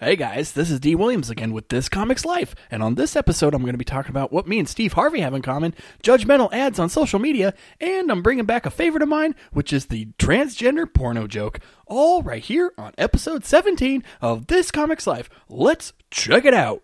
Hey 0.00 0.14
guys, 0.14 0.52
this 0.52 0.70
is 0.70 0.78
D. 0.78 0.94
Williams 0.94 1.28
again 1.28 1.52
with 1.52 1.70
This 1.70 1.88
Comics 1.88 2.24
Life, 2.24 2.54
and 2.70 2.84
on 2.84 2.94
this 2.94 3.16
episode, 3.16 3.52
I'm 3.52 3.62
going 3.62 3.72
to 3.72 3.78
be 3.78 3.84
talking 3.84 4.12
about 4.12 4.32
what 4.32 4.46
me 4.46 4.60
and 4.60 4.68
Steve 4.68 4.92
Harvey 4.92 5.18
have 5.22 5.34
in 5.34 5.42
common, 5.42 5.74
judgmental 6.04 6.52
ads 6.52 6.78
on 6.78 6.88
social 6.88 7.18
media, 7.18 7.52
and 7.80 8.08
I'm 8.08 8.22
bringing 8.22 8.44
back 8.44 8.64
a 8.64 8.70
favorite 8.70 9.02
of 9.02 9.08
mine, 9.08 9.34
which 9.52 9.72
is 9.72 9.86
the 9.86 10.06
transgender 10.16 10.86
porno 10.86 11.26
joke, 11.26 11.58
all 11.88 12.22
right 12.22 12.44
here 12.44 12.72
on 12.78 12.92
episode 12.96 13.44
17 13.44 14.04
of 14.20 14.46
This 14.46 14.70
Comics 14.70 15.08
Life. 15.08 15.28
Let's 15.48 15.92
check 16.12 16.44
it 16.44 16.54
out. 16.54 16.80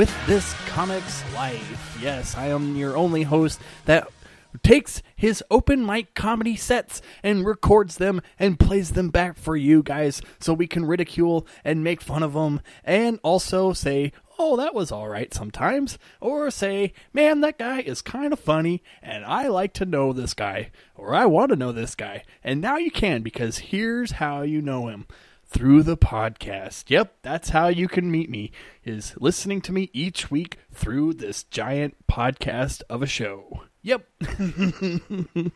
With 0.00 0.26
This 0.26 0.54
Comics 0.66 1.22
Life. 1.34 1.98
Yes, 2.00 2.34
I 2.34 2.46
am 2.46 2.74
your 2.74 2.96
only 2.96 3.24
host 3.24 3.60
that 3.84 4.08
takes 4.62 5.02
his 5.14 5.44
open 5.50 5.84
mic 5.84 6.14
comedy 6.14 6.56
sets 6.56 7.02
and 7.22 7.44
records 7.44 7.98
them 7.98 8.22
and 8.38 8.58
plays 8.58 8.92
them 8.92 9.10
back 9.10 9.36
for 9.36 9.58
you 9.58 9.82
guys 9.82 10.22
so 10.38 10.54
we 10.54 10.66
can 10.66 10.86
ridicule 10.86 11.46
and 11.64 11.84
make 11.84 12.00
fun 12.00 12.22
of 12.22 12.32
them 12.32 12.62
and 12.82 13.20
also 13.22 13.74
say, 13.74 14.10
oh, 14.38 14.56
that 14.56 14.74
was 14.74 14.90
all 14.90 15.06
right 15.06 15.34
sometimes, 15.34 15.98
or 16.18 16.50
say, 16.50 16.94
man, 17.12 17.42
that 17.42 17.58
guy 17.58 17.82
is 17.82 18.00
kind 18.00 18.32
of 18.32 18.40
funny 18.40 18.82
and 19.02 19.22
I 19.26 19.48
like 19.48 19.74
to 19.74 19.84
know 19.84 20.14
this 20.14 20.32
guy, 20.32 20.70
or 20.94 21.14
I 21.14 21.26
want 21.26 21.50
to 21.50 21.56
know 21.56 21.72
this 21.72 21.94
guy. 21.94 22.24
And 22.42 22.62
now 22.62 22.78
you 22.78 22.90
can 22.90 23.20
because 23.20 23.58
here's 23.58 24.12
how 24.12 24.40
you 24.40 24.62
know 24.62 24.88
him 24.88 25.06
through 25.50 25.82
the 25.82 25.96
podcast. 25.96 26.84
Yep, 26.88 27.16
that's 27.22 27.50
how 27.50 27.66
you 27.68 27.88
can 27.88 28.10
meet 28.10 28.30
me 28.30 28.52
is 28.84 29.14
listening 29.18 29.60
to 29.62 29.72
me 29.72 29.90
each 29.92 30.30
week 30.30 30.58
through 30.72 31.14
this 31.14 31.42
giant 31.42 31.96
podcast 32.08 32.82
of 32.88 33.02
a 33.02 33.06
show. 33.06 33.64
Yep. 33.82 34.06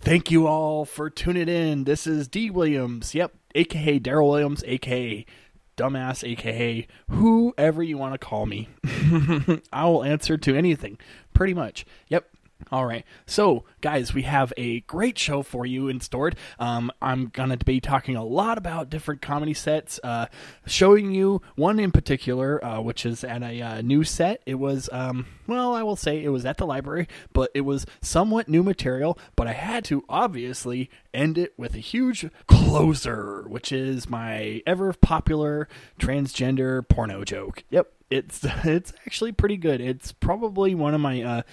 Thank 0.00 0.30
you 0.30 0.46
all 0.46 0.84
for 0.84 1.10
tuning 1.10 1.48
in. 1.48 1.84
This 1.84 2.06
is 2.06 2.28
D 2.28 2.50
Williams. 2.50 3.14
Yep, 3.14 3.34
aka 3.54 3.98
Daryl 3.98 4.28
Williams, 4.30 4.62
aka 4.66 5.24
dumbass, 5.76 6.28
aka 6.28 6.86
whoever 7.08 7.82
you 7.82 7.96
want 7.96 8.12
to 8.12 8.18
call 8.18 8.46
me. 8.46 8.68
I 9.72 9.86
will 9.86 10.04
answer 10.04 10.36
to 10.36 10.54
anything, 10.54 10.98
pretty 11.32 11.54
much. 11.54 11.86
Yep. 12.08 12.26
All 12.72 12.84
right. 12.84 13.04
So, 13.24 13.64
guys, 13.80 14.12
we 14.12 14.22
have 14.22 14.52
a 14.56 14.80
great 14.80 15.16
show 15.16 15.42
for 15.42 15.64
you 15.64 15.88
in 15.88 16.00
stored. 16.00 16.36
Um, 16.58 16.90
I'm 17.00 17.28
going 17.28 17.50
to 17.50 17.56
be 17.56 17.80
talking 17.80 18.16
a 18.16 18.24
lot 18.24 18.58
about 18.58 18.90
different 18.90 19.22
comedy 19.22 19.54
sets, 19.54 20.00
uh, 20.02 20.26
showing 20.66 21.12
you 21.12 21.40
one 21.54 21.78
in 21.78 21.92
particular, 21.92 22.62
uh, 22.62 22.80
which 22.80 23.06
is 23.06 23.22
at 23.22 23.42
a 23.42 23.62
uh, 23.62 23.80
new 23.80 24.02
set. 24.02 24.42
It 24.44 24.56
was, 24.56 24.90
um, 24.92 25.26
well, 25.46 25.74
I 25.74 25.84
will 25.84 25.96
say 25.96 26.22
it 26.22 26.30
was 26.30 26.44
at 26.44 26.56
the 26.56 26.66
library, 26.66 27.08
but 27.32 27.50
it 27.54 27.62
was 27.62 27.86
somewhat 28.02 28.48
new 28.48 28.64
material, 28.64 29.18
but 29.36 29.46
I 29.46 29.52
had 29.52 29.84
to 29.86 30.04
obviously 30.08 30.90
end 31.14 31.38
it 31.38 31.54
with 31.56 31.74
a 31.74 31.78
huge 31.78 32.28
closer, 32.48 33.44
which 33.48 33.70
is 33.70 34.10
my 34.10 34.62
ever 34.66 34.92
popular 34.92 35.68
transgender 36.00 36.86
porno 36.86 37.24
joke. 37.24 37.62
Yep. 37.70 37.92
It's 38.10 38.40
it's 38.64 38.92
actually 39.06 39.32
pretty 39.32 39.56
good. 39.56 39.80
It's 39.80 40.12
probably 40.12 40.74
one 40.74 40.94
of 40.94 41.00
my 41.00 41.44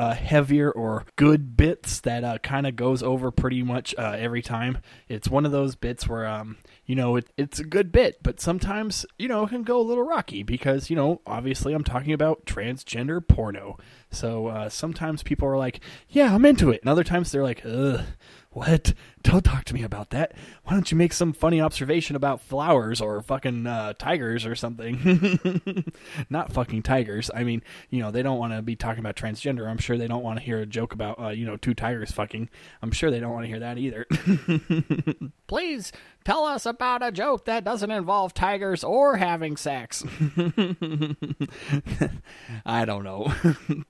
uh, 0.00 0.14
heavier 0.14 0.70
or 0.70 1.04
good 1.16 1.58
bits 1.58 2.00
that 2.00 2.24
uh, 2.24 2.38
kind 2.38 2.66
of 2.66 2.74
goes 2.74 3.02
over 3.02 3.30
pretty 3.30 3.62
much 3.62 3.94
uh, 3.98 4.16
every 4.18 4.40
time. 4.40 4.78
It's 5.10 5.28
one 5.28 5.44
of 5.44 5.52
those 5.52 5.76
bits 5.76 6.08
where, 6.08 6.26
um, 6.26 6.56
you 6.86 6.94
know, 6.94 7.16
it, 7.16 7.30
it's 7.36 7.58
a 7.58 7.64
good 7.64 7.92
bit, 7.92 8.22
but 8.22 8.40
sometimes, 8.40 9.04
you 9.18 9.28
know, 9.28 9.44
it 9.44 9.50
can 9.50 9.62
go 9.62 9.78
a 9.78 9.82
little 9.82 10.06
rocky 10.06 10.42
because, 10.42 10.88
you 10.88 10.96
know, 10.96 11.20
obviously 11.26 11.74
I'm 11.74 11.84
talking 11.84 12.14
about 12.14 12.46
transgender 12.46 13.20
porno. 13.20 13.76
So 14.10 14.46
uh, 14.46 14.70
sometimes 14.70 15.22
people 15.22 15.46
are 15.46 15.58
like, 15.58 15.80
yeah, 16.08 16.34
I'm 16.34 16.46
into 16.46 16.70
it. 16.70 16.80
And 16.80 16.88
other 16.88 17.04
times 17.04 17.30
they're 17.30 17.42
like, 17.42 17.60
ugh, 17.66 18.00
what? 18.52 18.94
Don't 19.22 19.44
talk 19.44 19.64
to 19.66 19.74
me 19.74 19.84
about 19.84 20.10
that. 20.10 20.32
Why 20.64 20.72
don't 20.72 20.90
you 20.90 20.96
make 20.96 21.12
some 21.12 21.32
funny 21.32 21.60
observation 21.60 22.16
about 22.16 22.40
flowers 22.40 23.00
or 23.00 23.22
fucking 23.22 23.66
uh, 23.66 23.92
tigers 23.92 24.44
or 24.44 24.56
something? 24.56 25.92
Not 26.30 26.52
fucking 26.52 26.82
tigers. 26.82 27.30
I 27.32 27.44
mean, 27.44 27.62
you 27.90 28.00
know, 28.00 28.10
they 28.10 28.22
don't 28.22 28.38
want 28.38 28.52
to 28.54 28.62
be 28.62 28.74
talking 28.74 28.98
about 28.98 29.14
transgender. 29.14 29.68
I'm 29.68 29.78
sure 29.78 29.96
they 29.96 30.08
don't 30.08 30.24
want 30.24 30.40
to 30.40 30.44
hear 30.44 30.58
a 30.58 30.66
joke 30.66 30.92
about, 30.92 31.20
uh, 31.20 31.28
you 31.28 31.46
know, 31.46 31.56
two 31.56 31.74
tigers 31.74 32.10
fucking. 32.10 32.48
I'm 32.82 32.90
sure 32.90 33.12
they 33.12 33.20
don't 33.20 33.32
want 33.32 33.44
to 33.44 33.48
hear 33.48 33.60
that 33.60 33.78
either. 33.78 34.06
Please 35.46 35.92
tell 36.24 36.44
us 36.44 36.66
about 36.66 37.06
a 37.06 37.12
joke 37.12 37.44
that 37.44 37.62
doesn't 37.62 37.90
involve 37.90 38.34
tigers 38.34 38.82
or 38.82 39.16
having 39.16 39.56
sex. 39.56 40.02
I 42.66 42.84
don't 42.84 43.04
know. 43.04 43.32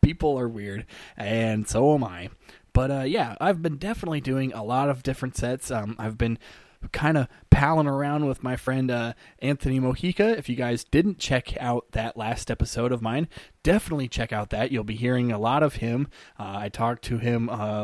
People 0.02 0.38
are 0.38 0.48
weird, 0.48 0.84
and 1.16 1.66
so 1.68 1.94
am 1.94 2.04
I. 2.04 2.28
But 2.72 2.90
uh, 2.90 3.02
yeah, 3.02 3.36
I've 3.40 3.62
been 3.62 3.76
definitely 3.76 4.20
doing 4.20 4.52
a 4.52 4.62
lot 4.62 4.88
of 4.88 5.02
different 5.02 5.36
sets. 5.36 5.70
Um, 5.70 5.96
I've 5.98 6.18
been 6.18 6.38
kind 6.92 7.18
of 7.18 7.28
palling 7.50 7.86
around 7.86 8.26
with 8.26 8.42
my 8.42 8.56
friend 8.56 8.90
uh, 8.90 9.12
Anthony 9.40 9.78
Mojica. 9.78 10.36
If 10.38 10.48
you 10.48 10.56
guys 10.56 10.84
didn't 10.84 11.18
check 11.18 11.56
out 11.58 11.86
that 11.92 12.16
last 12.16 12.50
episode 12.50 12.90
of 12.90 13.02
mine, 13.02 13.28
definitely 13.62 14.08
check 14.08 14.32
out 14.32 14.50
that. 14.50 14.72
You'll 14.72 14.84
be 14.84 14.96
hearing 14.96 15.30
a 15.30 15.38
lot 15.38 15.62
of 15.62 15.76
him. 15.76 16.08
Uh, 16.38 16.56
I 16.56 16.68
talked 16.70 17.02
to 17.04 17.18
him 17.18 17.50
uh, 17.50 17.82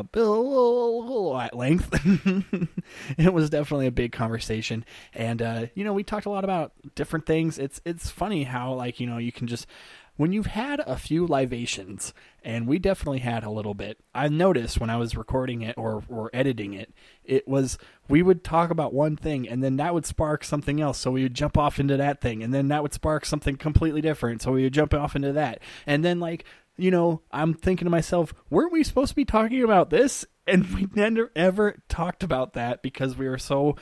at 1.39 1.55
length. 1.55 1.89
it 3.17 3.33
was 3.33 3.49
definitely 3.49 3.87
a 3.87 3.91
big 3.91 4.11
conversation, 4.11 4.83
and 5.13 5.41
uh, 5.41 5.65
you 5.75 5.83
know 5.83 5.93
we 5.93 6.03
talked 6.03 6.25
a 6.25 6.31
lot 6.31 6.43
about 6.43 6.71
different 6.95 7.25
things. 7.25 7.59
It's 7.59 7.81
it's 7.85 8.09
funny 8.09 8.43
how 8.43 8.73
like 8.73 8.99
you 8.99 9.07
know 9.07 9.17
you 9.17 9.31
can 9.31 9.47
just 9.47 9.67
when 10.17 10.33
you've 10.33 10.47
had 10.47 10.81
a 10.81 10.97
few 10.97 11.25
libations, 11.25 12.13
and 12.43 12.67
we 12.67 12.79
definitely 12.79 13.19
had 13.19 13.43
a 13.43 13.49
little 13.49 13.73
bit, 13.73 13.99
I 14.13 14.27
noticed 14.27 14.79
when 14.79 14.89
I 14.89 14.97
was 14.97 15.15
recording 15.15 15.61
it 15.61 15.77
or, 15.77 16.03
or 16.09 16.29
editing 16.33 16.73
it, 16.73 16.91
it 17.23 17.47
was 17.47 17.77
we 18.09 18.21
would 18.21 18.43
talk 18.43 18.71
about 18.71 18.93
one 18.93 19.15
thing 19.15 19.47
and 19.47 19.63
then 19.63 19.77
that 19.77 19.93
would 19.93 20.05
spark 20.05 20.43
something 20.43 20.81
else. 20.81 20.97
So 20.97 21.11
we 21.11 21.23
would 21.23 21.33
jump 21.33 21.57
off 21.57 21.79
into 21.79 21.97
that 21.97 22.21
thing 22.21 22.41
and 22.43 22.53
then 22.53 22.69
that 22.69 22.81
would 22.81 22.93
spark 22.93 23.25
something 23.25 23.57
completely 23.57 24.01
different. 24.01 24.41
So 24.41 24.53
we 24.53 24.63
would 24.63 24.73
jump 24.73 24.93
off 24.93 25.15
into 25.15 25.33
that. 25.33 25.59
And 25.85 26.03
then, 26.03 26.19
like, 26.19 26.45
you 26.77 26.89
know, 26.89 27.21
I'm 27.31 27.53
thinking 27.53 27.85
to 27.85 27.91
myself, 27.91 28.33
weren't 28.49 28.71
we 28.71 28.83
supposed 28.83 29.09
to 29.09 29.15
be 29.15 29.25
talking 29.25 29.63
about 29.63 29.89
this? 29.89 30.25
And 30.49 30.65
we 30.73 30.87
never 30.95 31.29
ever 31.35 31.75
talked 31.89 32.23
about 32.23 32.53
that 32.53 32.81
because 32.81 33.17
we 33.17 33.27
were 33.27 33.37
so 33.37 33.75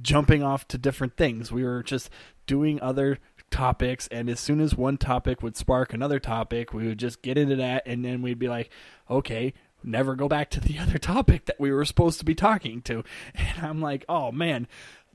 jumping 0.00 0.42
off 0.42 0.68
to 0.68 0.78
different 0.78 1.16
things. 1.16 1.50
We 1.50 1.64
were 1.64 1.82
just 1.82 2.10
doing 2.46 2.80
other 2.80 3.18
topics 3.52 4.08
and 4.08 4.28
as 4.28 4.40
soon 4.40 4.60
as 4.60 4.74
one 4.74 4.96
topic 4.96 5.42
would 5.42 5.56
spark 5.56 5.92
another 5.92 6.18
topic 6.18 6.72
we 6.72 6.88
would 6.88 6.98
just 6.98 7.22
get 7.22 7.38
into 7.38 7.54
that 7.54 7.82
and 7.86 8.04
then 8.04 8.22
we'd 8.22 8.38
be 8.38 8.48
like 8.48 8.70
okay 9.08 9.52
never 9.84 10.14
go 10.14 10.28
back 10.28 10.50
to 10.50 10.60
the 10.60 10.78
other 10.80 10.98
topic 10.98 11.46
that 11.46 11.60
we 11.60 11.70
were 11.70 11.84
supposed 11.84 12.18
to 12.18 12.24
be 12.24 12.34
talking 12.34 12.82
to. 12.82 13.04
And 13.34 13.64
i'm 13.64 13.80
like 13.80 14.04
oh 14.08 14.32
man. 14.32 14.66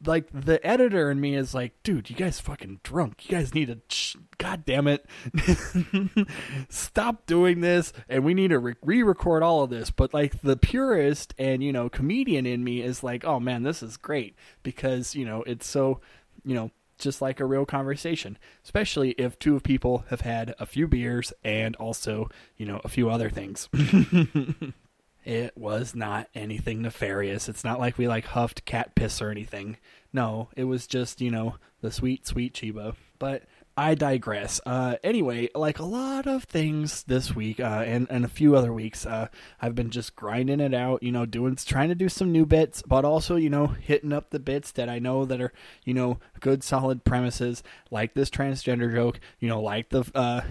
Like 0.06 0.28
the 0.32 0.64
editor 0.66 1.10
in 1.10 1.20
me 1.20 1.34
is 1.34 1.56
like 1.56 1.74
dude 1.82 2.10
you 2.10 2.16
guys 2.16 2.40
fucking 2.40 2.82
drunk. 2.84 3.26
You 3.26 3.36
guys 3.36 3.56
need 3.56 3.68
to 3.68 4.20
god 4.38 4.64
damn 4.64 4.88
it. 4.88 5.04
Stop 6.70 7.26
doing 7.26 7.62
this 7.62 7.94
and 8.08 8.24
we 8.24 8.36
need 8.36 8.50
to 8.50 8.60
re-record 8.60 9.42
all 9.42 9.64
of 9.64 9.72
this. 9.72 9.90
But 9.90 10.14
like 10.14 10.42
the 10.44 10.56
purist 10.56 11.34
and 11.40 11.64
you 11.64 11.74
know 11.74 11.90
comedian 11.90 12.46
in 12.46 12.64
me 12.64 12.84
is 12.84 13.02
like 13.02 13.26
oh 13.26 13.40
man 13.40 13.64
this 13.64 13.82
is 13.82 13.98
great 13.98 14.36
because 14.62 15.16
you 15.16 15.26
know 15.26 15.42
it's 15.48 15.66
so 15.66 16.00
you 16.46 16.54
know 16.54 16.70
just 16.98 17.22
like 17.22 17.40
a 17.40 17.46
real 17.46 17.66
conversation, 17.66 18.38
especially 18.64 19.12
if 19.12 19.38
two 19.40 19.60
people 19.60 20.06
have 20.10 20.22
had 20.22 20.56
a 20.60 20.66
few 20.66 20.88
beers 20.88 21.34
and 21.44 21.76
also, 21.78 22.30
you 22.58 22.66
know, 22.66 22.82
a 22.84 22.90
few 22.90 23.10
other 23.10 23.30
things. 23.30 23.70
it 25.26 25.58
was 25.58 25.96
not 25.96 26.30
anything 26.34 26.82
nefarious. 26.82 27.50
It's 27.50 27.64
not 27.64 27.80
like 27.80 27.98
we 27.98 28.08
like 28.08 28.26
huffed 28.26 28.66
cat 28.66 28.96
piss 28.96 29.22
or 29.22 29.30
anything. 29.30 29.78
No, 30.14 30.50
it 30.56 30.64
was 30.64 30.88
just, 30.88 31.22
you 31.22 31.32
know, 31.32 31.56
the 31.82 31.92
sweet, 31.92 32.26
sweet 32.26 32.54
Chiba. 32.54 32.96
But 33.20 33.44
I 33.78 33.94
digress. 33.94 34.60
Uh, 34.66 34.96
anyway, 35.04 35.50
like 35.54 35.78
a 35.78 35.86
lot 35.86 36.26
of 36.26 36.46
things 36.46 37.04
this 37.04 37.36
week 37.36 37.60
uh, 37.60 37.84
and 37.86 38.08
and 38.10 38.26
a 38.26 38.28
few 38.28 38.56
other 38.56 38.74
weeks, 38.74 39.06
uh, 39.06 39.28
I've 39.62 39.76
been 39.76 39.92
just 39.92 40.16
grinding 40.16 40.60
it 40.60 40.74
out. 40.74 41.04
You 41.04 41.12
know, 41.12 41.28
doing 41.28 41.56
trying 41.58 41.90
to 41.90 41.96
do 41.96 42.10
some 42.10 42.32
new 42.32 42.48
bits, 42.48 42.82
but 42.82 43.06
also 43.06 43.36
you 43.36 43.52
know 43.52 43.68
hitting 43.68 44.12
up 44.12 44.32
the 44.32 44.40
bits 44.40 44.72
that 44.72 44.90
I 44.90 44.98
know 44.98 45.26
that 45.26 45.40
are 45.40 45.54
you 45.86 45.94
know 45.94 46.20
good 46.40 46.64
solid 46.64 47.06
premises, 47.06 47.62
like 47.92 48.16
this 48.16 48.32
transgender 48.32 48.92
joke. 48.92 49.20
You 49.40 49.48
know, 49.48 49.62
like 49.62 49.90
the 49.90 50.10
uh, 50.16 50.42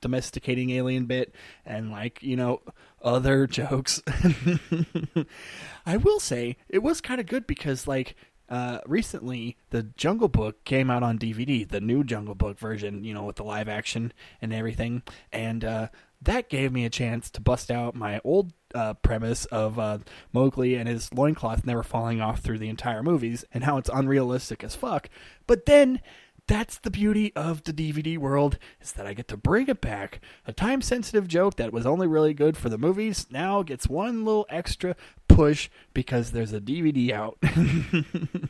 domesticating 0.00 0.70
alien 0.70 1.06
bit, 1.06 1.34
and 1.64 1.90
like 1.90 2.22
you 2.22 2.36
know 2.36 2.62
other 3.02 3.46
jokes. 3.48 4.00
I 5.86 5.96
will 5.96 6.20
say 6.20 6.56
it 6.68 6.84
was 6.84 7.00
kind 7.00 7.20
of 7.20 7.26
good 7.26 7.48
because 7.48 7.88
like 7.88 8.14
uh, 8.48 8.78
recently 8.86 9.56
the 9.70 9.82
Jungle 9.82 10.28
Book 10.28 10.64
came 10.64 10.90
out 10.90 11.02
on 11.02 11.18
DVD, 11.18 11.68
the 11.68 11.80
new 11.80 12.04
Jungle 12.04 12.34
Book 12.34 12.58
version, 12.58 13.04
you 13.04 13.14
know, 13.14 13.24
with 13.24 13.36
the 13.36 13.44
live 13.44 13.68
action 13.68 14.12
and 14.40 14.52
everything, 14.52 15.02
and 15.32 15.64
uh, 15.64 15.88
that 16.22 16.48
gave 16.48 16.72
me 16.72 16.84
a 16.84 16.90
chance 16.90 17.30
to 17.30 17.40
bust 17.40 17.70
out 17.70 17.94
my 17.94 18.20
old 18.24 18.52
uh, 18.74 18.94
premise 18.94 19.44
of 19.46 19.78
uh, 19.78 19.98
Mowgli 20.32 20.74
and 20.74 20.88
his 20.88 21.12
loincloth 21.12 21.64
never 21.64 21.82
falling 21.82 22.20
off 22.20 22.40
through 22.40 22.58
the 22.58 22.68
entire 22.68 23.02
movies 23.02 23.44
and 23.52 23.64
how 23.64 23.76
it's 23.76 23.90
unrealistic 23.92 24.64
as 24.64 24.74
fuck. 24.74 25.08
But 25.46 25.66
then 25.66 26.00
that's 26.46 26.78
the 26.78 26.90
beauty 26.90 27.32
of 27.34 27.64
the 27.64 27.72
DVD 27.72 28.18
world 28.18 28.58
is 28.80 28.92
that 28.92 29.06
I 29.06 29.14
get 29.14 29.28
to 29.28 29.36
bring 29.36 29.68
it 29.68 29.80
back. 29.80 30.20
A 30.46 30.52
time 30.52 30.80
sensitive 30.80 31.26
joke 31.26 31.56
that 31.56 31.72
was 31.72 31.86
only 31.86 32.06
really 32.06 32.34
good 32.34 32.56
for 32.56 32.68
the 32.68 32.78
movies 32.78 33.26
now 33.30 33.62
gets 33.62 33.88
one 33.88 34.24
little 34.24 34.46
extra 34.48 34.94
push 35.28 35.68
because 35.92 36.30
there's 36.30 36.52
a 36.52 36.60
DVD 36.60 37.10
out. 37.12 37.38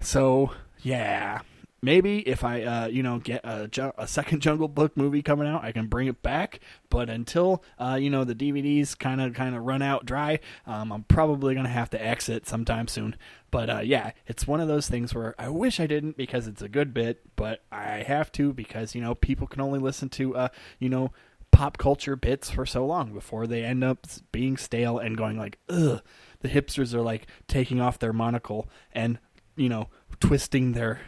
so, 0.00 0.52
yeah, 0.82 1.40
maybe 1.82 2.20
if 2.28 2.44
I, 2.44 2.62
uh, 2.62 2.86
you 2.88 3.02
know, 3.02 3.18
get 3.18 3.44
a, 3.44 3.92
a, 3.96 4.06
second 4.06 4.40
Jungle 4.40 4.68
Book 4.68 4.96
movie 4.96 5.22
coming 5.22 5.48
out, 5.48 5.64
I 5.64 5.72
can 5.72 5.86
bring 5.86 6.08
it 6.08 6.22
back. 6.22 6.60
But 6.88 7.08
until, 7.08 7.62
uh, 7.78 7.98
you 8.00 8.10
know, 8.10 8.24
the 8.24 8.34
DVDs 8.34 8.98
kind 8.98 9.20
of 9.20 9.34
kind 9.34 9.54
of 9.54 9.64
run 9.64 9.82
out 9.82 10.04
dry, 10.04 10.40
um, 10.66 10.92
I'm 10.92 11.04
probably 11.04 11.54
gonna 11.54 11.68
have 11.68 11.90
to 11.90 12.04
exit 12.04 12.46
sometime 12.46 12.88
soon. 12.88 13.16
But 13.50 13.70
uh, 13.70 13.80
yeah, 13.80 14.12
it's 14.26 14.46
one 14.46 14.60
of 14.60 14.68
those 14.68 14.88
things 14.88 15.14
where 15.14 15.34
I 15.38 15.48
wish 15.48 15.80
I 15.80 15.86
didn't 15.86 16.16
because 16.16 16.46
it's 16.46 16.62
a 16.62 16.68
good 16.68 16.94
bit, 16.94 17.20
but 17.36 17.62
I 17.72 18.04
have 18.06 18.30
to 18.32 18.52
because 18.52 18.94
you 18.94 19.00
know 19.00 19.14
people 19.14 19.46
can 19.46 19.60
only 19.60 19.78
listen 19.78 20.08
to, 20.10 20.36
uh, 20.36 20.48
you 20.78 20.88
know. 20.88 21.12
Pop 21.52 21.78
culture 21.78 22.14
bits 22.14 22.48
for 22.48 22.64
so 22.64 22.86
long 22.86 23.12
before 23.12 23.48
they 23.48 23.64
end 23.64 23.82
up 23.82 24.06
being 24.30 24.56
stale 24.56 24.98
and 24.98 25.16
going 25.16 25.36
like, 25.36 25.58
ugh. 25.68 26.00
The 26.42 26.48
hipsters 26.48 26.94
are 26.94 27.02
like 27.02 27.26
taking 27.48 27.80
off 27.80 27.98
their 27.98 28.12
monocle 28.12 28.68
and 28.92 29.18
you 29.56 29.68
know 29.68 29.88
twisting 30.20 30.72
their 30.72 31.00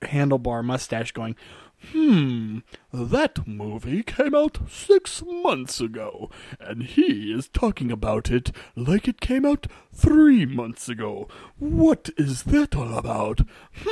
handlebar 0.00 0.64
mustache 0.64 1.12
going, 1.12 1.36
Hmm, 1.90 2.58
that 2.92 3.46
movie 3.46 4.02
came 4.02 4.34
out 4.34 4.58
six 4.70 5.22
months 5.26 5.80
ago, 5.80 6.30
and 6.60 6.84
he 6.84 7.32
is 7.32 7.48
talking 7.48 7.90
about 7.90 8.30
it 8.30 8.52
like 8.76 9.08
it 9.08 9.20
came 9.20 9.44
out 9.44 9.66
three 9.92 10.46
months 10.46 10.88
ago. 10.88 11.26
What 11.58 12.10
is 12.16 12.44
that 12.44 12.76
all 12.76 12.96
about? 12.96 13.40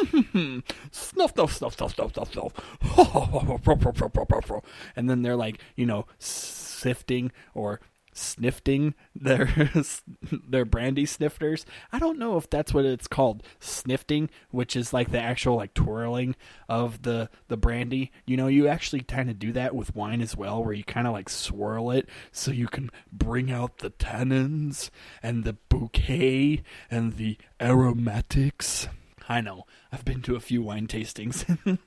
snuff, 0.92 1.34
snuff, 1.34 1.52
snuff, 1.52 1.76
snuff, 1.76 1.94
snuff, 1.94 2.14
snuff, 2.14 2.32
snuff. 2.32 4.62
and 4.96 5.10
then 5.10 5.22
they're 5.22 5.36
like, 5.36 5.58
you 5.74 5.86
know, 5.86 6.06
sifting 6.18 7.32
or 7.54 7.80
snifting 8.14 8.94
their 9.14 9.70
their 10.48 10.64
brandy 10.64 11.06
snifters. 11.06 11.64
I 11.92 11.98
don't 11.98 12.18
know 12.18 12.36
if 12.36 12.48
that's 12.50 12.74
what 12.74 12.84
it's 12.84 13.06
called, 13.06 13.42
snifting, 13.60 14.28
which 14.50 14.76
is 14.76 14.92
like 14.92 15.10
the 15.10 15.20
actual 15.20 15.56
like 15.56 15.74
twirling 15.74 16.36
of 16.68 17.02
the 17.02 17.28
the 17.48 17.56
brandy. 17.56 18.12
You 18.26 18.36
know, 18.36 18.46
you 18.46 18.68
actually 18.68 19.00
kind 19.00 19.30
of 19.30 19.38
do 19.38 19.52
that 19.52 19.74
with 19.74 19.94
wine 19.94 20.20
as 20.20 20.36
well, 20.36 20.62
where 20.62 20.74
you 20.74 20.84
kind 20.84 21.06
of 21.06 21.12
like 21.12 21.28
swirl 21.28 21.90
it 21.90 22.08
so 22.32 22.50
you 22.50 22.66
can 22.66 22.90
bring 23.12 23.50
out 23.50 23.78
the 23.78 23.90
tannins 23.90 24.90
and 25.22 25.44
the 25.44 25.54
bouquet 25.68 26.62
and 26.90 27.16
the 27.16 27.38
aromatics. 27.60 28.88
I 29.28 29.40
know. 29.40 29.64
I've 29.92 30.04
been 30.04 30.22
to 30.22 30.34
a 30.34 30.40
few 30.40 30.62
wine 30.62 30.88
tastings. 30.88 31.44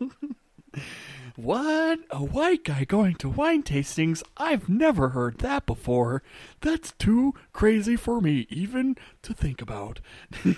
What? 1.36 2.00
A 2.12 2.24
white 2.24 2.64
guy 2.64 2.86
going 2.86 3.16
to 3.16 3.30
wine 3.30 3.64
tastings? 3.64 4.22
I've 4.38 4.70
never 4.70 5.10
heard 5.10 5.40
that 5.40 5.66
before. 5.66 6.22
That's 6.62 6.92
too 6.94 7.34
crazy 7.52 7.96
for 7.96 8.22
me 8.22 8.46
even 8.50 8.96
to 9.24 9.34
think 9.34 9.60
about. 9.62 10.00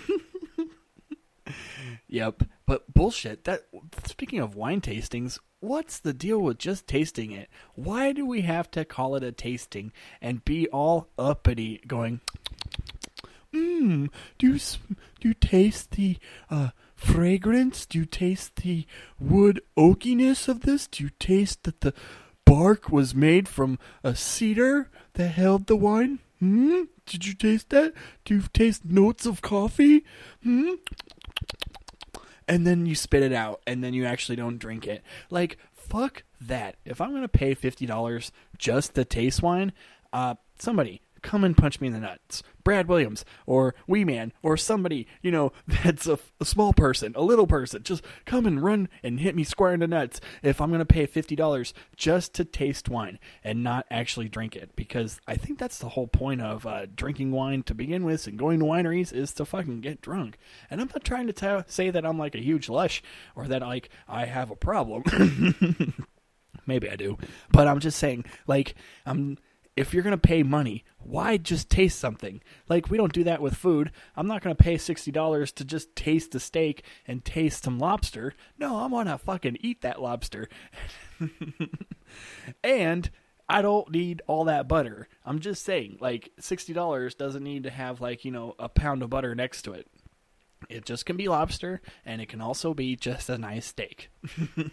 yep, 2.06 2.42
but 2.66 2.92
bullshit. 2.92 3.44
That 3.44 3.62
speaking 4.04 4.40
of 4.40 4.54
wine 4.54 4.82
tastings, 4.82 5.38
what's 5.60 5.98
the 5.98 6.12
deal 6.12 6.40
with 6.40 6.58
just 6.58 6.86
tasting 6.86 7.32
it? 7.32 7.48
Why 7.74 8.12
do 8.12 8.26
we 8.26 8.42
have 8.42 8.70
to 8.72 8.84
call 8.84 9.16
it 9.16 9.22
a 9.22 9.32
tasting 9.32 9.92
and 10.20 10.44
be 10.44 10.68
all 10.68 11.08
uppity 11.18 11.80
going 11.86 12.20
Mmm, 13.56 14.10
do 14.38 14.46
you 14.46 14.58
do 15.20 15.28
you 15.28 15.34
taste 15.34 15.92
the 15.92 16.18
uh 16.50 16.70
fragrance? 16.96 17.86
Do 17.86 17.98
you 17.98 18.06
taste 18.06 18.56
the 18.56 18.86
wood 19.20 19.60
oakiness 19.76 20.48
of 20.48 20.62
this? 20.62 20.86
Do 20.86 21.04
you 21.04 21.10
taste 21.18 21.62
that 21.64 21.82
the 21.82 21.94
bark 22.44 22.90
was 22.90 23.14
made 23.14 23.48
from 23.48 23.78
a 24.02 24.16
cedar 24.16 24.90
that 25.14 25.28
held 25.28 25.66
the 25.66 25.76
wine? 25.76 26.18
Hmm? 26.40 26.84
Did 27.04 27.26
you 27.26 27.34
taste 27.34 27.70
that? 27.70 27.92
Do 28.24 28.34
you 28.34 28.42
taste 28.52 28.84
notes 28.84 29.26
of 29.26 29.42
coffee? 29.42 30.04
Hmm? 30.42 30.74
And 32.48 32.66
then 32.66 32.86
you 32.86 32.94
spit 32.94 33.22
it 33.22 33.32
out, 33.32 33.60
and 33.66 33.82
then 33.82 33.92
you 33.92 34.04
actually 34.04 34.36
don't 34.36 34.58
drink 34.58 34.86
it. 34.86 35.02
Like, 35.30 35.58
fuck 35.72 36.22
that. 36.40 36.76
If 36.84 37.00
I'm 37.00 37.12
gonna 37.12 37.28
pay 37.28 37.54
$50 37.54 38.30
just 38.58 38.94
to 38.94 39.04
taste 39.04 39.42
wine, 39.42 39.72
uh, 40.12 40.34
somebody 40.58 41.00
come 41.26 41.42
and 41.42 41.56
punch 41.56 41.80
me 41.80 41.88
in 41.88 41.92
the 41.92 41.98
nuts. 41.98 42.44
Brad 42.62 42.86
Williams 42.86 43.24
or 43.46 43.74
Wee 43.88 44.04
Man 44.04 44.32
or 44.42 44.56
somebody, 44.56 45.08
you 45.22 45.32
know, 45.32 45.52
that's 45.66 46.06
a, 46.06 46.20
a, 46.40 46.44
small 46.44 46.72
person, 46.72 47.12
a 47.16 47.20
little 47.20 47.48
person. 47.48 47.82
Just 47.82 48.04
come 48.24 48.46
and 48.46 48.62
run 48.62 48.88
and 49.02 49.18
hit 49.18 49.34
me 49.34 49.42
square 49.42 49.74
in 49.74 49.80
the 49.80 49.88
nuts 49.88 50.20
if 50.44 50.60
I'm 50.60 50.70
going 50.70 50.78
to 50.78 50.86
pay 50.86 51.04
$50 51.04 51.72
just 51.96 52.32
to 52.34 52.44
taste 52.44 52.88
wine 52.88 53.18
and 53.42 53.64
not 53.64 53.86
actually 53.90 54.28
drink 54.28 54.54
it. 54.54 54.76
Because 54.76 55.20
I 55.26 55.34
think 55.34 55.58
that's 55.58 55.78
the 55.78 55.90
whole 55.90 56.06
point 56.06 56.42
of 56.42 56.64
uh, 56.64 56.86
drinking 56.94 57.32
wine 57.32 57.64
to 57.64 57.74
begin 57.74 58.04
with 58.04 58.28
and 58.28 58.38
going 58.38 58.60
to 58.60 58.64
wineries 58.64 59.12
is 59.12 59.32
to 59.34 59.44
fucking 59.44 59.80
get 59.80 60.00
drunk. 60.00 60.38
And 60.70 60.80
I'm 60.80 60.88
not 60.88 61.04
trying 61.04 61.26
to 61.26 61.32
t- 61.32 61.64
say 61.66 61.90
that 61.90 62.06
I'm 62.06 62.18
like 62.18 62.36
a 62.36 62.42
huge 62.42 62.68
lush 62.68 63.02
or 63.34 63.48
that 63.48 63.62
like 63.62 63.90
I 64.08 64.26
have 64.26 64.52
a 64.52 64.56
problem. 64.56 65.02
Maybe 66.66 66.88
I 66.88 66.96
do. 66.96 67.18
But 67.50 67.68
I'm 67.68 67.80
just 67.80 67.98
saying, 67.98 68.24
like, 68.46 68.74
I'm 69.04 69.38
if 69.76 69.92
you're 69.92 70.02
going 70.02 70.12
to 70.12 70.18
pay 70.18 70.42
money, 70.42 70.84
why 70.98 71.36
just 71.36 71.68
taste 71.68 71.98
something? 71.98 72.42
Like, 72.68 72.90
we 72.90 72.96
don't 72.96 73.12
do 73.12 73.24
that 73.24 73.42
with 73.42 73.54
food. 73.54 73.92
I'm 74.16 74.26
not 74.26 74.42
going 74.42 74.56
to 74.56 74.62
pay 74.62 74.76
$60 74.76 75.54
to 75.54 75.64
just 75.64 75.94
taste 75.94 76.34
a 76.34 76.40
steak 76.40 76.82
and 77.06 77.24
taste 77.24 77.64
some 77.64 77.78
lobster. 77.78 78.32
No, 78.58 78.78
I'm 78.78 78.90
going 78.90 79.06
to 79.06 79.18
fucking 79.18 79.58
eat 79.60 79.82
that 79.82 80.00
lobster. 80.00 80.48
and 82.64 83.10
I 83.48 83.62
don't 83.62 83.90
need 83.90 84.22
all 84.26 84.44
that 84.44 84.66
butter. 84.66 85.08
I'm 85.24 85.40
just 85.40 85.62
saying, 85.62 85.98
like, 86.00 86.32
$60 86.40 87.16
doesn't 87.16 87.44
need 87.44 87.64
to 87.64 87.70
have, 87.70 88.00
like, 88.00 88.24
you 88.24 88.30
know, 88.30 88.54
a 88.58 88.68
pound 88.70 89.02
of 89.02 89.10
butter 89.10 89.34
next 89.34 89.62
to 89.62 89.72
it. 89.72 89.86
It 90.70 90.86
just 90.86 91.04
can 91.04 91.16
be 91.16 91.28
lobster, 91.28 91.82
and 92.04 92.20
it 92.22 92.28
can 92.28 92.40
also 92.40 92.72
be 92.72 92.96
just 92.96 93.28
a 93.28 93.36
nice 93.36 93.66
steak. 93.66 94.10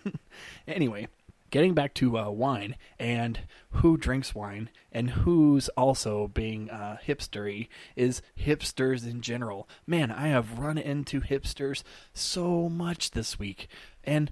anyway, 0.67 1.07
getting 1.53 1.75
back 1.75 1.93
to 1.93 2.17
uh, 2.17 2.31
wine 2.31 2.75
and 2.98 3.41
who 3.74 3.95
drinks 3.95 4.33
wine 4.33 4.72
and 4.91 5.12
who's 5.12 5.69
also 5.77 6.27
being 6.29 6.67
uh, 6.72 6.98
hipstery 7.05 7.67
is 7.95 8.24
hipsters 8.36 9.07
in 9.07 9.22
general. 9.22 9.69
Man, 9.86 10.10
I 10.10 10.29
have 10.29 10.57
run 10.57 10.79
into 10.79 11.22
hipsters 11.22 11.83
so 12.12 12.69
much 12.69 13.12
this 13.12 13.38
week, 13.38 13.67
and 14.03 14.31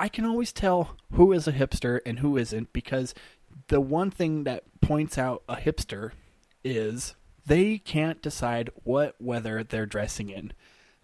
I 0.00 0.08
can 0.08 0.24
always 0.24 0.50
tell 0.50 0.96
who 1.12 1.30
is 1.32 1.46
a 1.46 1.52
hipster 1.52 2.00
and 2.06 2.20
who 2.20 2.38
isn't 2.38 2.72
because 2.72 3.12
the 3.68 3.82
one 3.82 4.10
thing 4.10 4.44
that 4.44 4.64
points 4.80 5.18
out 5.18 5.42
a 5.50 5.56
hipster 5.56 6.12
is 6.64 7.14
they 7.44 7.76
can't 7.76 8.22
decide 8.22 8.70
what 8.82 9.20
weather 9.20 9.62
they're 9.62 9.84
dressing 9.84 10.30
in. 10.30 10.54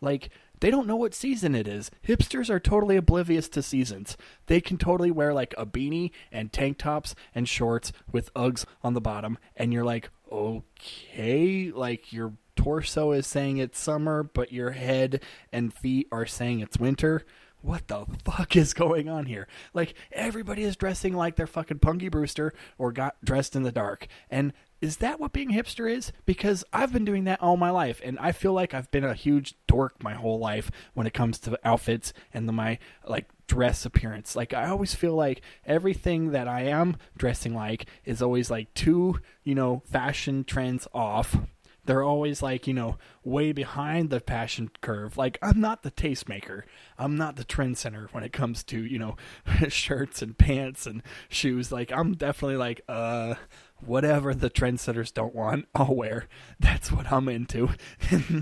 Like, 0.01 0.31
they 0.61 0.71
don't 0.71 0.87
know 0.87 0.97
what 0.97 1.15
season 1.15 1.55
it 1.55 1.69
is. 1.69 1.91
Hipsters 2.07 2.51
are 2.51 2.61
totally 2.61 2.97
oblivious 2.97 3.49
to 3.51 3.63
seasons. 3.63 4.17
They 4.47 4.61
can 4.61 4.79
totally 4.79 5.11
wear 5.11 5.33
like 5.33 5.55
a 5.57 5.67
beanie 5.67 6.11
and 6.33 6.53
tank 6.53 6.79
tops 6.79 7.15
and 7.35 7.49
shorts 7.49 7.93
with 8.11 8.33
Uggs 8.35 8.65
on 8.83 8.95
the 8.95 9.01
bottom, 9.01 9.39
and 9.57 9.73
you're 9.73 9.85
like, 9.85 10.11
okay, 10.31 11.71
like 11.75 12.13
your 12.13 12.35
torso 12.57 13.13
is 13.13 13.27
saying 13.27 13.59
it's 13.59 13.79
summer, 13.79 14.23
but 14.23 14.53
your 14.53 14.73
head 14.73 15.23
and 15.53 15.73
feet 15.73 16.09
are 16.11 16.27
saying 16.27 16.61
it's 16.61 16.79
winter. 16.79 17.25
What 17.61 17.89
the 17.89 18.07
fuck 18.25 18.55
is 18.57 18.73
going 18.73 19.09
on 19.09 19.27
here? 19.27 19.49
Like 19.75 19.95
everybody 20.13 20.63
is 20.63 20.77
dressing 20.77 21.15
like 21.15 21.37
they're 21.37 21.47
fucking 21.47 21.81
Punky 21.81 22.09
Brewster 22.09 22.53
or 22.79 22.93
got 22.93 23.17
dressed 23.25 23.57
in 23.57 23.63
the 23.63 23.73
dark, 23.73 24.07
and 24.31 24.53
is 24.81 24.99
that 24.99 25.19
what 25.19 25.33
being 25.33 25.51
hipster 25.51 25.91
is? 25.91 26.13
Because 26.25 26.65
I've 26.73 26.93
been 26.93 27.05
doing 27.05 27.25
that 27.25 27.43
all 27.43 27.57
my 27.57 27.71
life, 27.71 28.01
and 28.05 28.19
I 28.19 28.33
feel 28.33 28.53
like 28.53 28.75
I've 28.75 28.91
been 28.91 29.05
a 29.05 29.15
huge 29.15 29.55
dork 29.67 30.03
my 30.03 30.15
whole 30.15 30.39
life 30.39 30.71
when 30.95 31.07
it 31.07 31.15
comes 31.15 31.39
to 31.41 31.59
outfits 31.65 32.13
and 32.33 32.49
the, 32.49 32.53
my 32.53 32.79
like 33.07 33.27
dress 33.49 33.85
appearance. 33.85 34.37
Like 34.37 34.55
I 34.55 34.69
always 34.69 34.95
feel 34.95 35.15
like 35.15 35.43
everything 35.67 36.31
that 36.31 36.47
I 36.47 36.63
am 36.63 36.97
dressing 37.17 37.55
like 37.55 37.87
is 38.05 38.23
always 38.23 38.51
like 38.51 38.73
two, 38.75 39.21
you 39.43 39.55
know, 39.55 39.83
fashion 39.91 40.45
trends 40.45 40.87
off. 40.95 41.37
They're 41.85 42.05
always 42.05 42.43
like, 42.43 42.67
you 42.67 42.75
know, 42.75 42.99
way 43.25 43.53
behind 43.53 44.11
the 44.11 44.21
fashion 44.21 44.71
curve. 44.83 45.17
Like 45.17 45.39
I'm 45.41 45.59
not 45.59 45.83
the 45.83 45.91
tastemaker. 45.91 46.65
I'm 46.99 47.17
not 47.17 47.37
the 47.37 47.45
trend 47.45 47.79
center 47.79 48.09
when 48.13 48.23
it 48.23 48.33
comes 48.33 48.63
to, 48.65 48.85
you 48.85 48.99
know, 48.99 49.17
shirts 49.69 50.21
and 50.21 50.37
pants 50.37 50.87
and 50.87 51.03
shoes. 51.31 51.73
Like 51.73 51.91
I'm 51.91 52.13
definitely 52.13 52.59
like, 52.59 52.83
uh 52.89 53.37
whatever 53.85 54.35
the 54.35 54.51
trendsetters 54.51 55.13
don't 55.13 55.35
want, 55.35 55.67
I'll 55.75 55.95
wear. 55.95 56.27
That's 56.61 56.91
what 56.91 57.11
I'm 57.13 57.29
into. 57.29 57.71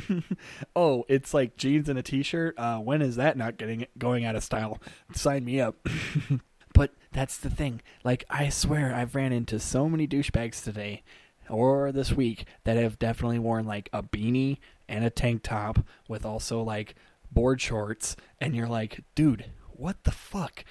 oh, 0.76 1.04
it's 1.08 1.34
like 1.34 1.56
jeans 1.56 1.88
and 1.88 1.98
a 1.98 2.02
t-shirt. 2.02 2.58
Uh, 2.58 2.78
when 2.78 3.02
is 3.02 3.16
that 3.16 3.36
not 3.36 3.56
getting 3.56 3.86
going 3.98 4.24
out 4.24 4.36
of 4.36 4.44
style? 4.44 4.80
Sign 5.14 5.44
me 5.44 5.60
up. 5.60 5.88
but 6.74 6.92
that's 7.12 7.38
the 7.38 7.50
thing. 7.50 7.80
Like 8.04 8.24
I 8.28 8.48
swear, 8.48 8.94
I've 8.94 9.14
ran 9.14 9.32
into 9.32 9.58
so 9.58 9.88
many 9.88 10.06
douchebags 10.06 10.62
today 10.62 11.02
or 11.48 11.92
this 11.92 12.12
week 12.12 12.44
that 12.64 12.76
have 12.76 12.98
definitely 12.98 13.38
worn 13.38 13.66
like 13.66 13.88
a 13.92 14.02
beanie 14.02 14.58
and 14.88 15.04
a 15.04 15.10
tank 15.10 15.42
top 15.42 15.78
with 16.08 16.24
also 16.24 16.62
like 16.62 16.94
board 17.30 17.60
shorts, 17.60 18.16
and 18.40 18.54
you're 18.54 18.68
like, 18.68 19.04
dude, 19.14 19.46
what 19.78 20.04
the 20.04 20.10
fuck? 20.10 20.64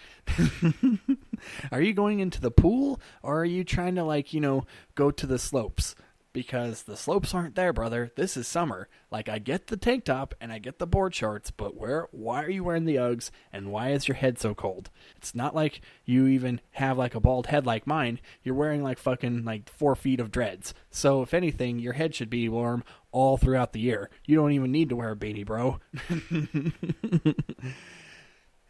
are 1.71 1.81
you 1.81 1.93
going 1.93 2.19
into 2.19 2.41
the 2.41 2.51
pool 2.51 3.00
or 3.21 3.41
are 3.41 3.45
you 3.45 3.63
trying 3.63 3.95
to 3.95 4.03
like, 4.03 4.33
you 4.33 4.41
know, 4.41 4.65
go 4.95 5.12
to 5.12 5.27
the 5.27 5.39
slopes? 5.39 5.95
Because 6.33 6.83
the 6.83 6.97
slopes 6.97 7.33
aren't 7.33 7.55
there, 7.55 7.71
brother. 7.71 8.12
This 8.17 8.35
is 8.35 8.45
summer. 8.45 8.89
Like 9.09 9.29
I 9.29 9.39
get 9.39 9.67
the 9.67 9.77
tank 9.77 10.03
top 10.03 10.35
and 10.41 10.51
I 10.51 10.59
get 10.59 10.79
the 10.79 10.88
board 10.88 11.15
shorts, 11.15 11.50
but 11.50 11.77
where 11.77 12.07
why 12.12 12.43
are 12.43 12.50
you 12.50 12.62
wearing 12.62 12.83
the 12.83 12.97
Uggs 12.97 13.31
and 13.53 13.71
why 13.71 13.91
is 13.91 14.09
your 14.09 14.15
head 14.15 14.38
so 14.38 14.53
cold? 14.53 14.89
It's 15.15 15.33
not 15.33 15.55
like 15.55 15.79
you 16.03 16.27
even 16.27 16.59
have 16.71 16.97
like 16.97 17.15
a 17.15 17.21
bald 17.21 17.47
head 17.47 17.65
like 17.65 17.88
mine. 17.88 18.19
You're 18.43 18.55
wearing 18.55 18.83
like 18.83 18.97
fucking 18.97 19.45
like 19.45 19.69
four 19.69 19.95
feet 19.95 20.19
of 20.19 20.31
dreads. 20.31 20.74
So 20.89 21.21
if 21.21 21.33
anything, 21.33 21.79
your 21.79 21.93
head 21.93 22.13
should 22.13 22.29
be 22.29 22.50
warm 22.50 22.83
all 23.13 23.38
throughout 23.38 23.71
the 23.71 23.79
year. 23.79 24.09
You 24.25 24.35
don't 24.35 24.51
even 24.51 24.74
need 24.74 24.89
to 24.89 24.97
wear 24.97 25.12
a 25.12 25.15
beanie, 25.15 25.45
bro. 25.45 25.79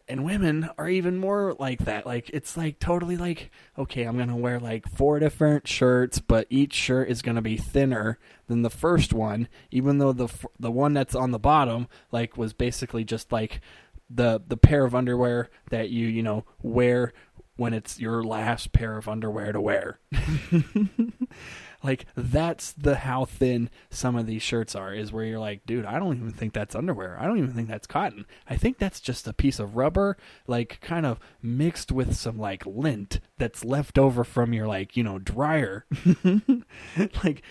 and 0.07 0.23
women 0.23 0.69
are 0.77 0.89
even 0.89 1.17
more 1.17 1.55
like 1.59 1.85
that. 1.85 2.05
Like 2.05 2.29
it's 2.29 2.55
like 2.57 2.79
totally 2.79 3.17
like 3.17 3.51
okay 3.77 4.03
i'm 4.03 4.17
gonna 4.17 4.35
wear 4.35 4.59
like 4.59 4.87
four 4.87 5.19
different 5.19 5.67
shirts 5.67 6.19
but 6.19 6.47
each 6.49 6.73
shirt 6.73 7.09
is 7.09 7.21
gonna 7.21 7.41
be 7.41 7.57
thinner 7.57 8.19
than 8.47 8.61
the 8.61 8.69
first 8.69 9.13
one 9.13 9.47
even 9.71 9.97
though 9.97 10.13
the 10.13 10.27
the 10.59 10.71
one 10.71 10.93
that's 10.93 11.15
on 11.15 11.31
the 11.31 11.39
bottom 11.39 11.87
like 12.11 12.37
was 12.37 12.53
basically 12.53 13.03
just 13.03 13.31
like 13.31 13.61
the 14.09 14.41
the 14.47 14.57
pair 14.57 14.85
of 14.85 14.93
underwear 14.93 15.49
that 15.69 15.89
you 15.89 16.07
you 16.07 16.21
know 16.23 16.45
wear 16.61 17.13
when 17.57 17.73
it's 17.73 17.99
your 17.99 18.23
last 18.23 18.71
pair 18.73 18.97
of 18.97 19.07
underwear 19.07 19.51
to 19.51 19.61
wear 19.61 19.99
Like 21.85 22.07
that's 22.15 22.71
the 22.71 22.95
how 22.95 23.25
thin 23.25 23.69
some 23.91 24.15
of 24.15 24.25
these 24.25 24.41
shirts 24.41 24.73
are 24.73 24.91
is 24.91 25.11
where 25.11 25.23
you're 25.23 25.39
like, 25.39 25.67
dude, 25.67 25.85
I 25.85 25.99
don't 25.99 26.17
even 26.17 26.31
think 26.31 26.53
that's 26.53 26.73
underwear. 26.73 27.15
I 27.19 27.27
don't 27.27 27.37
even 27.37 27.53
think 27.53 27.67
that's 27.67 27.85
cotton. 27.85 28.25
I 28.49 28.57
think 28.57 28.79
that's 28.79 28.99
just 28.99 29.27
a 29.27 29.33
piece 29.33 29.59
of 29.59 29.75
rubber 29.75 30.17
like 30.47 30.79
kind 30.81 31.05
of 31.05 31.19
mixed 31.43 31.91
with 31.91 32.15
some 32.15 32.39
like 32.39 32.65
lint 32.65 33.19
that's 33.37 33.63
left 33.63 33.99
over 33.99 34.23
from 34.23 34.51
your 34.51 34.65
like, 34.65 34.97
you 34.97 35.03
know, 35.03 35.19
dryer. 35.19 35.85
like 37.23 37.43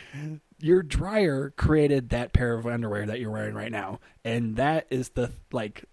your 0.59 0.83
dryer 0.83 1.55
created 1.57 2.09
that 2.09 2.33
pair 2.33 2.55
of 2.55 2.67
underwear 2.67 3.07
that 3.07 3.21
you're 3.21 3.31
wearing 3.31 3.55
right 3.55 3.73
now 3.73 4.01
and 4.25 4.57
that 4.57 4.87
is 4.91 5.11
the 5.11 5.31
like 5.53 5.85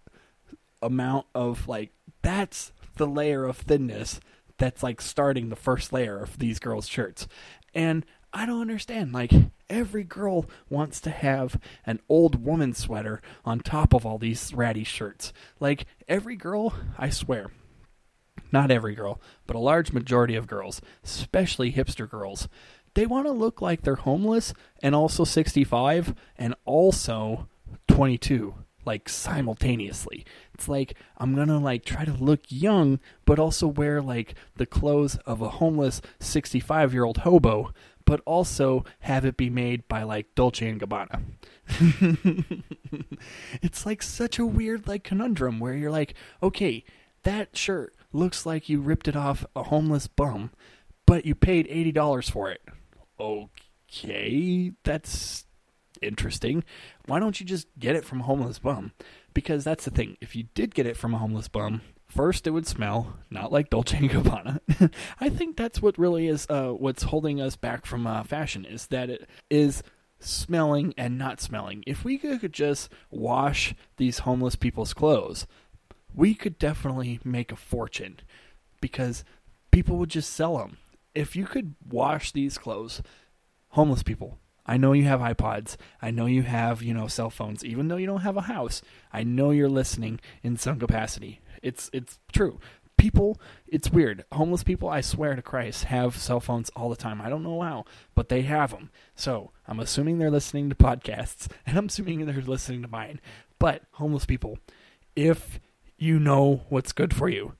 amount 0.81 1.27
of 1.35 1.67
like 1.67 1.91
that's 2.23 2.71
the 2.95 3.05
layer 3.05 3.45
of 3.45 3.57
thinness 3.57 4.19
that's 4.57 4.83
like 4.83 5.01
starting 5.01 5.49
the 5.49 5.55
first 5.55 5.91
layer 5.91 6.19
of 6.19 6.37
these 6.37 6.59
girls' 6.59 6.87
shirts. 6.87 7.27
And 7.73 8.05
I 8.33 8.45
don't 8.45 8.61
understand. 8.61 9.11
Like, 9.11 9.31
every 9.69 10.03
girl 10.03 10.45
wants 10.69 11.01
to 11.01 11.09
have 11.09 11.59
an 11.85 11.99
old 12.07 12.43
woman 12.43 12.73
sweater 12.73 13.21
on 13.43 13.59
top 13.59 13.93
of 13.93 14.05
all 14.05 14.17
these 14.17 14.53
ratty 14.53 14.83
shirts. 14.83 15.33
Like, 15.59 15.85
every 16.07 16.35
girl, 16.35 16.73
I 16.97 17.09
swear, 17.09 17.51
not 18.51 18.71
every 18.71 18.95
girl, 18.95 19.19
but 19.47 19.55
a 19.55 19.59
large 19.59 19.91
majority 19.91 20.35
of 20.35 20.47
girls, 20.47 20.81
especially 21.03 21.73
hipster 21.73 22.09
girls, 22.09 22.47
they 22.93 23.05
want 23.05 23.25
to 23.25 23.31
look 23.31 23.61
like 23.61 23.81
they're 23.81 23.95
homeless 23.95 24.53
and 24.81 24.93
also 24.93 25.23
65 25.23 26.13
and 26.37 26.55
also 26.65 27.47
22 27.87 28.53
like 28.83 29.07
simultaneously. 29.07 30.25
It's 30.53 30.67
like 30.67 30.95
I'm 31.17 31.35
going 31.35 31.47
to 31.47 31.57
like 31.57 31.85
try 31.85 32.03
to 32.03 32.13
look 32.13 32.41
young 32.49 32.99
but 33.25 33.39
also 33.39 33.67
wear 33.67 34.01
like 34.01 34.35
the 34.57 34.65
clothes 34.65 35.17
of 35.25 35.41
a 35.41 35.49
homeless 35.49 36.01
65-year-old 36.19 37.17
hobo 37.19 37.71
but 38.05 38.21
also 38.25 38.83
have 38.99 39.25
it 39.25 39.37
be 39.37 39.49
made 39.49 39.87
by 39.87 40.03
like 40.03 40.33
Dolce 40.35 40.67
and 40.67 40.79
Gabbana. 40.79 41.23
it's 43.61 43.85
like 43.85 44.03
such 44.03 44.39
a 44.39 44.45
weird 44.45 44.87
like 44.87 45.03
conundrum 45.03 45.59
where 45.59 45.73
you're 45.73 45.91
like, 45.91 46.13
okay, 46.41 46.83
that 47.23 47.55
shirt 47.55 47.95
looks 48.13 48.45
like 48.45 48.69
you 48.69 48.81
ripped 48.81 49.07
it 49.07 49.15
off 49.15 49.45
a 49.55 49.63
homeless 49.63 50.07
bum, 50.07 50.51
but 51.05 51.25
you 51.25 51.35
paid 51.35 51.67
eighty 51.69 51.91
dollars 51.91 52.29
for 52.29 52.49
it. 52.51 52.61
Okay, 53.19 54.71
that's 54.83 55.45
interesting. 56.01 56.63
Why 57.05 57.19
don't 57.19 57.39
you 57.39 57.45
just 57.45 57.67
get 57.77 57.95
it 57.95 58.05
from 58.05 58.21
a 58.21 58.23
homeless 58.23 58.59
bum? 58.59 58.91
Because 59.33 59.63
that's 59.63 59.85
the 59.85 59.91
thing. 59.91 60.17
If 60.19 60.35
you 60.35 60.45
did 60.53 60.75
get 60.75 60.85
it 60.87 60.97
from 60.97 61.13
a 61.13 61.17
homeless 61.17 61.47
bum, 61.47 61.81
First, 62.11 62.45
it 62.45 62.49
would 62.51 62.67
smell 62.67 63.15
not 63.29 63.53
like 63.53 63.69
Dolce 63.69 63.95
and 63.95 64.09
Gabbana. 64.09 64.59
I 65.21 65.29
think 65.29 65.55
that's 65.55 65.81
what 65.81 65.97
really 65.97 66.27
is 66.27 66.45
uh, 66.49 66.71
what's 66.71 67.03
holding 67.03 67.39
us 67.39 67.55
back 67.55 67.85
from 67.85 68.05
uh, 68.05 68.23
fashion 68.23 68.65
is 68.65 68.87
that 68.87 69.09
it 69.09 69.29
is 69.49 69.81
smelling 70.19 70.93
and 70.97 71.17
not 71.17 71.39
smelling. 71.39 71.85
If 71.87 72.03
we 72.03 72.17
could 72.17 72.51
just 72.51 72.89
wash 73.09 73.73
these 73.95 74.19
homeless 74.19 74.57
people's 74.57 74.93
clothes, 74.93 75.47
we 76.13 76.35
could 76.35 76.59
definitely 76.59 77.21
make 77.23 77.53
a 77.53 77.55
fortune 77.55 78.19
because 78.81 79.23
people 79.71 79.95
would 79.95 80.09
just 80.09 80.33
sell 80.33 80.57
them. 80.57 80.79
If 81.15 81.37
you 81.37 81.45
could 81.45 81.75
wash 81.89 82.33
these 82.33 82.57
clothes, 82.57 83.01
homeless 83.69 84.03
people, 84.03 84.37
I 84.65 84.75
know 84.75 84.91
you 84.91 85.05
have 85.05 85.21
iPods. 85.21 85.77
I 86.01 86.11
know 86.11 86.25
you 86.25 86.43
have, 86.43 86.83
you 86.83 86.93
know, 86.93 87.07
cell 87.07 87.29
phones. 87.29 87.63
Even 87.63 87.87
though 87.87 87.95
you 87.95 88.05
don't 88.05 88.21
have 88.21 88.37
a 88.37 88.41
house, 88.41 88.81
I 89.13 89.23
know 89.23 89.51
you're 89.51 89.69
listening 89.69 90.19
in 90.43 90.57
some 90.57 90.77
capacity. 90.77 91.39
It's 91.61 91.89
it's 91.93 92.19
true. 92.31 92.59
People, 92.97 93.41
it's 93.65 93.89
weird. 93.89 94.25
Homeless 94.31 94.63
people, 94.63 94.87
I 94.87 95.01
swear 95.01 95.35
to 95.35 95.41
Christ, 95.41 95.85
have 95.85 96.17
cell 96.17 96.39
phones 96.39 96.69
all 96.75 96.87
the 96.87 96.95
time. 96.95 97.19
I 97.19 97.29
don't 97.29 97.41
know 97.41 97.61
how, 97.61 97.85
but 98.13 98.29
they 98.29 98.43
have 98.43 98.69
them. 98.71 98.91
So 99.15 99.51
I'm 99.67 99.79
assuming 99.79 100.19
they're 100.19 100.29
listening 100.29 100.69
to 100.69 100.75
podcasts, 100.75 101.47
and 101.65 101.77
I'm 101.77 101.87
assuming 101.87 102.25
they're 102.25 102.41
listening 102.41 102.83
to 102.83 102.87
mine. 102.87 103.19
But 103.57 103.83
homeless 103.93 104.25
people, 104.25 104.59
if 105.15 105.59
you 105.97 106.19
know 106.19 106.61
what's 106.69 106.91
good 106.91 107.13
for 107.13 107.27
you, 107.27 107.53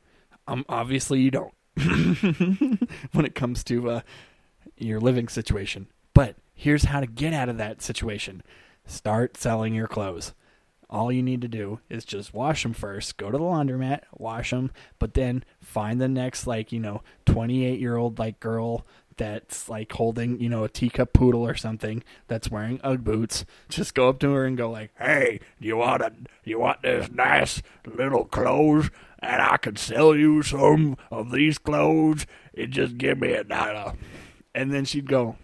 um, 0.48 0.63
obviously 0.70 1.22
you 1.22 1.31
don't 1.31 1.53
when 3.12 3.25
it 3.25 3.34
comes 3.34 3.63
to 3.63 3.89
uh, 3.89 4.01
your 4.77 5.00
living 5.00 5.27
situation. 5.27 5.88
But 6.13 6.36
here's 6.53 6.86
how 6.86 7.00
to 7.00 7.08
get 7.08 7.34
out 7.34 7.50
of 7.50 7.58
that 7.58 7.81
situation: 7.81 8.43
start 8.86 9.38
selling 9.38 9.74
your 9.74 9.88
clothes 9.88 10.34
all 10.91 11.12
you 11.12 11.24
need 11.24 11.41
to 11.41 11.48
do 11.48 11.79
is 11.89 12.03
just 12.03 12.33
wash 12.33 12.63
them 12.63 12.74
first. 12.74 13.17
Go 13.17 13.31
to 13.31 13.38
the 13.38 13.43
laundromat, 13.43 14.01
wash 14.17 14.50
them, 14.50 14.71
but 15.00 15.13
then 15.13 15.43
find 15.62 16.01
the 16.01 16.10
next 16.10 16.45
like 16.45 16.71
you 16.71 16.79
know 16.79 17.01
28 17.25 17.79
year 17.79 17.95
old 17.95 18.19
like 18.19 18.39
girl 18.39 18.86
that's 19.17 19.69
like 19.69 19.91
holding 19.91 20.39
you 20.39 20.50
know 20.50 20.63
a 20.63 20.69
teacup 20.69 21.13
poodle 21.13 21.45
or 21.45 21.55
something 21.55 22.03
that's 22.27 22.51
wearing 22.51 22.81
UGG 22.83 23.03
boots. 23.03 23.45
Just 23.69 23.93
go 23.93 24.10
up 24.10 24.19
to 24.19 24.31
her 24.33 24.45
and 24.45 24.57
go 24.57 24.69
like, 24.69 24.91
"Hey, 24.98 25.39
do 25.62 25.67
you 25.67 25.77
want 25.77 26.01
a 26.01 26.12
you 26.43 26.60
want 26.60 26.81
this 26.81 27.10
nice 27.12 27.62
little 27.86 28.25
clothes?" 28.25 28.89
And 29.19 29.41
I 29.41 29.57
can 29.57 29.75
sell 29.75 30.15
you 30.15 30.41
some 30.41 30.98
of 31.12 31.31
these 31.31 31.60
clothes. 31.60 32.25
And 32.57 32.71
just 32.71 32.98
give 32.98 33.19
me 33.19 33.33
a 33.33 33.43
dollar. 33.43 33.93
And 34.53 34.74
then 34.74 34.83
she'd 34.86 35.07
go, 35.07 35.38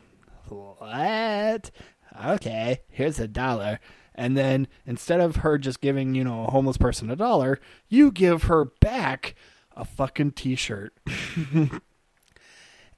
What? 0.47 1.71
Okay, 2.25 2.81
here's 2.89 3.19
a 3.19 3.27
dollar 3.27 3.79
and 4.17 4.35
then 4.35 4.67
instead 4.85 5.19
of 5.19 5.37
her 5.37 5.57
just 5.57 5.79
giving 5.79 6.15
you 6.15 6.23
know 6.23 6.45
a 6.45 6.51
homeless 6.51 6.77
person 6.77 7.09
a 7.09 7.15
dollar 7.15 7.59
you 7.87 8.11
give 8.11 8.43
her 8.43 8.65
back 8.65 9.35
a 9.75 9.85
fucking 9.85 10.31
t-shirt. 10.31 10.93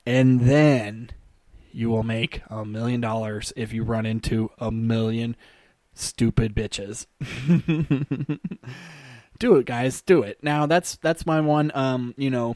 And 0.10 0.42
then 0.42 1.12
you 1.72 1.92
will 1.92 2.02
make 2.02 2.42
a 2.50 2.66
million 2.66 3.00
dollars 3.00 3.54
if 3.56 3.72
you 3.72 3.84
run 3.84 4.08
into 4.08 4.50
a 4.58 4.72
million 4.72 5.36
stupid 5.94 6.56
bitches. 6.56 7.06
Do 9.40 9.56
it 9.56 9.68
guys. 9.68 10.02
Do 10.02 10.24
it. 10.24 10.40
Now 10.42 10.66
that's 10.66 10.96
that's 10.98 11.28
my 11.28 11.42
one 11.42 11.72
um 11.76 12.16
you 12.18 12.32
know 12.32 12.56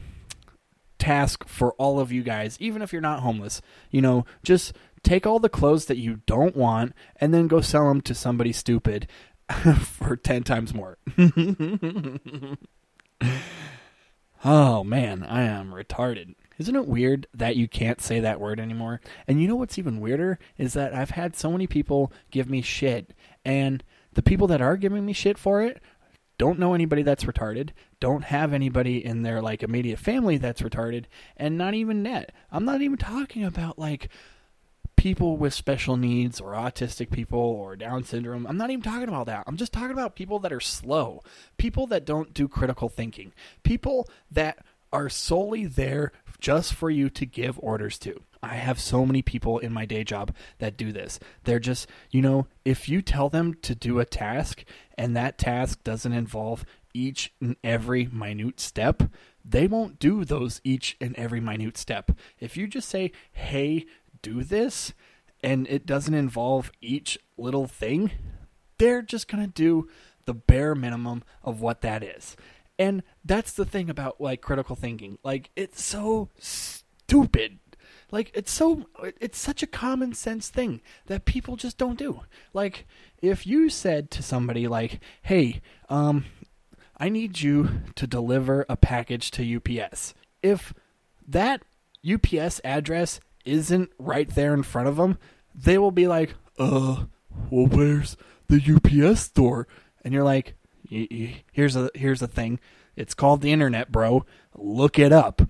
task 0.98 1.46
for 1.46 1.74
all 1.74 2.00
of 2.00 2.10
you 2.10 2.24
guys 2.24 2.56
even 2.58 2.82
if 2.82 2.92
you're 2.92 3.00
not 3.00 3.20
homeless. 3.20 3.62
You 3.92 4.02
know 4.02 4.26
just 4.42 4.72
take 5.04 5.26
all 5.26 5.38
the 5.38 5.48
clothes 5.48 5.86
that 5.86 5.98
you 5.98 6.20
don't 6.26 6.56
want 6.56 6.92
and 7.16 7.32
then 7.32 7.46
go 7.46 7.60
sell 7.60 7.88
them 7.88 8.00
to 8.02 8.14
somebody 8.14 8.52
stupid 8.52 9.06
for 9.80 10.16
10 10.16 10.42
times 10.42 10.74
more. 10.74 10.98
oh 14.44 14.82
man, 14.84 15.22
I 15.22 15.42
am 15.42 15.72
retarded. 15.72 16.34
Isn't 16.58 16.76
it 16.76 16.86
weird 16.86 17.26
that 17.34 17.56
you 17.56 17.68
can't 17.68 18.00
say 18.00 18.20
that 18.20 18.40
word 18.40 18.60
anymore? 18.60 19.00
And 19.26 19.42
you 19.42 19.48
know 19.48 19.56
what's 19.56 19.78
even 19.78 20.00
weirder 20.00 20.38
is 20.56 20.72
that 20.74 20.94
I've 20.94 21.10
had 21.10 21.36
so 21.36 21.50
many 21.50 21.66
people 21.66 22.12
give 22.30 22.48
me 22.48 22.62
shit 22.62 23.12
and 23.44 23.82
the 24.12 24.22
people 24.22 24.46
that 24.46 24.62
are 24.62 24.76
giving 24.76 25.04
me 25.04 25.12
shit 25.12 25.36
for 25.36 25.62
it 25.62 25.82
don't 26.38 26.58
know 26.58 26.74
anybody 26.74 27.02
that's 27.02 27.24
retarded, 27.24 27.70
don't 28.00 28.24
have 28.24 28.52
anybody 28.52 29.04
in 29.04 29.22
their 29.22 29.40
like 29.40 29.62
immediate 29.62 29.98
family 29.98 30.36
that's 30.36 30.62
retarded, 30.62 31.04
and 31.36 31.56
not 31.56 31.74
even 31.74 32.02
that. 32.04 32.32
I'm 32.50 32.64
not 32.64 32.82
even 32.82 32.98
talking 32.98 33.44
about 33.44 33.78
like 33.78 34.08
people 35.04 35.36
with 35.36 35.52
special 35.52 35.98
needs 35.98 36.40
or 36.40 36.52
autistic 36.52 37.10
people 37.10 37.38
or 37.38 37.76
Down 37.76 38.04
syndrome. 38.04 38.46
I'm 38.46 38.56
not 38.56 38.70
even 38.70 38.80
talking 38.80 39.10
about 39.10 39.26
that. 39.26 39.44
I'm 39.46 39.58
just 39.58 39.70
talking 39.70 39.90
about 39.90 40.16
people 40.16 40.38
that 40.38 40.50
are 40.50 40.60
slow, 40.60 41.22
people 41.58 41.86
that 41.88 42.06
don't 42.06 42.32
do 42.32 42.48
critical 42.48 42.88
thinking, 42.88 43.34
people 43.64 44.08
that 44.30 44.64
are 44.94 45.10
solely 45.10 45.66
there 45.66 46.12
just 46.40 46.72
for 46.72 46.88
you 46.88 47.10
to 47.10 47.26
give 47.26 47.58
orders 47.58 47.98
to. 47.98 48.22
I 48.42 48.54
have 48.54 48.80
so 48.80 49.04
many 49.04 49.20
people 49.20 49.58
in 49.58 49.74
my 49.74 49.84
day 49.84 50.04
job 50.04 50.34
that 50.58 50.78
do 50.78 50.90
this. 50.90 51.20
They're 51.42 51.58
just, 51.58 51.86
you 52.10 52.22
know, 52.22 52.46
if 52.64 52.88
you 52.88 53.02
tell 53.02 53.28
them 53.28 53.52
to 53.60 53.74
do 53.74 53.98
a 53.98 54.06
task 54.06 54.64
and 54.96 55.14
that 55.14 55.36
task 55.36 55.84
doesn't 55.84 56.14
involve 56.14 56.64
each 56.94 57.30
and 57.42 57.56
every 57.62 58.06
minute 58.06 58.58
step, 58.58 59.02
they 59.44 59.66
won't 59.66 59.98
do 59.98 60.24
those 60.24 60.62
each 60.64 60.96
and 60.98 61.14
every 61.16 61.40
minute 61.40 61.76
step. 61.76 62.12
If 62.40 62.56
you 62.56 62.66
just 62.66 62.88
say, 62.88 63.12
hey, 63.32 63.84
do 64.24 64.42
this, 64.42 64.94
and 65.42 65.66
it 65.68 65.86
doesn't 65.86 66.14
involve 66.14 66.72
each 66.80 67.18
little 67.36 67.66
thing, 67.66 68.10
they're 68.78 69.02
just 69.02 69.28
going 69.28 69.44
to 69.44 69.50
do 69.50 69.88
the 70.24 70.34
bare 70.34 70.74
minimum 70.74 71.22
of 71.42 71.60
what 71.60 71.82
that 71.82 72.02
is. 72.02 72.36
And 72.78 73.02
that's 73.24 73.52
the 73.52 73.66
thing 73.66 73.88
about 73.88 74.20
like 74.20 74.40
critical 74.40 74.74
thinking. 74.74 75.18
Like 75.22 75.50
it's 75.54 75.82
so 75.82 76.30
stupid. 76.38 77.58
Like 78.10 78.30
it's 78.34 78.50
so 78.50 78.86
it's 79.20 79.38
such 79.38 79.62
a 79.62 79.68
common 79.68 80.14
sense 80.14 80.48
thing 80.48 80.80
that 81.06 81.24
people 81.24 81.56
just 81.56 81.78
don't 81.78 81.98
do. 81.98 82.20
Like 82.52 82.86
if 83.22 83.46
you 83.46 83.68
said 83.68 84.10
to 84.12 84.22
somebody 84.22 84.66
like, 84.66 85.00
"Hey, 85.22 85.60
um 85.88 86.24
I 86.96 87.08
need 87.08 87.40
you 87.40 87.82
to 87.94 88.06
deliver 88.06 88.66
a 88.68 88.76
package 88.76 89.30
to 89.32 89.56
UPS." 89.56 90.14
If 90.42 90.74
that 91.28 91.62
UPS 92.04 92.60
address 92.64 93.20
isn't 93.44 93.90
right 93.98 94.28
there 94.28 94.54
in 94.54 94.62
front 94.62 94.88
of 94.88 94.96
them, 94.96 95.18
they 95.54 95.78
will 95.78 95.90
be 95.90 96.06
like, 96.06 96.34
"Uh, 96.58 97.04
well 97.50 97.66
where's 97.66 98.16
the 98.48 98.60
UPS 98.60 99.20
store?" 99.20 99.66
And 100.04 100.12
you're 100.12 100.24
like, 100.24 100.54
here's 100.88 101.76
a 101.76 101.90
here's 101.94 102.22
a 102.22 102.28
thing. 102.28 102.60
It's 102.96 103.14
called 103.14 103.40
the 103.40 103.52
internet, 103.52 103.90
bro. 103.90 104.24
Look 104.56 104.98
it 104.98 105.12
up. 105.12 105.42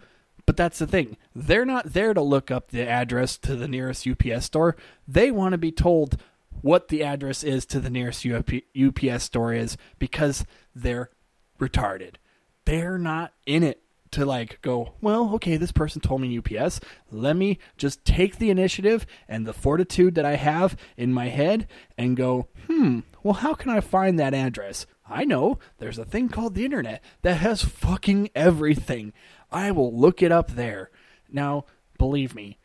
But 0.46 0.56
that's 0.56 0.78
the 0.78 0.86
thing. 0.86 1.16
They're 1.34 1.64
not 1.64 1.92
there 1.92 2.12
to 2.12 2.20
look 2.20 2.50
up 2.50 2.70
the 2.70 2.86
address 2.86 3.38
to 3.38 3.56
the 3.56 3.68
nearest 3.68 4.06
UPS 4.06 4.44
store. 4.44 4.76
They 5.08 5.30
want 5.30 5.52
to 5.52 5.58
be 5.58 5.72
told 5.72 6.20
what 6.60 6.88
the 6.88 7.02
address 7.02 7.42
is 7.42 7.66
to 7.66 7.80
the 7.80 7.90
nearest 7.90 8.26
UPS 8.26 9.24
store 9.24 9.52
is 9.52 9.76
because 9.98 10.44
they're 10.74 11.10
retarded. 11.58 12.16
They're 12.64 12.98
not 12.98 13.32
in 13.46 13.62
it 13.62 13.82
to 14.14 14.24
like 14.24 14.60
go, 14.62 14.94
well, 15.00 15.34
okay, 15.34 15.56
this 15.56 15.72
person 15.72 16.00
told 16.00 16.20
me 16.20 16.38
UPS. 16.38 16.80
Let 17.10 17.36
me 17.36 17.58
just 17.76 18.04
take 18.04 18.38
the 18.38 18.50
initiative 18.50 19.06
and 19.28 19.46
the 19.46 19.52
fortitude 19.52 20.14
that 20.14 20.24
I 20.24 20.36
have 20.36 20.76
in 20.96 21.12
my 21.12 21.28
head 21.28 21.68
and 21.98 22.16
go, 22.16 22.48
hmm, 22.66 23.00
well, 23.22 23.34
how 23.34 23.54
can 23.54 23.70
I 23.70 23.80
find 23.80 24.18
that 24.18 24.34
address? 24.34 24.86
I 25.08 25.24
know 25.24 25.58
there's 25.78 25.98
a 25.98 26.04
thing 26.04 26.28
called 26.28 26.54
the 26.54 26.64
internet 26.64 27.02
that 27.22 27.38
has 27.38 27.62
fucking 27.62 28.30
everything. 28.34 29.12
I 29.50 29.70
will 29.70 29.94
look 29.94 30.22
it 30.22 30.32
up 30.32 30.52
there. 30.52 30.90
Now, 31.30 31.66
believe 31.98 32.34
me, 32.34 32.58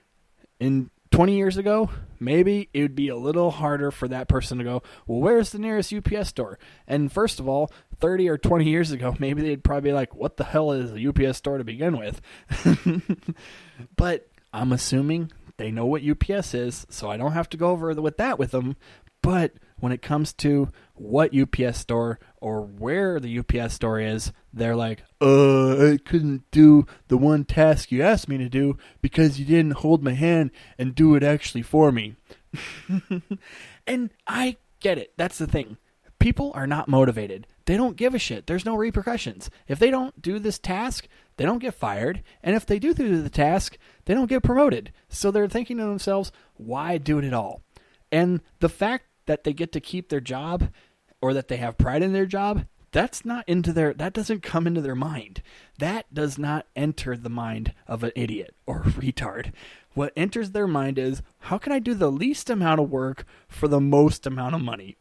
in 0.60 0.90
20 1.12 1.36
years 1.36 1.58
ago, 1.58 1.90
maybe 2.20 2.70
it 2.74 2.82
would 2.82 2.96
be 2.96 3.10
a 3.10 3.16
little 3.16 3.52
harder 3.52 3.92
for 3.92 4.08
that 4.08 4.28
person 4.28 4.58
to 4.58 4.64
go, 4.64 4.84
well, 5.08 5.20
where's 5.20 5.52
the 5.52 5.60
nearest 5.60 5.94
UPS 5.94 6.30
store? 6.30 6.60
And 6.88 7.12
first 7.12 7.40
of 7.40 7.48
all, 7.48 7.72
30 8.00 8.30
or 8.30 8.38
20 8.38 8.70
years 8.70 8.92
ago, 8.92 9.16
maybe 9.20 9.42
they'd 9.42 9.64
probably 9.64 9.90
be 9.90 9.94
like, 9.94 10.16
what 10.16 10.38
the 10.38 10.44
hell 10.44 10.72
is 10.72 10.92
a 10.92 11.08
UPS 11.08 11.38
store 11.38 11.58
to 11.58 11.64
begin 11.64 11.98
with? 11.98 12.22
but 13.96 14.28
I'm 14.54 14.72
assuming 14.72 15.32
they 15.58 15.72
know 15.72 15.86
what 15.86 16.04
UPS 16.04 16.54
is, 16.54 16.88
so 16.90 17.10
I 17.10 17.18
don't 17.18 17.34
have 17.34 17.50
to 17.50 17.58
go 17.58 17.70
over 17.70 17.94
with 17.94 18.18
that 18.18 18.40
with 18.40 18.52
them. 18.52 18.76
But 19.22 19.54
when 19.80 19.92
it 19.92 20.02
comes 20.02 20.34
to 20.34 20.70
what 20.96 21.36
UPS 21.36 21.80
store 21.80 22.20
or 22.42 22.62
where 22.62 23.20
the 23.20 23.40
UPS 23.40 23.74
store 23.74 24.00
is, 24.00 24.32
they're 24.54 24.76
like, 24.76 25.04
uh, 25.22 25.92
I 25.92 25.98
couldn't 25.98 26.50
do 26.52 26.86
the 27.08 27.18
one 27.18 27.46
task 27.46 27.92
you 27.92 28.02
asked 28.02 28.28
me 28.28 28.38
to 28.38 28.50
do 28.50 28.78
because 29.02 29.40
you 29.40 29.46
didn't 29.46 29.78
hold 29.78 30.04
my 30.04 30.14
hand 30.14 30.52
and 30.78 30.96
do 30.96 31.16
it 31.16 31.24
actually 31.24 31.62
for 31.62 31.92
me. 31.92 32.16
and 33.88 34.10
I 34.28 34.58
get 34.80 34.98
it. 34.98 35.14
That's 35.18 35.38
the 35.38 35.48
thing. 35.48 35.78
People 36.20 36.52
are 36.54 36.68
not 36.68 36.90
motivated. 36.90 37.48
They 37.66 37.78
don't 37.78 37.96
give 37.96 38.14
a 38.14 38.20
shit. 38.20 38.48
There's 38.48 38.66
no 38.66 38.76
repercussions. 38.76 39.50
If 39.68 39.80
they 39.80 39.90
don't 39.92 40.22
do 40.22 40.40
this 40.40 40.60
task, 40.60 41.08
they 41.38 41.46
don't 41.46 41.60
get 41.60 41.76
fired. 41.76 42.24
And 42.44 42.56
if 42.56 42.66
they 42.66 42.80
do 42.80 42.94
do 42.94 43.22
the 43.22 43.30
task, 43.30 43.78
they 44.06 44.14
don't 44.14 44.30
get 44.30 44.44
promoted. 44.44 44.92
So 45.08 45.32
they're 45.32 45.48
thinking 45.48 45.78
to 45.78 45.84
themselves, 45.84 46.32
why 46.56 46.98
do 46.98 47.20
it 47.20 47.26
at 47.26 47.34
all? 47.34 47.62
And 48.12 48.42
the 48.60 48.70
fact 48.70 49.06
that 49.30 49.44
they 49.44 49.54
get 49.54 49.72
to 49.72 49.80
keep 49.80 50.10
their 50.10 50.20
job 50.20 50.72
or 51.22 51.36
that 51.36 51.50
they 51.50 51.58
have 51.58 51.78
pride 51.78 52.02
in 52.02 52.14
their 52.14 52.26
job, 52.26 52.66
that's 52.92 53.24
not 53.24 53.48
into 53.48 53.72
their 53.72 53.94
that 53.94 54.12
doesn't 54.12 54.42
come 54.42 54.66
into 54.66 54.82
their 54.82 54.96
mind. 54.96 55.44
That 55.78 56.12
does 56.12 56.40
not 56.40 56.66
enter 56.76 57.16
the 57.16 57.30
mind 57.30 57.76
of 57.88 58.04
an 58.04 58.12
idiot 58.16 58.56
or 58.66 58.82
retard. 58.82 59.54
What 59.94 60.14
enters 60.16 60.50
their 60.50 60.66
mind 60.66 60.98
is 60.98 61.22
how 61.42 61.60
can 61.60 61.72
I 61.72 61.78
do 61.78 61.94
the 61.94 62.12
least 62.12 62.50
amount 62.50 62.82
of 62.82 62.90
work 62.90 63.24
for 63.48 63.68
the 63.68 63.80
most 63.80 64.26
amount 64.26 64.56
of 64.56 64.62
money? 64.62 64.98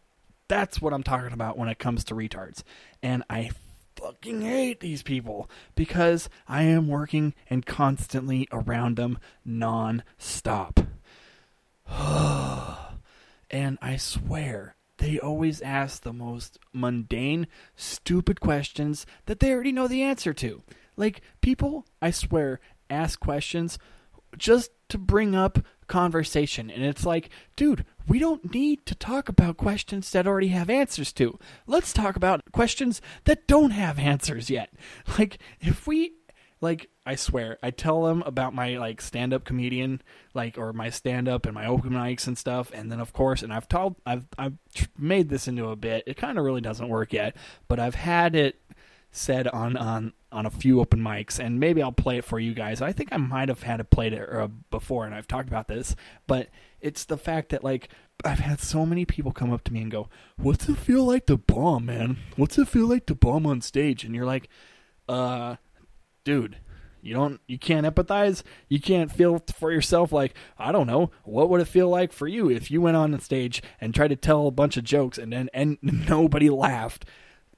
That's 0.46 0.82
what 0.82 0.92
I'm 0.92 1.02
talking 1.02 1.32
about 1.32 1.56
when 1.56 1.70
it 1.70 1.78
comes 1.78 2.04
to 2.04 2.14
retards. 2.14 2.62
And 3.02 3.24
I 3.30 3.48
fucking 3.96 4.42
hate 4.42 4.80
these 4.80 5.02
people 5.02 5.48
because 5.74 6.28
I 6.46 6.64
am 6.64 6.86
working 6.86 7.32
and 7.48 7.64
constantly 7.64 8.46
around 8.52 8.98
them 8.98 9.18
non-stop. 9.46 10.80
And 13.50 13.78
I 13.80 13.96
swear, 13.96 14.76
they 14.98 15.18
always 15.18 15.60
ask 15.60 16.02
the 16.02 16.12
most 16.12 16.58
mundane, 16.72 17.46
stupid 17.76 18.40
questions 18.40 19.06
that 19.26 19.40
they 19.40 19.52
already 19.52 19.72
know 19.72 19.88
the 19.88 20.02
answer 20.02 20.32
to. 20.34 20.62
Like, 20.96 21.22
people, 21.40 21.86
I 22.02 22.10
swear, 22.10 22.60
ask 22.90 23.18
questions 23.20 23.78
just 24.36 24.70
to 24.88 24.98
bring 24.98 25.34
up 25.34 25.60
conversation. 25.86 26.70
And 26.70 26.84
it's 26.84 27.06
like, 27.06 27.30
dude, 27.56 27.84
we 28.06 28.18
don't 28.18 28.52
need 28.52 28.84
to 28.86 28.94
talk 28.94 29.28
about 29.28 29.56
questions 29.56 30.10
that 30.12 30.26
already 30.26 30.48
have 30.48 30.68
answers 30.68 31.12
to. 31.14 31.38
Let's 31.66 31.92
talk 31.92 32.16
about 32.16 32.52
questions 32.52 33.00
that 33.24 33.46
don't 33.46 33.70
have 33.70 33.98
answers 33.98 34.50
yet. 34.50 34.72
Like, 35.18 35.38
if 35.60 35.86
we 35.86 36.12
like 36.60 36.90
I 37.06 37.14
swear, 37.14 37.58
I 37.62 37.70
tell 37.70 38.02
them 38.02 38.22
about 38.22 38.54
my 38.54 38.78
like 38.78 39.00
stand 39.00 39.32
up 39.32 39.44
comedian, 39.44 40.02
like 40.34 40.58
or 40.58 40.72
my 40.72 40.90
stand 40.90 41.28
up 41.28 41.46
and 41.46 41.54
my 41.54 41.66
open 41.66 41.90
mics 41.90 42.26
and 42.26 42.36
stuff, 42.36 42.70
and 42.74 42.90
then 42.90 43.00
of 43.00 43.12
course, 43.12 43.42
and 43.42 43.52
I've 43.52 43.68
told 43.68 43.96
I've 44.04 44.24
I've 44.36 44.54
made 44.98 45.28
this 45.28 45.48
into 45.48 45.68
a 45.68 45.76
bit. 45.76 46.04
It 46.06 46.16
kind 46.16 46.38
of 46.38 46.44
really 46.44 46.60
doesn't 46.60 46.88
work 46.88 47.12
yet, 47.12 47.36
but 47.68 47.78
I've 47.78 47.94
had 47.94 48.34
it 48.34 48.60
said 49.10 49.48
on 49.48 49.76
on 49.76 50.12
on 50.30 50.46
a 50.46 50.50
few 50.50 50.80
open 50.80 51.00
mics, 51.00 51.38
and 51.38 51.58
maybe 51.58 51.82
I'll 51.82 51.92
play 51.92 52.18
it 52.18 52.24
for 52.24 52.38
you 52.38 52.54
guys. 52.54 52.82
I 52.82 52.92
think 52.92 53.10
I 53.12 53.16
might 53.16 53.48
have 53.48 53.62
had 53.62 53.80
it 53.80 53.90
played 53.90 54.12
it 54.12 54.28
uh, 54.30 54.48
before, 54.70 55.06
and 55.06 55.14
I've 55.14 55.28
talked 55.28 55.48
about 55.48 55.68
this, 55.68 55.96
but 56.26 56.48
it's 56.80 57.04
the 57.04 57.16
fact 57.16 57.50
that 57.50 57.64
like 57.64 57.88
I've 58.24 58.40
had 58.40 58.60
so 58.60 58.84
many 58.84 59.04
people 59.04 59.32
come 59.32 59.52
up 59.52 59.64
to 59.64 59.72
me 59.72 59.80
and 59.80 59.90
go, 59.90 60.08
"What's 60.36 60.68
it 60.68 60.76
feel 60.76 61.04
like 61.04 61.26
to 61.26 61.36
bomb, 61.36 61.86
man? 61.86 62.18
What's 62.36 62.58
it 62.58 62.68
feel 62.68 62.86
like 62.86 63.06
to 63.06 63.14
bomb 63.14 63.46
on 63.46 63.60
stage?" 63.60 64.04
And 64.04 64.14
you're 64.14 64.26
like, 64.26 64.48
"Uh." 65.08 65.56
Dude, 66.28 66.58
you 67.00 67.14
don't 67.14 67.40
you 67.46 67.58
can't 67.58 67.86
empathize? 67.86 68.42
You 68.68 68.78
can't 68.78 69.10
feel 69.10 69.42
for 69.56 69.72
yourself 69.72 70.12
like 70.12 70.34
i 70.58 70.70
don't 70.70 70.86
know 70.86 71.10
what 71.24 71.48
would 71.48 71.62
it 71.62 71.68
feel 71.68 71.88
like 71.88 72.12
for 72.12 72.28
you 72.28 72.50
if 72.50 72.70
you 72.70 72.82
went 72.82 72.98
on 72.98 73.12
the 73.12 73.18
stage 73.18 73.62
and 73.80 73.94
tried 73.94 74.08
to 74.08 74.16
tell 74.16 74.46
a 74.46 74.50
bunch 74.50 74.76
of 74.76 74.84
jokes 74.84 75.16
and 75.16 75.32
then 75.32 75.48
and 75.54 75.78
nobody 75.82 76.50
laughed? 76.50 77.06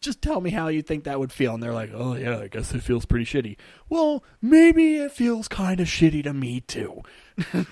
Just 0.01 0.23
tell 0.23 0.41
me 0.41 0.51
how 0.51 0.69
you 0.69 0.83
think 0.83 1.03
that 1.03 1.19
would 1.19 1.33
feel. 1.33 1.53
And 1.53 1.61
they're 1.61 1.75
like 1.75 1.91
oh 1.93 2.15
yeah 2.15 2.39
i 2.39 2.47
guess 2.47 2.73
it 2.73 2.85
feels 2.85 3.07
pretty 3.07 3.25
shitty. 3.25 3.57
Well 3.89 4.23
maybe 4.41 4.99
it 4.99 5.11
feels 5.11 5.49
kind 5.49 5.81
of 5.81 5.89
shitty 5.89 6.23
to 6.23 6.33
me 6.33 6.61
too. 6.61 7.03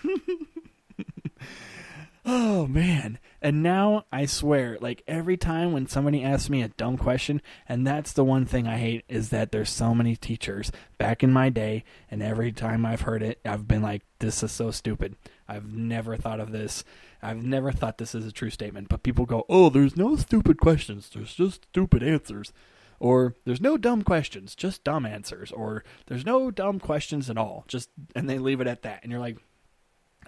Oh 2.31 2.67
man 2.67 3.19
and 3.41 3.63
now 3.63 4.05
I 4.11 4.27
swear, 4.27 4.79
like 4.81 5.03
every 5.07 5.37
time 5.37 5.73
when 5.73 5.87
somebody 5.87 6.25
asks 6.25 6.51
me 6.51 6.63
a 6.63 6.69
dumb 6.69 6.99
question, 6.99 7.41
and 7.69 7.87
that's 7.87 8.13
the 8.13 8.25
one 8.25 8.47
thing 8.47 8.67
I 8.67 8.79
hate 8.79 9.05
is 9.09 9.29
that 9.29 9.53
there's 9.53 9.71
so 9.71 9.95
many 9.95 10.17
teachers 10.17 10.73
back 10.99 11.23
in 11.23 11.33
my 11.33 11.49
day, 11.49 11.85
and 12.11 12.23
every 12.23 12.51
time 12.51 12.85
I've 12.85 13.03
heard 13.03 13.23
it, 13.23 13.41
I've 13.45 13.69
been 13.69 13.83
like, 13.83 14.03
this 14.19 14.43
is 14.43 14.51
so 14.51 14.73
stupid. 14.73 15.15
I've 15.49 15.73
never 15.73 16.17
thought 16.17 16.41
of 16.41 16.51
this. 16.51 16.83
I've 17.23 17.43
never 17.43 17.71
thought 17.71 17.99
this 17.99 18.15
is 18.15 18.27
a 18.27 18.33
true 18.33 18.51
statement. 18.51 18.89
But 18.89 19.05
people 19.05 19.25
go, 19.25 19.45
oh, 19.49 19.71
there's 19.71 19.97
no 19.97 20.17
stupid 20.17 20.59
questions, 20.59 21.09
there's 21.09 21.35
just 21.35 21.65
stupid 21.65 22.03
answers. 22.03 22.53
Or 23.01 23.37
there's 23.45 23.61
no 23.61 23.77
dumb 23.77 24.03
questions, 24.03 24.57
just 24.57 24.83
dumb 24.83 25.07
answers. 25.07 25.53
Or 25.53 25.85
there's 26.07 26.27
no 26.27 26.51
dumb 26.51 26.81
questions 26.81 27.31
at 27.31 27.39
all. 27.39 27.65
Just 27.69 27.91
and 28.17 28.29
they 28.29 28.41
leave 28.41 28.61
it 28.61 28.67
at 28.67 28.83
that. 28.83 29.05
And 29.05 29.13
you're 29.13 29.21
like, 29.21 29.39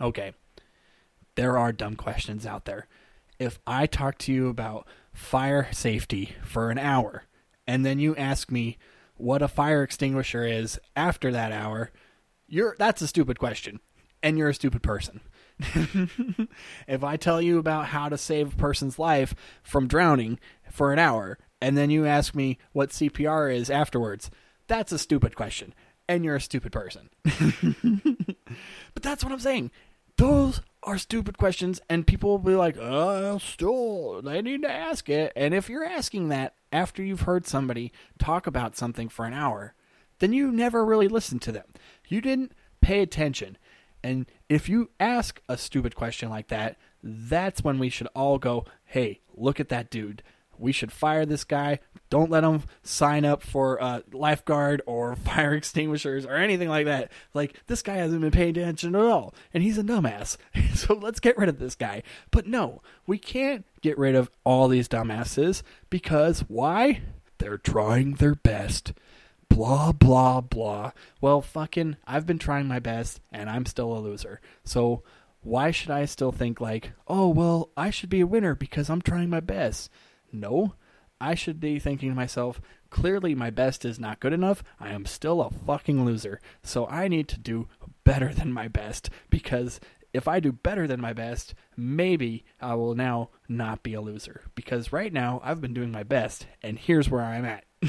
okay, 0.00 0.34
there 1.34 1.58
are 1.58 1.72
dumb 1.72 1.96
questions 1.96 2.46
out 2.46 2.66
there 2.66 2.86
if 3.40 3.58
I 3.66 3.86
talk 3.86 4.18
to 4.18 4.32
you 4.32 4.48
about 4.48 4.86
fire 5.12 5.68
safety 5.72 6.36
for 6.44 6.70
an 6.70 6.78
hour 6.78 7.24
and 7.66 7.84
then 7.84 7.98
you 7.98 8.14
ask 8.14 8.52
me 8.52 8.78
what 9.16 9.42
a 9.42 9.48
fire 9.48 9.82
extinguisher 9.82 10.44
is 10.44 10.78
after 10.94 11.32
that 11.32 11.50
hour, 11.50 11.90
you're 12.46 12.76
that's 12.78 13.02
a 13.02 13.08
stupid 13.08 13.38
question, 13.38 13.80
and 14.22 14.36
you're 14.36 14.48
a 14.50 14.54
stupid 14.54 14.82
person. 14.82 15.20
if 16.88 17.04
I 17.04 17.16
tell 17.16 17.40
you 17.40 17.58
about 17.58 17.86
how 17.86 18.08
to 18.08 18.18
save 18.18 18.54
a 18.54 18.56
person's 18.56 18.98
life 18.98 19.34
from 19.62 19.88
drowning 19.88 20.38
for 20.70 20.92
an 20.92 20.98
hour, 20.98 21.38
and 21.60 21.76
then 21.76 21.90
you 21.90 22.06
ask 22.06 22.34
me 22.34 22.58
what 22.72 22.90
CPR 22.90 23.54
is 23.54 23.70
afterwards, 23.70 24.30
that's 24.66 24.92
a 24.92 24.98
stupid 24.98 25.36
question, 25.36 25.74
and 26.08 26.24
you're 26.24 26.36
a 26.36 26.40
stupid 26.40 26.72
person. 26.72 27.10
but 28.94 29.02
that's 29.02 29.22
what 29.22 29.32
I'm 29.32 29.40
saying. 29.40 29.70
Those 30.20 30.60
are 30.82 30.98
stupid 30.98 31.38
questions, 31.38 31.80
and 31.88 32.06
people 32.06 32.28
will 32.28 32.38
be 32.38 32.54
like, 32.54 32.76
"Uh, 32.76 33.38
still, 33.38 34.20
they 34.20 34.42
need 34.42 34.60
to 34.60 34.70
ask 34.70 35.08
it." 35.08 35.32
And 35.34 35.54
if 35.54 35.70
you're 35.70 35.82
asking 35.82 36.28
that 36.28 36.56
after 36.70 37.02
you've 37.02 37.22
heard 37.22 37.46
somebody 37.46 37.90
talk 38.18 38.46
about 38.46 38.76
something 38.76 39.08
for 39.08 39.24
an 39.24 39.32
hour, 39.32 39.72
then 40.18 40.34
you 40.34 40.52
never 40.52 40.84
really 40.84 41.08
listened 41.08 41.40
to 41.42 41.52
them. 41.52 41.68
You 42.06 42.20
didn't 42.20 42.52
pay 42.82 43.00
attention. 43.00 43.56
And 44.04 44.26
if 44.50 44.68
you 44.68 44.90
ask 45.00 45.40
a 45.48 45.56
stupid 45.56 45.94
question 45.94 46.28
like 46.28 46.48
that, 46.48 46.76
that's 47.02 47.64
when 47.64 47.78
we 47.78 47.88
should 47.88 48.08
all 48.08 48.38
go, 48.38 48.66
"Hey, 48.84 49.20
look 49.34 49.58
at 49.58 49.70
that 49.70 49.88
dude." 49.88 50.22
we 50.60 50.72
should 50.72 50.92
fire 50.92 51.24
this 51.24 51.44
guy. 51.44 51.80
Don't 52.10 52.30
let 52.30 52.40
them 52.40 52.64
sign 52.82 53.24
up 53.24 53.42
for 53.42 53.80
uh, 53.82 54.00
lifeguard 54.12 54.82
or 54.84 55.16
fire 55.24 55.54
extinguishers 55.54 56.26
or 56.26 56.34
anything 56.34 56.68
like 56.68 56.86
that. 56.86 57.10
Like, 57.32 57.56
this 57.68 57.82
guy 57.82 57.96
hasn't 57.96 58.20
been 58.20 58.32
paying 58.32 58.58
attention 58.58 58.94
at 58.94 59.00
all, 59.00 59.34
and 59.54 59.62
he's 59.62 59.78
a 59.78 59.82
dumbass. 59.82 60.36
so 60.74 60.94
let's 60.94 61.20
get 61.20 61.38
rid 61.38 61.48
of 61.48 61.58
this 61.58 61.76
guy. 61.76 62.02
But 62.30 62.46
no, 62.46 62.82
we 63.06 63.16
can't 63.16 63.64
get 63.80 63.96
rid 63.96 64.14
of 64.14 64.30
all 64.44 64.68
these 64.68 64.88
dumbasses 64.88 65.62
because 65.88 66.40
why? 66.48 67.02
They're 67.38 67.58
trying 67.58 68.14
their 68.14 68.34
best. 68.34 68.92
Blah, 69.48 69.92
blah, 69.92 70.40
blah. 70.40 70.92
Well, 71.20 71.40
fucking, 71.40 71.96
I've 72.06 72.26
been 72.26 72.38
trying 72.38 72.68
my 72.68 72.80
best, 72.80 73.20
and 73.32 73.48
I'm 73.48 73.66
still 73.66 73.96
a 73.96 73.98
loser. 73.98 74.40
So 74.64 75.02
why 75.42 75.70
should 75.70 75.90
I 75.90 76.04
still 76.04 76.32
think 76.32 76.60
like, 76.60 76.92
oh, 77.08 77.28
well, 77.28 77.70
I 77.76 77.90
should 77.90 78.10
be 78.10 78.20
a 78.20 78.26
winner 78.26 78.54
because 78.54 78.90
I'm 78.90 79.00
trying 79.00 79.30
my 79.30 79.40
best? 79.40 79.90
No, 80.32 80.74
I 81.20 81.34
should 81.34 81.60
be 81.60 81.78
thinking 81.78 82.08
to 82.08 82.14
myself, 82.14 82.60
clearly 82.88 83.34
my 83.34 83.50
best 83.50 83.84
is 83.84 84.00
not 84.00 84.20
good 84.20 84.32
enough. 84.32 84.62
I 84.78 84.90
am 84.90 85.04
still 85.06 85.40
a 85.42 85.50
fucking 85.50 86.04
loser. 86.04 86.40
So 86.62 86.86
I 86.86 87.08
need 87.08 87.28
to 87.28 87.38
do 87.38 87.68
better 88.04 88.32
than 88.32 88.52
my 88.52 88.68
best 88.68 89.10
because 89.28 89.80
if 90.12 90.26
I 90.26 90.40
do 90.40 90.50
better 90.52 90.86
than 90.86 91.00
my 91.00 91.12
best, 91.12 91.54
maybe 91.76 92.44
I 92.60 92.74
will 92.74 92.94
now 92.94 93.30
not 93.48 93.82
be 93.82 93.94
a 93.94 94.00
loser. 94.00 94.42
Because 94.54 94.92
right 94.92 95.12
now 95.12 95.40
I've 95.44 95.60
been 95.60 95.74
doing 95.74 95.92
my 95.92 96.02
best, 96.02 96.46
and 96.62 96.78
here's 96.78 97.08
where 97.08 97.22
I'm 97.22 97.44
at. 97.44 97.64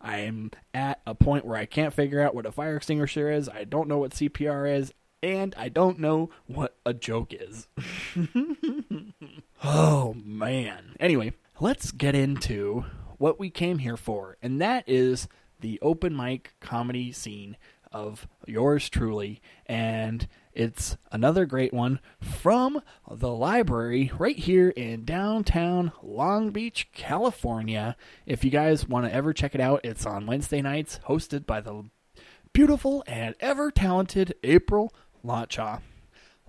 I 0.00 0.18
am 0.18 0.52
at 0.72 1.00
a 1.06 1.14
point 1.14 1.44
where 1.44 1.58
I 1.58 1.66
can't 1.66 1.92
figure 1.92 2.20
out 2.20 2.34
what 2.34 2.46
a 2.46 2.52
fire 2.52 2.76
extinguisher 2.76 3.30
is. 3.30 3.48
I 3.48 3.64
don't 3.64 3.88
know 3.88 3.98
what 3.98 4.12
CPR 4.12 4.72
is, 4.78 4.92
and 5.20 5.52
I 5.58 5.68
don't 5.68 5.98
know 5.98 6.30
what 6.46 6.76
a 6.86 6.94
joke 6.94 7.32
is. 7.32 7.66
Oh, 9.64 10.14
man. 10.24 10.94
Anyway, 11.00 11.32
let's 11.60 11.90
get 11.90 12.14
into 12.14 12.84
what 13.18 13.38
we 13.38 13.50
came 13.50 13.78
here 13.78 13.96
for, 13.96 14.36
and 14.42 14.60
that 14.60 14.84
is 14.86 15.28
the 15.60 15.78
open 15.82 16.16
mic 16.16 16.54
comedy 16.60 17.10
scene 17.10 17.56
of 17.90 18.28
yours 18.46 18.88
truly. 18.88 19.40
And 19.66 20.28
it's 20.52 20.96
another 21.10 21.46
great 21.46 21.72
one 21.72 22.00
from 22.20 22.82
the 23.10 23.32
library 23.32 24.12
right 24.18 24.36
here 24.36 24.70
in 24.70 25.04
downtown 25.04 25.92
Long 26.02 26.50
Beach, 26.50 26.88
California. 26.92 27.96
If 28.26 28.44
you 28.44 28.50
guys 28.50 28.86
want 28.86 29.06
to 29.06 29.14
ever 29.14 29.32
check 29.32 29.54
it 29.54 29.60
out, 29.60 29.80
it's 29.84 30.06
on 30.06 30.26
Wednesday 30.26 30.62
nights, 30.62 31.00
hosted 31.08 31.46
by 31.46 31.60
the 31.60 31.84
beautiful 32.52 33.02
and 33.06 33.34
ever 33.40 33.70
talented 33.70 34.34
April 34.44 34.92
Lotshaw. 35.24 35.80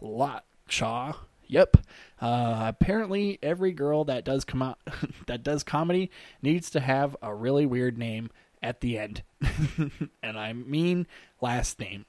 Lotshaw. 0.01 1.15
Yep. 1.49 1.77
Uh, 2.21 2.65
apparently, 2.67 3.39
every 3.41 3.71
girl 3.71 4.05
that 4.05 4.23
does 4.23 4.45
come 4.45 4.61
out 4.61 4.79
that 5.27 5.43
does 5.43 5.63
comedy 5.63 6.11
needs 6.41 6.69
to 6.69 6.79
have 6.79 7.17
a 7.21 7.33
really 7.33 7.65
weird 7.65 7.97
name 7.97 8.29
at 8.61 8.81
the 8.81 8.97
end, 8.97 9.23
and 10.23 10.37
I 10.37 10.53
mean 10.53 11.07
last 11.41 11.79
name. 11.79 12.05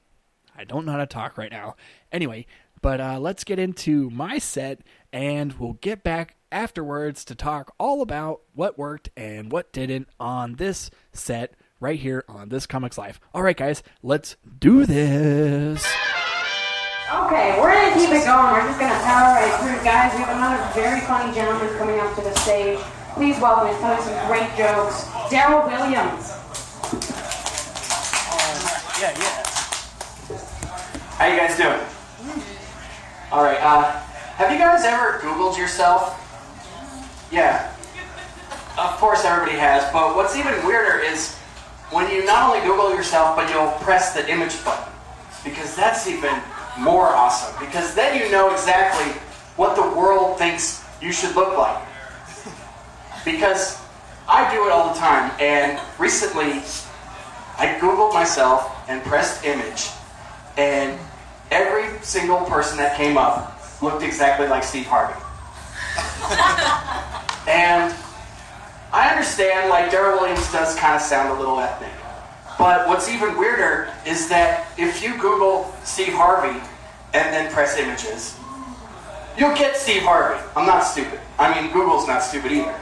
I 0.57 0.65
don't 0.65 0.85
know 0.85 0.93
how 0.93 0.99
to 0.99 1.07
talk 1.07 1.39
right 1.39 1.51
now. 1.51 1.77
Anyway, 2.13 2.47
but 2.83 3.01
uh, 3.01 3.19
let's 3.19 3.45
get 3.45 3.59
into 3.59 4.11
my 4.11 4.39
set, 4.39 4.83
and 5.13 5.55
we'll 5.55 5.75
get 5.75 6.03
back 6.05 6.37
afterwards 6.53 7.25
to 7.25 7.35
talk 7.35 7.73
all 7.79 8.03
about 8.03 8.43
what 8.53 8.79
worked 8.79 9.09
and 9.17 9.51
what 9.51 9.73
didn't 9.73 10.09
on 10.19 10.57
this 10.57 10.91
set 11.13 11.55
right 11.79 11.99
here 11.99 12.25
on 12.29 12.51
this 12.51 12.67
Comics 12.67 12.99
Life. 12.99 13.21
All 13.33 13.43
right, 13.43 13.57
guys, 13.57 13.83
let's 14.03 14.37
do 14.59 14.85
this. 14.85 15.87
Okay, 17.11 17.59
we're 17.59 17.75
going 17.75 17.93
to 17.93 17.99
keep 17.99 18.11
it 18.11 18.25
going. 18.25 18.55
We're 18.55 18.69
just 18.71 18.79
going 18.79 18.93
to 18.93 19.01
power 19.03 19.35
right 19.35 19.51
through. 19.59 19.83
Guys, 19.83 20.15
we 20.15 20.23
have 20.23 20.37
another 20.37 20.63
very 20.79 21.01
funny 21.01 21.35
gentleman 21.35 21.67
coming 21.77 21.99
up 21.99 22.15
to 22.15 22.23
the 22.23 22.33
stage. 22.39 22.79
Please 23.15 23.35
welcome, 23.41 23.67
he's 23.67 23.79
telling 23.79 24.01
some 24.01 24.15
great 24.29 24.47
jokes, 24.55 25.11
Daryl 25.27 25.67
Williams. 25.67 26.31
Yeah, 29.03 29.11
yeah. 29.19 29.43
How 31.19 31.27
you 31.27 31.37
guys 31.37 31.57
doing? 31.59 31.81
All 33.33 33.43
right. 33.43 33.59
Uh, 33.61 33.91
have 34.39 34.53
you 34.53 34.59
guys 34.59 34.85
ever 34.85 35.19
Googled 35.19 35.59
yourself? 35.59 36.15
Yeah. 37.33 37.75
Of 38.79 38.97
course, 38.99 39.25
everybody 39.25 39.59
has. 39.59 39.83
But 39.93 40.15
what's 40.15 40.37
even 40.37 40.65
weirder 40.65 41.01
is 41.01 41.35
when 41.91 42.09
you 42.09 42.25
not 42.25 42.49
only 42.49 42.65
Google 42.65 42.95
yourself, 42.95 43.35
but 43.35 43.51
you'll 43.51 43.73
press 43.83 44.15
the 44.15 44.31
image 44.31 44.65
button, 44.65 44.93
because 45.43 45.75
that's 45.75 46.07
even 46.07 46.41
more 46.81 47.09
awesome 47.09 47.55
because 47.65 47.95
then 47.95 48.19
you 48.21 48.31
know 48.31 48.51
exactly 48.53 49.13
what 49.57 49.77
the 49.77 49.83
world 49.97 50.39
thinks 50.39 50.83
you 51.01 51.13
should 51.13 51.37
look 51.37 51.57
like. 51.57 51.87
Because 53.25 53.79
I 54.29 54.53
do 54.55 54.67
it 54.67 54.73
all 54.73 54.95
the 54.95 54.99
time, 54.99 55.31
and 55.39 55.79
recently 55.99 56.63
I 57.59 57.77
Googled 57.79 58.15
myself 58.15 58.89
and 58.89 59.03
pressed 59.03 59.45
image, 59.45 59.89
and 60.57 60.99
every 61.51 62.01
single 62.03 62.45
person 62.47 62.79
that 62.79 62.97
came 62.97 63.19
up 63.19 63.61
looked 63.83 64.03
exactly 64.03 64.49
like 64.49 64.63
Steve 64.65 64.87
Harvey. 64.87 65.21
and 67.51 67.95
I 68.93 69.11
understand, 69.11 69.69
like, 69.69 69.91
Daryl 69.91 70.21
Williams 70.21 70.51
does 70.53 70.75
kind 70.77 70.97
of 70.97 71.03
sound 71.03 71.31
a 71.31 71.39
little 71.39 71.61
ethnic. 71.61 71.91
But 72.61 72.87
what's 72.89 73.09
even 73.09 73.39
weirder 73.39 73.89
is 74.07 74.29
that 74.29 74.69
if 74.77 75.03
you 75.03 75.17
Google 75.17 75.75
Steve 75.83 76.13
Harvey 76.13 76.61
and 77.15 77.33
then 77.33 77.51
press 77.51 77.79
images, 77.79 78.37
you'll 79.39 79.57
get 79.57 79.79
Steve 79.79 80.03
Harvey. 80.03 80.39
I'm 80.55 80.67
not 80.67 80.81
stupid. 80.81 81.21
I 81.39 81.49
mean, 81.57 81.73
Google's 81.73 82.07
not 82.07 82.23
stupid 82.23 82.53
either. 82.53 82.79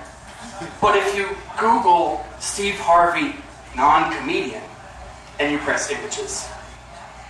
But 0.81 0.97
if 0.97 1.15
you 1.15 1.29
Google 1.61 2.27
Steve 2.41 2.75
Harvey 2.75 3.37
non 3.77 4.11
comedian 4.19 4.65
and 5.39 5.53
you 5.53 5.59
press 5.59 5.93
images, 5.93 6.49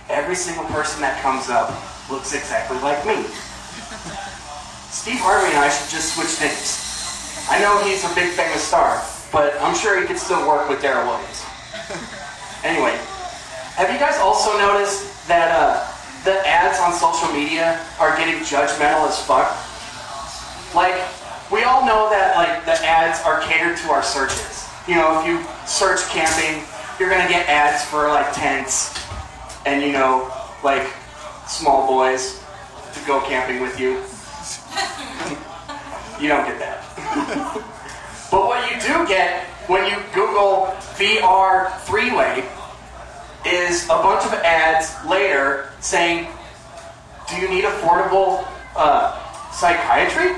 every 0.09 0.33
single 0.33 0.65
person 0.73 1.01
that 1.01 1.21
comes 1.21 1.51
up 1.51 1.69
looks 2.09 2.33
exactly 2.33 2.79
like 2.79 3.05
me. 3.05 3.29
Steve 4.89 5.21
Harvey 5.21 5.53
and 5.53 5.61
I 5.61 5.69
should 5.69 5.91
just 5.91 6.17
switch 6.17 6.41
names. 6.41 7.45
I 7.47 7.61
know 7.61 7.77
he's 7.85 8.03
a 8.09 8.15
big 8.15 8.33
famous 8.33 8.63
star, 8.63 9.05
but 9.31 9.53
I'm 9.61 9.75
sure 9.75 10.01
he 10.01 10.07
could 10.07 10.17
still 10.17 10.47
work 10.47 10.67
with 10.67 10.81
Daryl 10.81 11.05
Williams. 11.05 11.45
Anyway, 12.63 12.95
have 13.79 13.91
you 13.91 13.99
guys 13.99 14.19
also 14.19 14.57
noticed 14.57 15.27
that 15.27 15.51
uh, 15.55 15.79
the 16.25 16.45
ads 16.45 16.79
on 16.79 16.91
social 16.91 17.31
media 17.31 17.79
are 17.99 18.17
getting 18.17 18.41
judgmental 18.43 19.07
as 19.07 19.23
fuck? 19.23 19.55
Like, 20.75 20.99
we 21.51 21.63
all 21.63 21.85
know 21.85 22.09
that 22.09 22.35
like 22.35 22.65
the 22.65 22.75
ads 22.85 23.23
are 23.23 23.39
catered 23.41 23.77
to 23.77 23.91
our 23.91 24.03
searches. 24.03 24.67
You 24.87 24.95
know, 24.95 25.21
if 25.21 25.25
you 25.25 25.41
search 25.65 26.01
camping, 26.09 26.61
you're 26.99 27.09
gonna 27.09 27.29
get 27.29 27.47
ads 27.47 27.85
for 27.85 28.09
like 28.09 28.33
tents 28.33 28.99
and 29.65 29.81
you 29.81 29.93
know, 29.93 30.29
like 30.63 30.91
small 31.47 31.87
boys 31.87 32.43
to 32.93 32.99
go 33.07 33.21
camping 33.21 33.61
with 33.61 33.79
you. 33.79 33.91
you 36.21 36.27
don't 36.27 36.45
get 36.45 36.59
that. 36.59 36.83
but 38.31 38.45
what 38.45 38.69
you 38.69 38.77
do 38.81 39.07
get 39.07 39.45
when 39.69 39.85
you 39.85 39.95
Google 40.15 40.73
VR 40.97 41.71
three 41.81 42.11
way 42.11 42.43
is 43.45 43.85
a 43.85 44.01
bunch 44.01 44.25
of 44.25 44.33
ads 44.33 44.89
later 45.07 45.69
saying, 45.79 46.27
Do 47.29 47.35
you 47.37 47.47
need 47.47 47.65
affordable 47.65 48.47
uh, 48.75 49.13
psychiatry? 49.51 50.33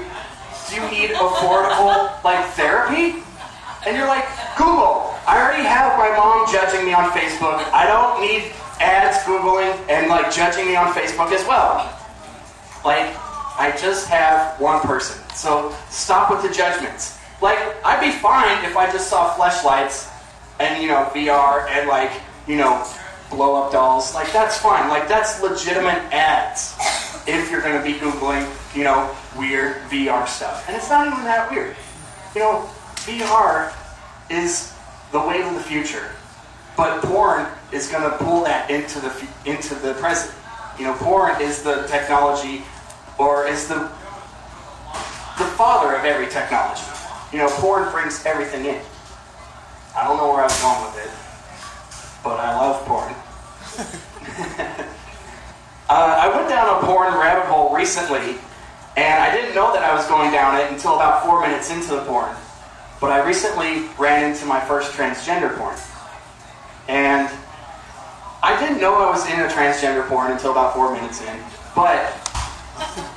Do 0.69 0.75
you 0.75 0.91
need 0.91 1.15
affordable 1.15 2.11
like 2.25 2.45
therapy? 2.59 3.23
And 3.87 3.95
you're 3.95 4.07
like, 4.07 4.27
Google, 4.57 5.15
I 5.25 5.39
already 5.41 5.63
have 5.63 5.97
my 5.97 6.09
mom 6.15 6.51
judging 6.51 6.85
me 6.85 6.93
on 6.93 7.09
Facebook. 7.11 7.63
I 7.71 7.87
don't 7.87 8.19
need 8.19 8.51
ads 8.81 9.17
Googling 9.23 9.71
and 9.89 10.09
like 10.09 10.29
judging 10.31 10.67
me 10.67 10.75
on 10.75 10.91
Facebook 10.93 11.31
as 11.31 11.47
well. 11.47 11.87
Like, 12.83 13.15
I 13.57 13.73
just 13.79 14.09
have 14.09 14.59
one 14.59 14.81
person. 14.81 15.23
So 15.33 15.73
stop 15.89 16.29
with 16.29 16.43
the 16.43 16.53
judgments. 16.53 17.20
Like, 17.41 17.57
I'd 17.83 17.99
be 17.99 18.11
fine 18.11 18.63
if 18.65 18.77
I 18.77 18.91
just 18.91 19.09
saw 19.09 19.33
flashlights 19.33 20.09
and, 20.59 20.81
you 20.81 20.89
know, 20.89 21.09
VR 21.13 21.67
and, 21.69 21.89
like, 21.89 22.11
you 22.47 22.55
know, 22.55 22.85
blow 23.31 23.63
up 23.63 23.71
dolls. 23.71 24.13
Like, 24.13 24.31
that's 24.31 24.57
fine. 24.57 24.89
Like, 24.89 25.07
that's 25.07 25.41
legitimate 25.41 25.97
ads 26.13 26.75
if 27.27 27.49
you're 27.49 27.61
going 27.61 27.77
to 27.77 27.83
be 27.83 27.97
Googling, 27.99 28.47
you 28.75 28.83
know, 28.83 29.09
weird 29.37 29.77
VR 29.89 30.27
stuff. 30.27 30.67
And 30.67 30.77
it's 30.77 30.89
not 30.89 31.07
even 31.07 31.23
that 31.23 31.49
weird. 31.49 31.75
You 32.35 32.41
know, 32.41 32.69
VR 32.97 33.73
is 34.29 34.73
the 35.11 35.19
wave 35.19 35.45
of 35.45 35.55
the 35.55 35.63
future. 35.63 36.11
But 36.77 37.01
porn 37.01 37.47
is 37.71 37.87
going 37.89 38.09
to 38.09 38.17
pull 38.17 38.43
that 38.43 38.69
into 38.69 38.99
the 38.99 39.27
into 39.45 39.75
the 39.75 39.93
present. 39.95 40.33
You 40.79 40.85
know, 40.85 40.93
porn 40.93 41.41
is 41.41 41.63
the 41.63 41.85
technology, 41.87 42.63
or 43.17 43.45
is 43.45 43.67
the 43.67 43.91
the 45.37 45.47
father 45.57 45.95
of 45.95 46.05
every 46.05 46.27
technology. 46.27 46.90
You 47.31 47.37
know, 47.37 47.47
porn 47.49 47.89
brings 47.91 48.25
everything 48.25 48.65
in. 48.65 48.81
I 49.95 50.03
don't 50.03 50.17
know 50.17 50.33
where 50.33 50.43
I'm 50.43 50.61
going 50.61 50.83
with 50.91 50.97
it, 50.99 51.11
but 52.23 52.39
I 52.39 52.55
love 52.55 52.85
porn. 52.85 53.13
uh, 55.89 56.19
I 56.19 56.35
went 56.35 56.49
down 56.49 56.67
a 56.67 56.85
porn 56.85 57.13
rabbit 57.13 57.45
hole 57.45 57.73
recently, 57.75 58.35
and 58.97 59.23
I 59.23 59.33
didn't 59.33 59.55
know 59.55 59.73
that 59.73 59.83
I 59.83 59.95
was 59.95 60.05
going 60.07 60.31
down 60.31 60.59
it 60.59 60.71
until 60.71 60.95
about 60.95 61.25
four 61.25 61.41
minutes 61.41 61.71
into 61.71 61.95
the 61.95 62.01
porn. 62.01 62.35
But 62.99 63.11
I 63.11 63.25
recently 63.25 63.87
ran 63.97 64.29
into 64.29 64.45
my 64.45 64.59
first 64.59 64.91
transgender 64.91 65.57
porn. 65.57 65.77
And 66.87 67.29
I 68.43 68.59
didn't 68.59 68.81
know 68.81 68.95
I 68.95 69.09
was 69.09 69.25
in 69.27 69.39
a 69.39 69.47
transgender 69.47 70.05
porn 70.07 70.31
until 70.31 70.51
about 70.51 70.75
four 70.75 70.93
minutes 70.93 71.21
in. 71.21 71.39
But 71.75 72.11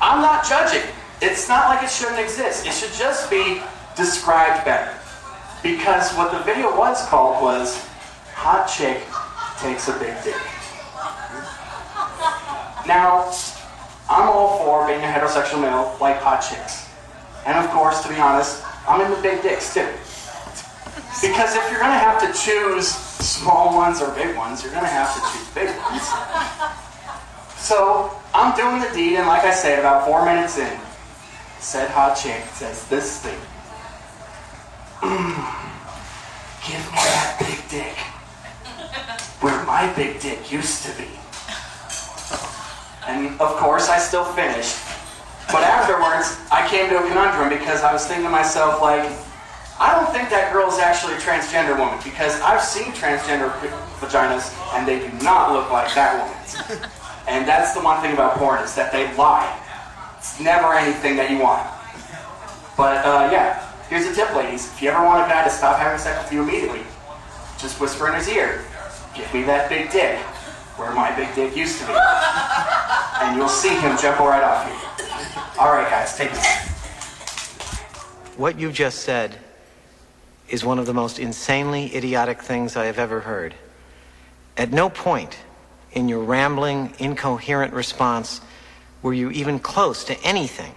I'm 0.00 0.22
not 0.22 0.46
judging. 0.46 0.88
It's 1.20 1.48
not 1.48 1.68
like 1.68 1.82
it 1.82 1.90
shouldn't 1.90 2.20
exist. 2.20 2.66
It 2.66 2.72
should 2.72 2.92
just 2.92 3.28
be 3.28 3.60
described 3.96 4.64
better. 4.64 4.92
Because 5.62 6.12
what 6.14 6.32
the 6.32 6.40
video 6.44 6.76
was 6.76 7.06
called 7.08 7.42
was 7.42 7.86
Hot 8.34 8.66
Chick 8.66 9.02
Takes 9.60 9.88
a 9.88 9.98
Big 9.98 10.14
Dick. 10.22 10.40
Now, 12.86 13.32
I'm 14.10 14.28
all 14.28 14.58
for 14.58 14.86
being 14.86 15.00
a 15.00 15.06
heterosexual 15.06 15.62
male 15.62 15.96
like 16.00 16.20
hot 16.20 16.40
chicks. 16.40 16.88
And 17.46 17.56
of 17.56 17.70
course, 17.70 18.02
to 18.02 18.08
be 18.08 18.16
honest, 18.16 18.62
I'm 18.86 19.00
into 19.00 19.20
big 19.22 19.42
dicks 19.42 19.72
too. 19.72 19.88
Because 21.22 21.56
if 21.56 21.70
you're 21.70 21.80
gonna 21.80 21.96
have 21.96 22.20
to 22.20 22.28
choose 22.38 22.88
small 22.88 23.74
ones 23.74 24.02
or 24.02 24.10
big 24.14 24.36
ones, 24.36 24.62
you're 24.62 24.72
gonna 24.72 24.86
have 24.86 25.14
to 25.14 25.20
choose 25.32 25.48
big 25.54 25.68
ones. 25.80 26.04
So 27.56 28.12
I'm 28.34 28.54
doing 28.54 28.80
the 28.82 28.94
deed, 28.94 29.16
and 29.16 29.26
like 29.26 29.44
I 29.44 29.54
said, 29.54 29.78
about 29.78 30.06
four 30.06 30.24
minutes 30.26 30.58
in, 30.58 30.78
said 31.58 31.88
hot 31.90 32.14
chick 32.14 32.44
says 32.52 32.86
this 32.88 33.20
thing. 33.22 33.38
Give 35.04 36.80
me 36.88 36.96
that 36.96 37.36
big 37.38 37.60
dick. 37.68 37.96
Where 39.44 39.64
my 39.64 39.92
big 39.92 40.20
dick 40.20 40.50
used 40.50 40.84
to 40.86 40.92
be. 40.96 41.08
And 43.06 43.38
of 43.40 43.56
course, 43.56 43.88
I 43.90 43.98
still 43.98 44.24
finished. 44.24 44.76
But 45.52 45.62
afterwards, 45.62 46.40
I 46.50 46.66
came 46.68 46.88
to 46.88 47.04
a 47.04 47.06
conundrum 47.06 47.50
because 47.50 47.82
I 47.82 47.92
was 47.92 48.06
thinking 48.06 48.24
to 48.24 48.30
myself, 48.30 48.80
like, 48.80 49.04
I 49.78 49.92
don't 49.92 50.10
think 50.10 50.30
that 50.30 50.52
girl 50.52 50.68
is 50.68 50.78
actually 50.78 51.14
a 51.14 51.18
transgender 51.18 51.76
woman 51.78 51.98
because 52.02 52.40
I've 52.40 52.62
seen 52.62 52.92
transgender 52.96 53.50
vaginas 54.00 54.54
and 54.72 54.88
they 54.88 55.00
do 55.00 55.10
not 55.22 55.52
look 55.52 55.70
like 55.70 55.92
that 55.94 56.16
woman's. 56.16 56.80
And 57.28 57.46
that's 57.46 57.74
the 57.74 57.80
one 57.80 58.00
thing 58.00 58.14
about 58.14 58.36
porn 58.36 58.62
is 58.62 58.74
that 58.74 58.92
they 58.92 59.14
lie. 59.16 59.52
It's 60.18 60.40
never 60.40 60.72
anything 60.74 61.16
that 61.16 61.30
you 61.30 61.38
want. 61.40 61.68
But 62.76 63.04
uh, 63.04 63.28
yeah, 63.30 63.63
here's 63.88 64.06
a 64.06 64.14
tip, 64.14 64.34
ladies. 64.34 64.66
If 64.72 64.82
you 64.82 64.90
ever 64.90 65.04
want 65.04 65.26
a 65.26 65.28
guy 65.28 65.44
to 65.44 65.50
stop 65.50 65.78
having 65.78 65.98
sex 65.98 66.22
with 66.22 66.32
you 66.32 66.42
immediately, 66.42 66.82
just 67.58 67.80
whisper 67.80 68.08
in 68.08 68.14
his 68.14 68.28
ear, 68.28 68.64
"Give 69.14 69.32
me 69.32 69.42
that 69.44 69.68
big 69.68 69.90
dick, 69.90 70.18
where 70.76 70.90
my 70.92 71.10
big 71.12 71.34
dick 71.34 71.56
used 71.56 71.78
to 71.80 71.86
be," 71.86 71.92
and 71.92 73.36
you'll 73.36 73.48
see 73.48 73.74
him 73.74 73.96
jump 73.98 74.18
right 74.20 74.42
off 74.42 74.66
you. 74.68 74.74
All 75.58 75.72
right, 75.72 75.88
guys, 75.88 76.16
take 76.16 76.32
it. 76.32 76.44
What 78.36 78.58
you 78.58 78.72
just 78.72 79.04
said 79.04 79.38
is 80.48 80.64
one 80.64 80.78
of 80.78 80.86
the 80.86 80.94
most 80.94 81.18
insanely 81.18 81.94
idiotic 81.94 82.42
things 82.42 82.76
I 82.76 82.86
have 82.86 82.98
ever 82.98 83.20
heard. 83.20 83.54
At 84.56 84.72
no 84.72 84.90
point 84.90 85.38
in 85.92 86.08
your 86.08 86.20
rambling, 86.20 86.94
incoherent 86.98 87.72
response 87.72 88.40
were 89.00 89.14
you 89.14 89.30
even 89.30 89.60
close 89.60 90.02
to 90.04 90.20
anything 90.24 90.74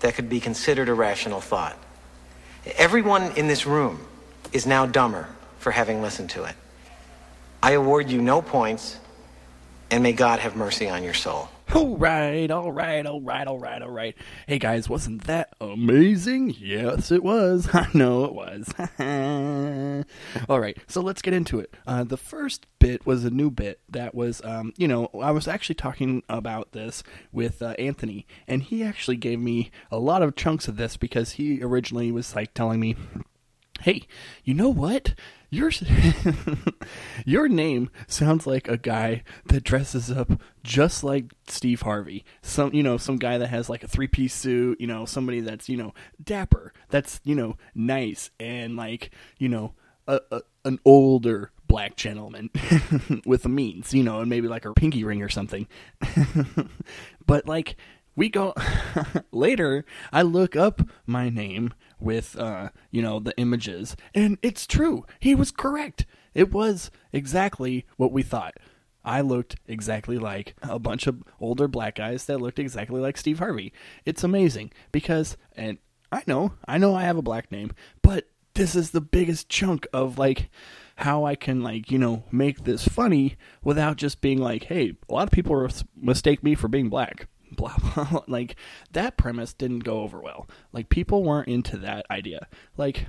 that 0.00 0.14
could 0.14 0.28
be 0.28 0.38
considered 0.40 0.88
a 0.88 0.94
rational 0.94 1.40
thought. 1.40 1.76
Everyone 2.64 3.32
in 3.32 3.48
this 3.48 3.66
room 3.66 4.00
is 4.52 4.66
now 4.66 4.86
dumber 4.86 5.28
for 5.58 5.72
having 5.72 6.00
listened 6.00 6.30
to 6.30 6.44
it. 6.44 6.54
I 7.62 7.72
award 7.72 8.10
you 8.10 8.20
no 8.20 8.42
points, 8.42 8.98
and 9.90 10.02
may 10.02 10.12
God 10.12 10.40
have 10.40 10.56
mercy 10.56 10.88
on 10.88 11.02
your 11.02 11.14
soul. 11.14 11.48
All 11.74 11.96
right, 11.96 12.50
all 12.50 12.70
right, 12.70 13.06
all 13.06 13.22
right, 13.22 13.46
all 13.46 13.58
right, 13.58 13.80
all 13.80 13.90
right. 13.90 14.14
Hey 14.46 14.58
guys, 14.58 14.90
wasn't 14.90 15.24
that 15.24 15.54
amazing? 15.58 16.54
Yes, 16.58 17.10
it 17.10 17.22
was. 17.22 17.70
I 17.72 17.88
know 17.94 18.24
it 18.24 18.34
was. 18.34 20.04
all 20.50 20.60
right, 20.60 20.76
so 20.86 21.00
let's 21.00 21.22
get 21.22 21.32
into 21.32 21.60
it. 21.60 21.74
Uh, 21.86 22.04
the 22.04 22.18
first 22.18 22.66
bit 22.78 23.06
was 23.06 23.24
a 23.24 23.30
new 23.30 23.50
bit 23.50 23.80
that 23.88 24.14
was, 24.14 24.42
um, 24.44 24.74
you 24.76 24.86
know, 24.86 25.08
I 25.18 25.30
was 25.30 25.48
actually 25.48 25.76
talking 25.76 26.22
about 26.28 26.72
this 26.72 27.02
with 27.32 27.62
uh, 27.62 27.74
Anthony, 27.78 28.26
and 28.46 28.62
he 28.62 28.82
actually 28.82 29.16
gave 29.16 29.40
me 29.40 29.70
a 29.90 29.98
lot 29.98 30.22
of 30.22 30.36
chunks 30.36 30.68
of 30.68 30.76
this 30.76 30.98
because 30.98 31.32
he 31.32 31.62
originally 31.62 32.12
was 32.12 32.36
like 32.36 32.52
telling 32.52 32.80
me, 32.80 32.96
hey, 33.80 34.02
you 34.44 34.52
know 34.52 34.68
what? 34.68 35.14
Your 35.52 35.70
your 37.26 37.46
name 37.46 37.90
sounds 38.06 38.46
like 38.46 38.68
a 38.68 38.78
guy 38.78 39.22
that 39.44 39.62
dresses 39.62 40.10
up 40.10 40.40
just 40.64 41.04
like 41.04 41.26
Steve 41.46 41.82
Harvey. 41.82 42.24
Some 42.40 42.72
you 42.72 42.82
know, 42.82 42.96
some 42.96 43.18
guy 43.18 43.36
that 43.36 43.48
has 43.48 43.68
like 43.68 43.84
a 43.84 43.86
three 43.86 44.06
piece 44.06 44.32
suit, 44.32 44.80
you 44.80 44.86
know, 44.86 45.04
somebody 45.04 45.40
that's, 45.40 45.68
you 45.68 45.76
know, 45.76 45.92
dapper, 46.24 46.72
that's, 46.88 47.20
you 47.22 47.34
know, 47.34 47.58
nice 47.74 48.30
and 48.40 48.76
like, 48.76 49.10
you 49.36 49.50
know, 49.50 49.74
a, 50.08 50.20
a 50.30 50.40
an 50.64 50.78
older 50.86 51.50
black 51.66 51.96
gentleman 51.96 52.48
with 53.26 53.42
the 53.42 53.50
means, 53.50 53.92
you 53.92 54.02
know, 54.02 54.20
and 54.20 54.30
maybe 54.30 54.48
like 54.48 54.64
a 54.64 54.72
pinky 54.72 55.04
ring 55.04 55.20
or 55.20 55.28
something. 55.28 55.68
but 57.26 57.46
like 57.46 57.76
we 58.16 58.28
go 58.28 58.54
later 59.32 59.84
i 60.12 60.20
look 60.20 60.54
up 60.54 60.82
my 61.06 61.30
name 61.30 61.72
with 62.02 62.36
uh 62.38 62.70
you 62.90 63.02
know 63.02 63.20
the 63.20 63.36
images. 63.38 63.96
And 64.14 64.38
it's 64.42 64.66
true. 64.66 65.04
He 65.20 65.34
was 65.34 65.50
correct. 65.50 66.06
It 66.34 66.52
was 66.52 66.90
exactly 67.12 67.86
what 67.96 68.12
we 68.12 68.22
thought. 68.22 68.54
I 69.04 69.20
looked 69.20 69.56
exactly 69.66 70.18
like 70.18 70.54
a 70.62 70.78
bunch 70.78 71.06
of 71.06 71.22
older 71.40 71.66
black 71.66 71.96
guys 71.96 72.26
that 72.26 72.40
looked 72.40 72.58
exactly 72.58 73.00
like 73.00 73.16
steve 73.16 73.38
harvey. 73.38 73.72
It's 74.04 74.24
amazing 74.24 74.72
because 74.92 75.36
and 75.56 75.78
i 76.10 76.22
know 76.26 76.52
i 76.66 76.76
know 76.76 76.94
i 76.94 77.04
have 77.04 77.16
a 77.16 77.22
black 77.22 77.50
name 77.50 77.72
but 78.02 78.26
this 78.54 78.74
is 78.74 78.90
the 78.90 79.00
biggest 79.00 79.48
chunk 79.48 79.86
of 79.92 80.18
like 80.18 80.50
how 80.96 81.24
I 81.24 81.34
can 81.34 81.62
like 81.62 81.90
you 81.90 81.98
know 81.98 82.24
make 82.30 82.64
this 82.64 82.86
funny 82.86 83.36
without 83.62 83.96
just 83.96 84.20
being 84.20 84.38
like, 84.38 84.64
hey, 84.64 84.94
a 85.08 85.12
lot 85.12 85.24
of 85.24 85.30
people 85.30 85.68
mistake 85.96 86.42
me 86.42 86.54
for 86.54 86.68
being 86.68 86.88
black 86.88 87.28
blah 87.56 87.76
blah 87.94 88.22
like 88.26 88.56
that 88.92 89.16
premise 89.16 89.52
didn't 89.52 89.80
go 89.80 90.00
over 90.00 90.20
well. 90.20 90.48
Like 90.72 90.88
people 90.88 91.22
weren't 91.22 91.48
into 91.48 91.76
that 91.78 92.06
idea. 92.10 92.46
Like 92.76 93.06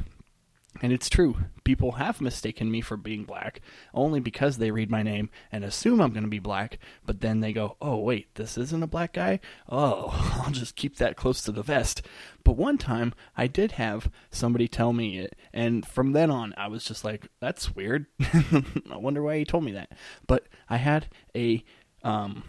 and 0.82 0.92
it's 0.92 1.10
true. 1.10 1.36
People 1.64 1.94
have 1.94 2.20
mistaken 2.20 2.72
me 2.72 2.82
for 2.82 2.98
being 2.98 3.24
black 3.26 3.62
only 3.94 4.20
because 4.20 4.58
they 4.58 4.72
read 4.72 4.90
my 4.90 5.04
name 5.04 5.30
and 5.52 5.64
assume 5.64 6.02
i'm 6.02 6.12
going 6.12 6.24
to 6.24 6.30
be 6.30 6.40
black 6.40 6.80
but 7.06 7.22
then 7.22 7.40
they 7.40 7.54
go 7.54 7.78
oh 7.82 7.98
wait 7.98 8.34
this 8.36 8.58
isn't 8.58 8.84
a 8.84 8.88
black 8.88 9.14
guy? 9.14 9.40
Oh 9.70 10.42
i'll 10.44 10.52
just 10.52 10.76
keep 10.76 10.98
that 10.98 11.16
close 11.16 11.42
to 11.44 11.52
the 11.52 11.64
vest. 11.64 12.02
But 12.44 12.58
one 12.58 12.78
time 12.78 13.14
i 13.38 13.48
did 13.48 13.74
have 13.74 14.10
somebody 14.32 14.68
tell 14.68 14.94
me 14.94 15.20
it 15.20 15.36
and 15.54 15.86
from 15.86 16.12
then 16.14 16.32
on 16.32 16.54
i 16.58 16.68
was 16.68 16.84
just 16.84 17.04
like 17.04 17.28
that's 17.40 17.76
weird. 17.76 18.08
I 18.20 18.98
wonder 18.98 19.22
why 19.22 19.38
he 19.38 19.46
told 19.46 19.64
me 19.64 19.74
that. 19.74 19.92
But 20.28 20.48
i 20.70 20.78
had 20.78 21.08
a 21.36 21.64
um 22.04 22.44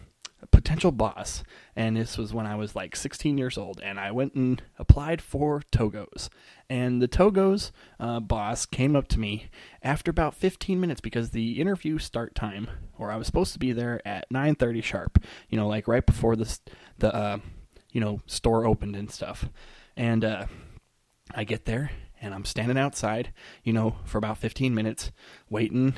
potential 0.65 0.93
boss, 0.93 1.45
and 1.77 1.95
this 1.95 2.17
was 2.17 2.33
when 2.33 2.47
I 2.47 2.57
was 2.57 2.75
like 2.75 2.97
16 2.97 3.37
years 3.37 3.59
old, 3.59 3.83
and 3.83 4.01
I 4.01 4.11
went 4.11 4.35
and 4.35 4.63
applied 4.79 5.21
for 5.21 5.63
Togos, 5.71 6.31
and 6.71 7.03
the 7.03 7.07
Togos 7.07 7.71
uh, 8.01 8.19
boss 8.21 8.65
came 8.65 8.97
up 8.97 9.07
to 9.09 9.21
me 9.21 9.51
after 9.83 10.11
about 10.11 10.35
15 10.35 10.81
minutes 10.81 11.03
because 11.03 11.31
the 11.31 11.61
interview 11.61 11.99
start 11.99 12.35
time, 12.35 12.69
or 12.99 13.11
I 13.11 13.17
was 13.17 13.27
supposed 13.27 13.53
to 13.53 13.59
be 13.59 13.73
there 13.73 14.01
at 14.09 14.27
9:30 14.33 14.83
sharp, 14.83 15.23
you 15.51 15.59
know, 15.59 15.69
like 15.69 15.87
right 15.87 16.05
before 16.05 16.35
the 16.35 16.59
the 16.99 17.15
uh, 17.15 17.39
you 17.93 18.01
know 18.01 18.21
store 18.27 18.65
opened 18.65 18.97
and 18.97 19.11
stuff, 19.11 19.51
and 19.99 20.25
uh, 20.25 20.47
I 21.35 21.45
get 21.45 21.67
there 21.67 21.91
and 22.23 22.33
I'm 22.33 22.47
standing 22.47 22.79
outside, 22.79 23.35
you 23.65 23.75
know, 23.75 23.97
for 24.07 24.17
about 24.17 24.39
15 24.39 24.75
minutes, 24.75 25.13
waiting 25.51 25.95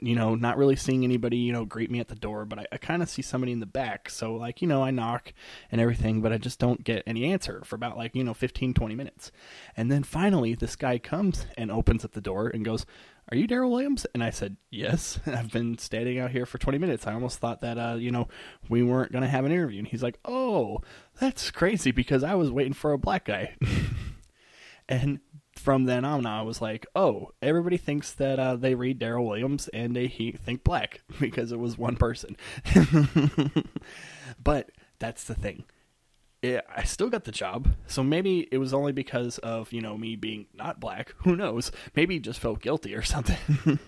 you 0.00 0.14
know, 0.14 0.34
not 0.34 0.56
really 0.56 0.76
seeing 0.76 1.04
anybody, 1.04 1.36
you 1.36 1.52
know, 1.52 1.64
greet 1.64 1.90
me 1.90 2.00
at 2.00 2.08
the 2.08 2.14
door, 2.14 2.44
but 2.44 2.58
I, 2.58 2.66
I 2.72 2.76
kind 2.78 3.02
of 3.02 3.08
see 3.08 3.22
somebody 3.22 3.52
in 3.52 3.60
the 3.60 3.66
back. 3.66 4.10
So, 4.10 4.34
like, 4.34 4.62
you 4.62 4.68
know, 4.68 4.82
I 4.82 4.90
knock 4.90 5.32
and 5.70 5.80
everything, 5.80 6.20
but 6.20 6.32
I 6.32 6.38
just 6.38 6.58
don't 6.58 6.84
get 6.84 7.02
any 7.06 7.32
answer 7.32 7.62
for 7.64 7.76
about, 7.76 7.96
like, 7.96 8.14
you 8.14 8.24
know, 8.24 8.34
15, 8.34 8.74
20 8.74 8.94
minutes. 8.94 9.30
And 9.76 9.90
then 9.90 10.02
finally, 10.02 10.54
this 10.54 10.76
guy 10.76 10.98
comes 10.98 11.46
and 11.56 11.70
opens 11.70 12.04
up 12.04 12.12
the 12.12 12.20
door 12.20 12.48
and 12.48 12.64
goes, 12.64 12.86
Are 13.30 13.36
you 13.36 13.46
Daryl 13.46 13.70
Williams? 13.70 14.06
And 14.14 14.24
I 14.24 14.30
said, 14.30 14.56
Yes. 14.70 15.20
I've 15.26 15.52
been 15.52 15.78
standing 15.78 16.18
out 16.18 16.30
here 16.30 16.46
for 16.46 16.58
20 16.58 16.78
minutes. 16.78 17.06
I 17.06 17.14
almost 17.14 17.38
thought 17.38 17.60
that, 17.60 17.78
uh, 17.78 17.96
you 17.98 18.10
know, 18.10 18.28
we 18.68 18.82
weren't 18.82 19.12
going 19.12 19.22
to 19.22 19.28
have 19.28 19.44
an 19.44 19.52
interview. 19.52 19.78
And 19.78 19.88
he's 19.88 20.02
like, 20.02 20.18
Oh, 20.24 20.80
that's 21.20 21.50
crazy 21.50 21.90
because 21.90 22.24
I 22.24 22.34
was 22.34 22.50
waiting 22.50 22.72
for 22.72 22.92
a 22.92 22.98
black 22.98 23.26
guy. 23.26 23.56
and 24.88 25.20
from 25.60 25.84
then 25.84 26.04
on, 26.04 26.26
I 26.26 26.42
was 26.42 26.60
like, 26.60 26.86
oh, 26.96 27.32
everybody 27.40 27.76
thinks 27.76 28.12
that 28.12 28.38
uh, 28.38 28.56
they 28.56 28.74
read 28.74 28.98
Daryl 28.98 29.26
Williams 29.26 29.68
and 29.68 29.94
they 29.94 30.06
he, 30.06 30.32
think 30.32 30.64
black 30.64 31.02
because 31.20 31.52
it 31.52 31.58
was 31.58 31.78
one 31.78 31.96
person. 31.96 32.36
but 34.42 34.70
that's 34.98 35.24
the 35.24 35.34
thing. 35.34 35.64
It, 36.42 36.64
I 36.74 36.84
still 36.84 37.10
got 37.10 37.24
the 37.24 37.32
job, 37.32 37.68
so 37.86 38.02
maybe 38.02 38.48
it 38.50 38.56
was 38.56 38.72
only 38.72 38.92
because 38.92 39.36
of 39.38 39.74
you 39.74 39.82
know 39.82 39.98
me 39.98 40.16
being 40.16 40.46
not 40.54 40.80
black. 40.80 41.12
Who 41.18 41.36
knows? 41.36 41.70
Maybe 41.94 42.14
he 42.14 42.20
just 42.20 42.40
felt 42.40 42.62
guilty 42.62 42.94
or 42.94 43.02
something, 43.02 43.78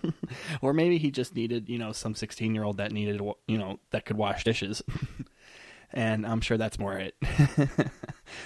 or 0.61 0.71
maybe 0.71 0.99
he 0.99 1.09
just 1.09 1.35
needed 1.35 1.67
you 1.67 1.79
know 1.79 1.91
some 1.91 2.13
sixteen 2.13 2.53
year 2.53 2.63
old 2.63 2.77
that 2.77 2.91
needed 2.91 3.19
you 3.47 3.57
know 3.57 3.79
that 3.89 4.05
could 4.05 4.17
wash 4.17 4.43
dishes, 4.43 4.83
and 5.91 6.27
I'm 6.27 6.41
sure 6.41 6.59
that's 6.59 6.77
more 6.77 6.95
it, 6.95 7.15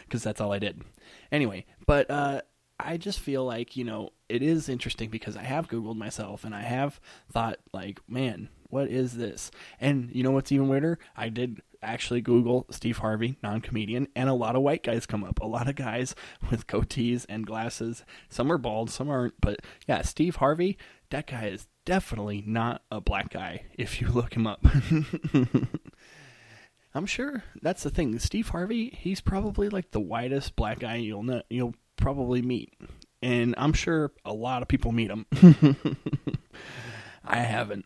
because 0.05 0.23
that's 0.23 0.39
all 0.39 0.53
I 0.53 0.59
did. 0.59 0.81
Anyway, 1.29 1.65
but 1.85 2.09
uh, 2.09 2.41
I 2.79 2.97
just 2.97 3.19
feel 3.19 3.43
like, 3.43 3.75
you 3.75 3.83
know, 3.83 4.11
it 4.29 4.41
is 4.41 4.69
interesting 4.69 5.09
because 5.09 5.35
I 5.35 5.43
have 5.43 5.67
Googled 5.67 5.97
myself 5.97 6.43
and 6.43 6.53
I 6.53 6.61
have 6.61 6.99
thought, 7.31 7.57
like, 7.73 7.99
man, 8.07 8.49
what 8.69 8.89
is 8.89 9.13
this? 9.13 9.49
And 9.79 10.09
you 10.13 10.23
know 10.23 10.31
what's 10.31 10.51
even 10.51 10.67
weirder? 10.67 10.99
I 11.15 11.29
did 11.29 11.61
actually 11.81 12.21
Google 12.21 12.65
Steve 12.69 12.97
Harvey, 12.99 13.37
non 13.41 13.61
comedian, 13.61 14.07
and 14.15 14.29
a 14.29 14.33
lot 14.33 14.55
of 14.55 14.61
white 14.61 14.83
guys 14.83 15.05
come 15.05 15.23
up. 15.23 15.39
A 15.41 15.47
lot 15.47 15.67
of 15.67 15.75
guys 15.75 16.15
with 16.51 16.67
goatees 16.67 17.25
and 17.29 17.45
glasses. 17.45 18.03
Some 18.29 18.51
are 18.51 18.57
bald, 18.57 18.89
some 18.89 19.09
aren't. 19.09 19.39
But 19.41 19.61
yeah, 19.87 20.01
Steve 20.01 20.37
Harvey, 20.37 20.77
that 21.09 21.27
guy 21.27 21.47
is 21.47 21.67
definitely 21.85 22.43
not 22.45 22.83
a 22.91 23.01
black 23.01 23.29
guy 23.31 23.65
if 23.73 24.01
you 24.01 24.07
look 24.09 24.35
him 24.35 24.47
up. 24.47 24.63
I'm 26.93 27.05
sure 27.05 27.43
that's 27.61 27.83
the 27.83 27.89
thing. 27.89 28.17
Steve 28.19 28.49
Harvey, 28.49 28.89
he's 28.89 29.21
probably 29.21 29.69
like 29.69 29.91
the 29.91 29.99
whitest 29.99 30.55
black 30.55 30.79
guy 30.79 30.95
you'll 30.95 31.23
know, 31.23 31.41
you'll 31.49 31.75
probably 31.97 32.41
meet. 32.41 32.73
And 33.21 33.55
I'm 33.57 33.73
sure 33.73 34.11
a 34.23 34.33
lot 34.33 34.61
of 34.61 34.67
people 34.67 34.91
meet 34.91 35.07
them. 35.07 35.25
I 37.25 37.37
haven't. 37.37 37.85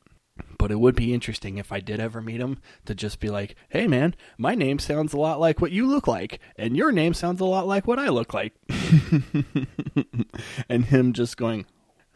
But 0.57 0.71
it 0.71 0.79
would 0.79 0.95
be 0.95 1.13
interesting 1.13 1.57
if 1.57 1.71
I 1.71 1.79
did 1.79 1.99
ever 1.99 2.21
meet 2.21 2.39
him 2.39 2.59
to 2.85 2.93
just 2.93 3.19
be 3.19 3.29
like, 3.29 3.55
hey 3.69 3.87
man, 3.87 4.15
my 4.37 4.55
name 4.55 4.79
sounds 4.79 5.13
a 5.13 5.17
lot 5.17 5.39
like 5.39 5.59
what 5.59 5.71
you 5.71 5.87
look 5.87 6.07
like, 6.07 6.39
and 6.55 6.77
your 6.77 6.91
name 6.91 7.13
sounds 7.13 7.41
a 7.41 7.45
lot 7.45 7.67
like 7.67 7.87
what 7.87 7.99
I 7.99 8.09
look 8.09 8.33
like. 8.33 8.53
and 10.69 10.85
him 10.85 11.13
just 11.13 11.37
going, 11.37 11.65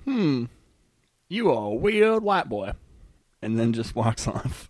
hmm, 0.04 0.46
you 1.28 1.52
are 1.52 1.72
a 1.72 1.76
weird 1.76 2.24
white 2.24 2.50
boy. 2.50 2.74
And 3.42 3.60
then 3.60 3.74
just 3.74 3.96
walks 3.96 4.28
off. 4.28 4.68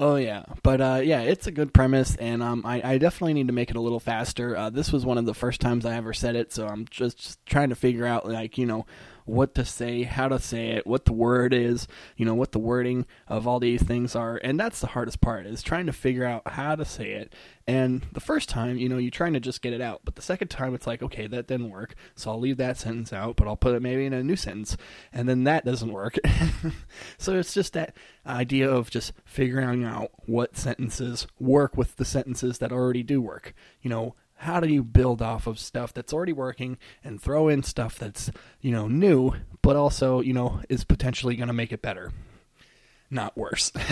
Oh 0.00 0.14
yeah, 0.14 0.44
but 0.62 0.80
uh, 0.80 1.00
yeah, 1.02 1.22
it's 1.22 1.48
a 1.48 1.50
good 1.50 1.74
premise, 1.74 2.14
and 2.14 2.40
um, 2.40 2.64
I, 2.64 2.80
I, 2.92 2.98
definitely 2.98 3.34
need 3.34 3.48
to 3.48 3.52
make 3.52 3.68
it 3.68 3.74
a 3.74 3.80
little 3.80 3.98
faster. 3.98 4.56
Uh, 4.56 4.70
this 4.70 4.92
was 4.92 5.04
one 5.04 5.18
of 5.18 5.26
the 5.26 5.34
first 5.34 5.60
times 5.60 5.84
I 5.84 5.96
ever 5.96 6.12
said 6.12 6.36
it, 6.36 6.52
so 6.52 6.68
I'm 6.68 6.86
just, 6.88 7.18
just 7.18 7.46
trying 7.46 7.70
to 7.70 7.74
figure 7.74 8.06
out, 8.06 8.24
like, 8.24 8.56
you 8.58 8.64
know, 8.64 8.86
what 9.28 9.54
to 9.54 9.64
say, 9.64 10.02
how 10.02 10.28
to 10.28 10.38
say 10.38 10.68
it, 10.68 10.86
what 10.86 11.04
the 11.04 11.12
word 11.12 11.52
is, 11.52 11.86
you 12.16 12.24
know, 12.24 12.34
what 12.34 12.52
the 12.52 12.58
wording 12.58 13.06
of 13.26 13.46
all 13.46 13.60
these 13.60 13.82
things 13.82 14.16
are. 14.16 14.40
And 14.42 14.58
that's 14.58 14.80
the 14.80 14.88
hardest 14.88 15.20
part 15.20 15.46
is 15.46 15.62
trying 15.62 15.86
to 15.86 15.92
figure 15.92 16.24
out 16.24 16.46
how 16.46 16.74
to 16.74 16.84
say 16.84 17.12
it. 17.12 17.32
And 17.66 18.06
the 18.12 18.20
first 18.20 18.48
time, 18.48 18.78
you 18.78 18.88
know, 18.88 18.96
you're 18.96 19.10
trying 19.10 19.34
to 19.34 19.40
just 19.40 19.60
get 19.60 19.74
it 19.74 19.82
out. 19.82 20.00
But 20.02 20.16
the 20.16 20.22
second 20.22 20.48
time, 20.48 20.74
it's 20.74 20.86
like, 20.86 21.02
okay, 21.02 21.26
that 21.26 21.46
didn't 21.46 21.68
work. 21.68 21.94
So 22.16 22.30
I'll 22.30 22.40
leave 22.40 22.56
that 22.56 22.78
sentence 22.78 23.12
out, 23.12 23.36
but 23.36 23.46
I'll 23.46 23.56
put 23.56 23.74
it 23.74 23.82
maybe 23.82 24.06
in 24.06 24.14
a 24.14 24.22
new 24.22 24.36
sentence. 24.36 24.76
And 25.12 25.28
then 25.28 25.44
that 25.44 25.66
doesn't 25.66 25.92
work. 25.92 26.16
so 27.18 27.38
it's 27.38 27.52
just 27.52 27.74
that 27.74 27.94
idea 28.26 28.70
of 28.70 28.88
just 28.90 29.12
figuring 29.26 29.84
out 29.84 30.12
what 30.24 30.56
sentences 30.56 31.26
work 31.38 31.76
with 31.76 31.96
the 31.96 32.06
sentences 32.06 32.58
that 32.58 32.72
already 32.72 33.02
do 33.02 33.20
work. 33.20 33.54
You 33.82 33.90
know, 33.90 34.14
how 34.38 34.60
do 34.60 34.68
you 34.68 34.84
build 34.84 35.20
off 35.20 35.46
of 35.46 35.58
stuff 35.58 35.92
that's 35.92 36.12
already 36.12 36.32
working 36.32 36.78
and 37.02 37.20
throw 37.20 37.48
in 37.48 37.62
stuff 37.62 37.98
that's 37.98 38.30
you 38.60 38.70
know 38.70 38.86
new 38.86 39.32
but 39.62 39.76
also 39.76 40.20
you 40.20 40.32
know 40.32 40.60
is 40.68 40.84
potentially 40.84 41.36
going 41.36 41.48
to 41.48 41.52
make 41.54 41.72
it 41.72 41.82
better 41.82 42.12
not 43.10 43.36
worse? 43.36 43.72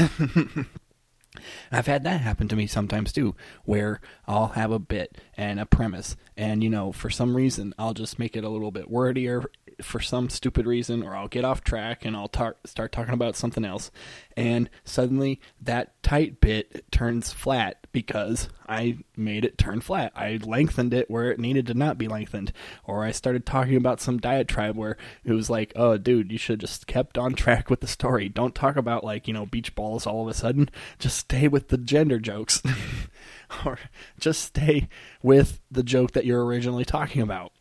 I've 1.71 1.87
had 1.87 2.05
that 2.05 2.21
happen 2.21 2.49
to 2.49 2.57
me 2.57 2.67
sometimes 2.67 3.13
too, 3.13 3.35
where 3.65 4.01
I'll 4.27 4.49
have 4.49 4.71
a 4.71 4.79
bit 4.79 5.19
and 5.37 5.61
a 5.61 5.67
premise, 5.67 6.17
and 6.37 6.63
you 6.63 6.71
know, 6.71 6.93
for 6.93 7.11
some 7.11 7.37
reason, 7.37 7.75
I'll 7.79 7.95
just 7.95 8.19
make 8.19 8.37
it 8.37 8.45
a 8.45 8.49
little 8.49 8.71
bit 8.71 8.91
wordier 8.91 9.45
for 9.83 10.01
some 10.01 10.31
stupid 10.31 10.67
reason, 10.67 11.03
or 11.03 11.15
I'll 11.15 11.29
get 11.29 11.45
off 11.45 11.63
track 11.63 12.05
and 12.05 12.17
I'll 12.17 12.29
tar- 12.29 12.57
start 12.65 12.93
talking 12.93 13.15
about 13.15 13.37
something 13.37 13.65
else, 13.65 13.91
and 14.37 14.71
suddenly 14.85 15.41
that 15.61 16.03
tight 16.03 16.41
bit 16.41 16.91
turns 16.91 17.33
flat 17.33 17.87
because 17.93 18.49
I 18.69 18.99
made 19.17 19.45
it 19.45 19.59
turn 19.59 19.81
flat. 19.81 20.13
I 20.15 20.39
lengthened 20.43 20.95
it 20.95 21.11
where 21.11 21.31
it 21.31 21.39
needed 21.39 21.67
to 21.67 21.75
not 21.75 21.99
be 21.99 22.09
lengthened, 22.09 22.53
or 22.85 23.05
I 23.05 23.11
started 23.11 23.45
talking 23.45 23.77
about 23.77 24.01
some 24.01 24.19
diatribe 24.19 24.77
where 24.77 24.97
it 25.25 25.33
was 25.33 25.51
like, 25.51 25.73
oh, 25.77 25.97
dude, 25.99 26.33
you 26.33 26.39
should 26.39 26.61
just 26.61 26.87
kept 26.87 27.19
on 27.19 27.35
track 27.35 27.71
with 27.71 27.81
the 27.81 27.87
story. 27.87 28.29
Don't 28.29 28.55
talk 28.55 28.77
about 28.77 29.05
like 29.05 29.29
you 29.29 29.35
know 29.35 29.47
beach 29.47 29.75
balls 29.75 30.07
all 30.07 30.23
of 30.23 30.29
a 30.29 30.35
sudden. 30.35 30.71
Just 30.99 31.19
stay 31.19 31.49
with 31.49 31.69
the 31.69 31.79
gender 31.79 32.19
jokes, 32.19 32.63
or 33.65 33.79
just 34.19 34.43
stay 34.43 34.89
with 35.23 35.61
the 35.71 35.83
joke 35.83 36.13
that 36.13 36.25
you're 36.25 36.45
originally 36.45 36.85
talking 36.85 37.23
about. 37.23 37.53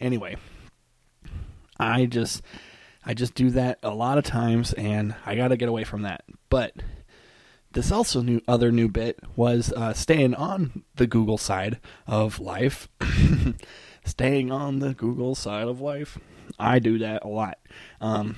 Anyway, 0.00 0.36
I 1.78 2.06
just 2.06 2.42
I 3.04 3.14
just 3.14 3.34
do 3.34 3.50
that 3.50 3.78
a 3.82 3.94
lot 3.94 4.18
of 4.18 4.24
times 4.24 4.72
and 4.72 5.14
I 5.26 5.34
got 5.34 5.48
to 5.48 5.56
get 5.56 5.68
away 5.68 5.84
from 5.84 6.02
that. 6.02 6.24
But 6.48 6.74
this 7.72 7.90
also 7.90 8.20
new 8.20 8.40
other 8.46 8.70
new 8.70 8.88
bit 8.88 9.18
was 9.34 9.72
uh, 9.72 9.92
staying 9.92 10.34
on 10.34 10.84
the 10.96 11.06
Google 11.06 11.38
side 11.38 11.80
of 12.06 12.38
life. 12.38 12.88
staying 14.04 14.50
on 14.50 14.80
the 14.80 14.94
Google 14.94 15.34
side 15.34 15.68
of 15.68 15.80
life. 15.80 16.18
I 16.58 16.78
do 16.78 16.98
that 16.98 17.24
a 17.24 17.28
lot. 17.28 17.58
Um, 18.00 18.36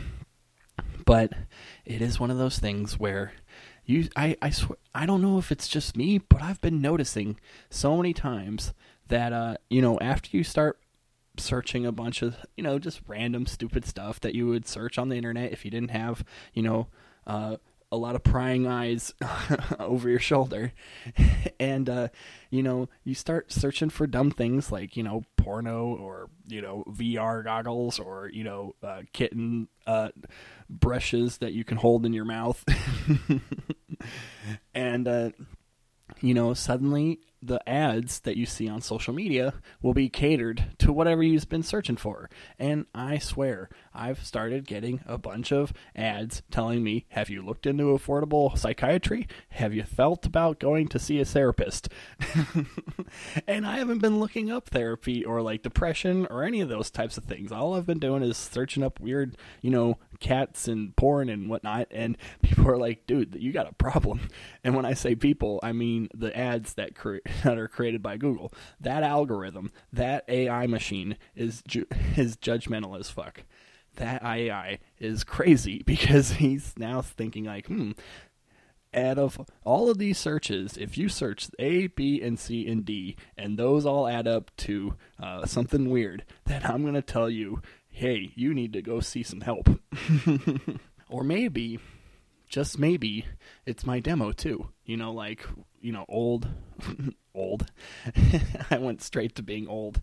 but 1.05 1.33
it 1.85 2.01
is 2.01 2.20
one 2.20 2.31
of 2.31 2.38
those 2.38 2.59
things 2.59 2.99
where 2.99 3.33
you 3.85 4.09
I 4.16 4.37
I 4.40 4.51
swear 4.51 4.79
I 4.94 5.07
don't 5.07 5.23
know 5.23 5.38
if 5.38 5.53
it's 5.53 5.68
just 5.68 5.97
me, 5.97 6.18
but 6.18 6.42
I've 6.42 6.61
been 6.61 6.81
noticing 6.81 7.38
so 7.70 7.97
many 7.97 8.12
times 8.12 8.73
that 9.09 9.33
uh 9.33 9.57
you 9.68 9.83
know 9.83 9.99
after 10.01 10.37
you 10.37 10.44
start 10.44 10.79
searching 11.37 11.85
a 11.85 11.92
bunch 11.92 12.23
of 12.23 12.37
you 12.57 12.62
know 12.62 12.79
just 12.79 13.01
random 13.07 13.47
stupid 13.47 13.85
stuff 13.85 14.20
that 14.20 14.35
you 14.35 14.47
would 14.47 14.66
search 14.66 14.99
on 14.99 15.09
the 15.09 15.16
internet 15.16 15.53
if 15.53 15.64
you 15.64 15.70
didn't 15.70 15.90
have 15.90 16.25
you 16.53 16.62
know 16.62 16.87
uh, 17.27 17.57
a 17.95 17.97
lot 17.97 18.17
of 18.17 18.23
prying 18.23 18.67
eyes 18.67 19.15
over 19.79 20.09
your 20.09 20.19
shoulder. 20.19 20.73
And 21.61 21.89
uh, 21.89 22.09
you 22.51 22.63
know 22.63 22.89
you 23.05 23.15
start 23.15 23.51
searching 23.51 23.89
for 23.89 24.07
dumb 24.07 24.31
things 24.31 24.71
like 24.71 24.97
you 24.97 25.03
know 25.03 25.23
porno 25.37 25.97
or 25.97 26.29
you 26.47 26.61
know 26.61 26.85
vr 26.91 27.45
goggles 27.45 27.99
or 27.99 28.29
you 28.31 28.45
know 28.45 28.75
uh, 28.83 29.03
kitten 29.13 29.69
uh, 29.87 30.09
brushes 30.69 31.39
that 31.39 31.53
you 31.53 31.65
can 31.65 31.79
hold 31.79 32.05
in 32.05 32.13
your 32.13 32.25
mouth. 32.25 32.63
And 34.75 35.09
uh, 35.09 35.31
you 36.21 36.35
know 36.35 36.53
suddenly 36.53 37.21
the 37.47 37.67
ads 37.69 38.21
that 38.21 38.37
you 38.37 38.47
see 38.47 38.69
on 38.69 38.81
social 38.81 39.13
media 39.13 39.55
will 39.83 39.95
be 39.95 40.09
catered 40.09 40.65
to 40.79 40.93
whatever 40.93 41.23
you've 41.23 41.49
been 41.49 41.63
searching 41.63 41.97
for. 41.97 42.31
And 42.59 42.87
I 42.95 43.19
swear, 43.19 43.69
I've 43.93 44.25
started 44.25 44.67
getting 44.67 45.01
a 45.07 45.19
bunch 45.19 45.53
of 45.53 45.73
ads 45.95 46.43
telling 46.51 46.83
me, 46.83 47.07
Have 47.11 47.31
you 47.31 47.43
looked 47.43 47.67
into 47.67 47.85
affordable 47.85 48.57
psychiatry? 48.59 49.29
Have 49.51 49.75
you 49.75 49.85
felt 49.85 50.27
about 50.27 50.59
going 50.59 50.89
to 50.89 50.99
see 50.99 51.21
a 51.21 51.25
therapist? 51.25 51.89
and 53.47 53.67
I 53.67 53.79
haven't 53.79 54.01
been 54.01 54.19
looking 54.19 54.51
up 54.51 54.69
therapy 54.69 55.25
or 55.25 55.43
like 55.43 55.63
depression 55.63 56.27
or 56.31 56.43
any 56.43 56.61
of 56.61 56.69
those 56.69 56.91
types 56.91 57.17
of 57.17 57.25
things. 57.25 57.53
All 57.53 57.75
I've 57.75 57.87
been 57.87 57.99
doing 57.99 58.23
is 58.23 58.37
searching 58.37 58.83
up 58.83 58.99
weird, 59.01 59.37
you 59.61 59.71
know, 59.71 59.99
cats 60.21 60.67
and 60.67 60.97
porn 60.97 61.29
and 61.29 61.49
whatnot. 61.49 61.89
And 61.91 62.17
people 62.43 62.69
are 62.69 62.79
like, 62.79 63.07
Dude, 63.07 63.37
you 63.39 63.53
got 63.53 63.71
a 63.71 63.75
problem. 63.75 64.29
And 64.65 64.75
when 64.75 64.85
I 64.85 64.95
say 64.95 65.15
people, 65.15 65.61
I 65.63 65.73
mean 65.73 66.09
the 66.15 66.37
ads 66.37 66.75
that 66.75 66.95
create 66.95 67.23
that 67.45 67.59
are 67.59 67.69
created 67.69 68.03
by 68.03 68.17
Google. 68.17 68.53
That 68.81 69.03
algorithm, 69.03 69.73
that 69.93 70.25
AI 70.29 70.67
machine 70.67 71.17
is 71.35 71.63
ju- 71.67 71.87
is 72.17 72.37
judgmental 72.37 72.99
as 72.99 73.11
fuck. 73.11 73.45
That 73.97 74.23
AI 74.23 74.81
is 74.99 75.25
crazy 75.25 75.83
because 75.87 76.33
he's 76.33 76.75
now 76.77 77.03
thinking 77.03 77.45
like, 77.45 77.67
hmm, 77.67 77.93
out 78.93 79.19
of 79.19 79.41
all 79.65 79.91
of 79.91 79.99
these 79.99 80.19
searches, 80.19 80.77
if 80.77 80.97
you 80.97 81.09
search 81.09 81.49
A, 81.59 81.89
B, 81.89 82.21
and 82.23 82.39
C, 82.39 82.69
and 82.69 82.85
D, 82.85 83.17
and 83.37 83.59
those 83.59 83.85
all 83.85 84.07
add 84.07 84.29
up 84.29 84.51
to 84.59 84.95
uh, 85.21 85.47
something 85.47 85.91
weird, 85.91 86.25
then 86.47 86.63
I'm 86.65 86.83
going 86.83 86.95
to 86.95 87.03
tell 87.03 87.29
you 87.29 87.61
hey, 87.95 88.33
you 88.35 88.53
need 88.53 88.73
to 88.73 88.83
go 88.83 88.99
see 88.99 89.23
some 89.23 89.41
help. 89.41 89.71
or 91.09 91.23
maybe, 91.23 91.79
just 92.49 92.77
maybe, 92.77 93.25
it's 93.65 93.87
my 93.87 94.01
demo 94.01 94.33
too. 94.33 94.69
You 94.85 94.97
know, 94.97 95.13
like, 95.13 95.47
you 95.85 95.93
know, 95.93 96.07
old, 96.09 96.49
old. 97.35 97.67
I 98.71 98.79
went 98.79 99.03
straight 99.03 99.35
to 99.37 99.43
being 99.43 99.69
old. 99.69 100.01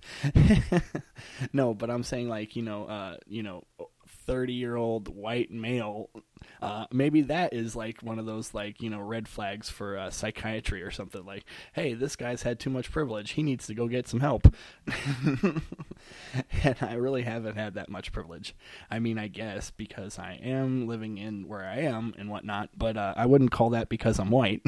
no, 1.54 1.74
but 1.74 1.90
I'm 1.90 2.04
saying 2.04 2.30
like, 2.30 2.56
you 2.56 2.62
know, 2.62 2.86
uh, 2.86 3.18
you 3.26 3.42
know, 3.42 3.64
30 4.08 4.54
year 4.54 4.76
old 4.76 5.08
white 5.08 5.50
male 5.50 6.10
uh, 6.62 6.86
maybe 6.92 7.22
that 7.22 7.54
is 7.54 7.76
like 7.76 8.02
one 8.04 8.20
of 8.20 8.26
those 8.26 8.54
like 8.54 8.82
you 8.82 8.90
know 8.90 9.00
red 9.00 9.28
flags 9.28 9.70
for 9.70 9.98
uh, 9.98 10.10
psychiatry 10.10 10.84
or 10.84 10.92
something 10.92 11.26
like 11.26 11.44
hey 11.74 11.94
this 11.94 12.16
guy's 12.16 12.44
had 12.44 12.60
too 12.60 12.70
much 12.70 12.92
privilege 12.92 13.32
he 13.32 13.44
needs 13.44 13.66
to 13.66 13.74
go 13.74 13.88
get 13.88 14.08
some 14.08 14.20
help 14.20 14.54
and 16.64 16.78
i 16.82 16.94
really 16.94 17.24
haven't 17.24 17.56
had 17.56 17.74
that 17.74 17.90
much 17.90 18.12
privilege 18.12 18.56
i 18.90 19.00
mean 19.00 19.18
i 19.18 19.28
guess 19.28 19.72
because 19.72 20.20
i 20.20 20.40
am 20.44 20.88
living 20.88 21.18
in 21.18 21.48
where 21.48 21.66
i 21.66 21.78
am 21.78 22.14
and 22.18 22.30
whatnot 22.30 22.70
but 22.78 22.98
uh, 22.98 23.14
i 23.18 23.26
wouldn't 23.26 23.52
call 23.52 23.72
that 23.72 23.90
because 23.90 24.20
i'm 24.20 24.30
white 24.30 24.62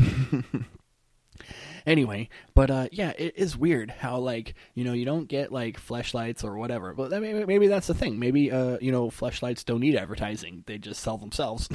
anyway, 1.85 2.29
but 2.55 2.69
uh, 2.69 2.87
yeah, 2.91 3.13
it 3.17 3.33
is 3.37 3.57
weird 3.57 3.89
how 3.89 4.17
like 4.17 4.55
you 4.73 4.83
know 4.83 4.93
you 4.93 5.05
don't 5.05 5.27
get 5.27 5.51
like 5.51 5.77
flashlights 5.77 6.43
or 6.43 6.57
whatever. 6.57 6.93
But 6.93 7.11
maybe, 7.11 7.45
maybe 7.45 7.67
that's 7.67 7.87
the 7.87 7.93
thing. 7.93 8.19
Maybe 8.19 8.51
uh, 8.51 8.77
you 8.81 8.91
know 8.91 9.09
flashlights 9.09 9.63
don't 9.63 9.81
need 9.81 9.95
advertising; 9.95 10.63
they 10.65 10.77
just 10.77 11.01
sell 11.01 11.17
themselves. 11.17 11.69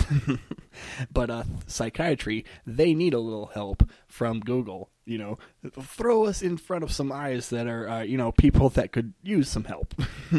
but 1.12 1.30
uh, 1.30 1.44
psychiatry, 1.66 2.44
they 2.66 2.94
need 2.94 3.14
a 3.14 3.20
little 3.20 3.46
help 3.46 3.88
from 4.06 4.40
Google. 4.40 4.90
You 5.04 5.18
know, 5.18 5.38
throw 5.80 6.26
us 6.26 6.42
in 6.42 6.58
front 6.58 6.84
of 6.84 6.92
some 6.92 7.10
eyes 7.10 7.48
that 7.50 7.66
are 7.66 7.88
uh, 7.88 8.02
you 8.02 8.18
know 8.18 8.32
people 8.32 8.68
that 8.70 8.92
could 8.92 9.14
use 9.22 9.48
some 9.48 9.64
help. 9.64 9.94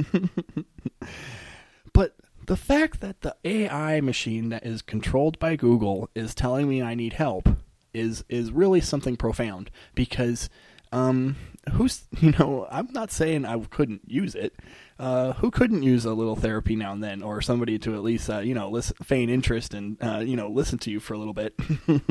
but 1.93 2.15
the 2.45 2.57
fact 2.57 3.01
that 3.01 3.21
the 3.21 3.35
AI 3.43 4.01
machine 4.01 4.49
that 4.49 4.65
is 4.65 4.81
controlled 4.81 5.37
by 5.39 5.55
Google 5.55 6.09
is 6.15 6.33
telling 6.33 6.67
me 6.67 6.81
I 6.81 6.95
need 6.95 7.13
help 7.13 7.47
is 7.93 8.23
is 8.29 8.51
really 8.51 8.81
something 8.81 9.17
profound 9.17 9.71
because 9.95 10.49
um, 10.91 11.35
who's 11.73 12.03
you 12.19 12.31
know 12.31 12.67
I'm 12.69 12.89
not 12.91 13.11
saying 13.11 13.45
I 13.45 13.59
couldn't 13.59 14.01
use 14.07 14.35
it. 14.35 14.53
Uh, 14.97 15.31
who 15.33 15.49
couldn't 15.49 15.81
use 15.81 16.03
a 16.03 16.13
little 16.13 16.35
therapy 16.35 16.75
now 16.75 16.91
and 16.91 17.01
then, 17.01 17.23
or 17.23 17.41
somebody 17.41 17.79
to 17.79 17.95
at 17.95 18.03
least 18.03 18.29
uh, 18.29 18.39
you 18.39 18.53
know 18.53 18.69
listen, 18.69 18.97
feign 19.01 19.29
interest 19.29 19.73
and 19.73 19.97
uh, 20.01 20.19
you 20.19 20.35
know 20.35 20.49
listen 20.49 20.77
to 20.79 20.91
you 20.91 20.99
for 20.99 21.13
a 21.13 21.17
little 21.17 21.33
bit, 21.33 21.57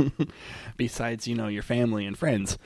besides 0.77 1.29
you 1.29 1.35
know 1.35 1.49
your 1.49 1.63
family 1.63 2.07
and 2.07 2.17
friends. 2.17 2.57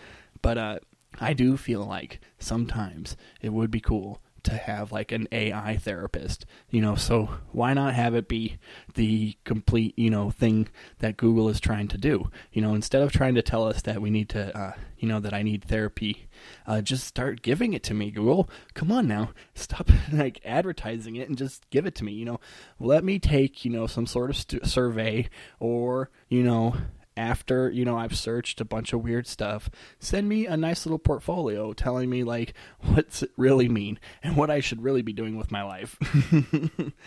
But 0.40 0.58
uh, 0.58 0.78
I 1.20 1.32
do 1.32 1.56
feel 1.56 1.84
like 1.84 2.20
sometimes 2.38 3.16
it 3.40 3.52
would 3.52 3.70
be 3.70 3.80
cool 3.80 4.20
to 4.45 4.53
have 4.53 4.93
like 4.93 5.12
an 5.12 5.28
AI 5.32 5.76
therapist, 5.76 6.47
you 6.70 6.80
know, 6.80 6.95
so 6.95 7.28
why 7.53 7.74
not 7.74 7.95
have 7.95 8.14
it 8.14 8.28
be 8.28 8.59
the 8.95 9.36
complete, 9.45 9.99
you 9.99 10.11
know, 10.11 10.30
thing 10.30 10.68
that 10.99 11.16
Google 11.16 11.49
is 11.49 11.61
trying 11.61 11.88
to 11.88 11.99
do? 11.99 12.30
You 12.53 12.62
know, 12.62 12.74
instead 12.74 13.03
of 13.03 13.12
trying 13.12 13.34
to 13.34 13.43
tell 13.43 13.66
us 13.66 13.82
that 13.82 14.03
we 14.03 14.11
need 14.11 14.28
to, 14.30 14.57
uh, 14.57 14.72
you 14.99 15.09
know, 15.09 15.20
that 15.20 15.34
I 15.34 15.43
need 15.43 15.64
therapy, 15.64 16.28
uh, 16.66 16.80
just 16.80 17.07
start 17.07 17.43
giving 17.43 17.72
it 17.72 17.82
to 17.84 17.95
me, 17.95 18.11
Google. 18.11 18.49
Come 18.74 18.93
on 18.93 19.07
now, 19.07 19.30
stop 19.55 19.88
like 20.12 20.40
advertising 20.45 21.16
it 21.16 21.28
and 21.28 21.38
just 21.38 21.68
give 21.70 21.86
it 21.86 21.95
to 21.97 22.05
me. 22.05 22.12
You 22.12 22.24
know, 22.24 22.40
let 22.80 23.05
me 23.05 23.18
take, 23.18 23.64
you 23.64 23.70
know, 23.70 23.86
some 23.86 24.07
sort 24.07 24.30
of 24.30 24.66
survey 24.68 25.28
or, 25.61 26.11
you 26.28 26.43
know, 26.43 26.76
after 27.16 27.70
you 27.70 27.84
know 27.84 27.96
I've 27.96 28.16
searched 28.16 28.60
a 28.60 28.64
bunch 28.64 28.92
of 28.92 29.02
weird 29.02 29.26
stuff, 29.26 29.70
send 29.98 30.28
me 30.28 30.46
a 30.46 30.56
nice 30.56 30.86
little 30.86 30.98
portfolio 30.98 31.72
telling 31.72 32.08
me 32.10 32.24
like 32.24 32.54
what's 32.80 33.22
it 33.22 33.30
really 33.36 33.68
mean 33.68 33.98
and 34.22 34.36
what 34.36 34.50
I 34.50 34.60
should 34.60 34.82
really 34.82 35.02
be 35.02 35.12
doing 35.12 35.36
with 35.36 35.50
my 35.50 35.62
life. 35.62 35.96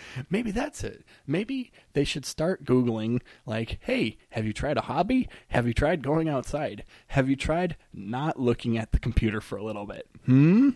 Maybe 0.30 0.52
that's 0.52 0.84
it. 0.84 1.04
Maybe 1.26 1.72
they 1.94 2.04
should 2.04 2.26
start 2.26 2.66
googling 2.66 3.22
like, 3.46 3.80
"Hey, 3.82 4.18
have 4.32 4.46
you 4.46 4.54
tried 4.54 4.78
a 4.78 4.82
hobby? 4.82 5.28
Have 5.50 5.68
you 5.68 5.74
tried 5.74 6.04
going 6.04 6.30
outside? 6.30 6.84
Have 7.08 7.30
you 7.30 7.36
tried 7.36 7.76
not 7.94 8.40
looking 8.40 8.78
at 8.78 8.92
the 8.92 9.00
computer 9.00 9.42
for 9.42 9.58
a 9.58 9.64
little 9.64 9.86
bit?" 9.86 10.08
Hmm? 10.26 10.70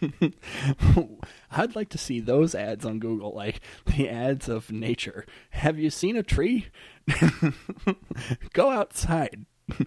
I'd 1.50 1.76
like 1.76 1.90
to 1.90 1.98
see 1.98 2.20
those 2.20 2.54
ads 2.54 2.84
on 2.84 2.98
Google 2.98 3.32
like 3.34 3.60
the 3.84 4.08
ads 4.08 4.48
of 4.48 4.72
nature. 4.72 5.26
Have 5.50 5.78
you 5.78 5.90
seen 5.90 6.16
a 6.16 6.22
tree? 6.22 6.66
Go 8.52 8.70
outside. 8.70 9.46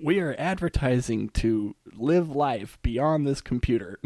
We 0.00 0.18
are 0.18 0.34
advertising 0.36 1.28
to 1.34 1.76
live 1.94 2.34
life 2.34 2.76
beyond 2.82 3.24
this 3.24 3.40
computer. 3.40 4.00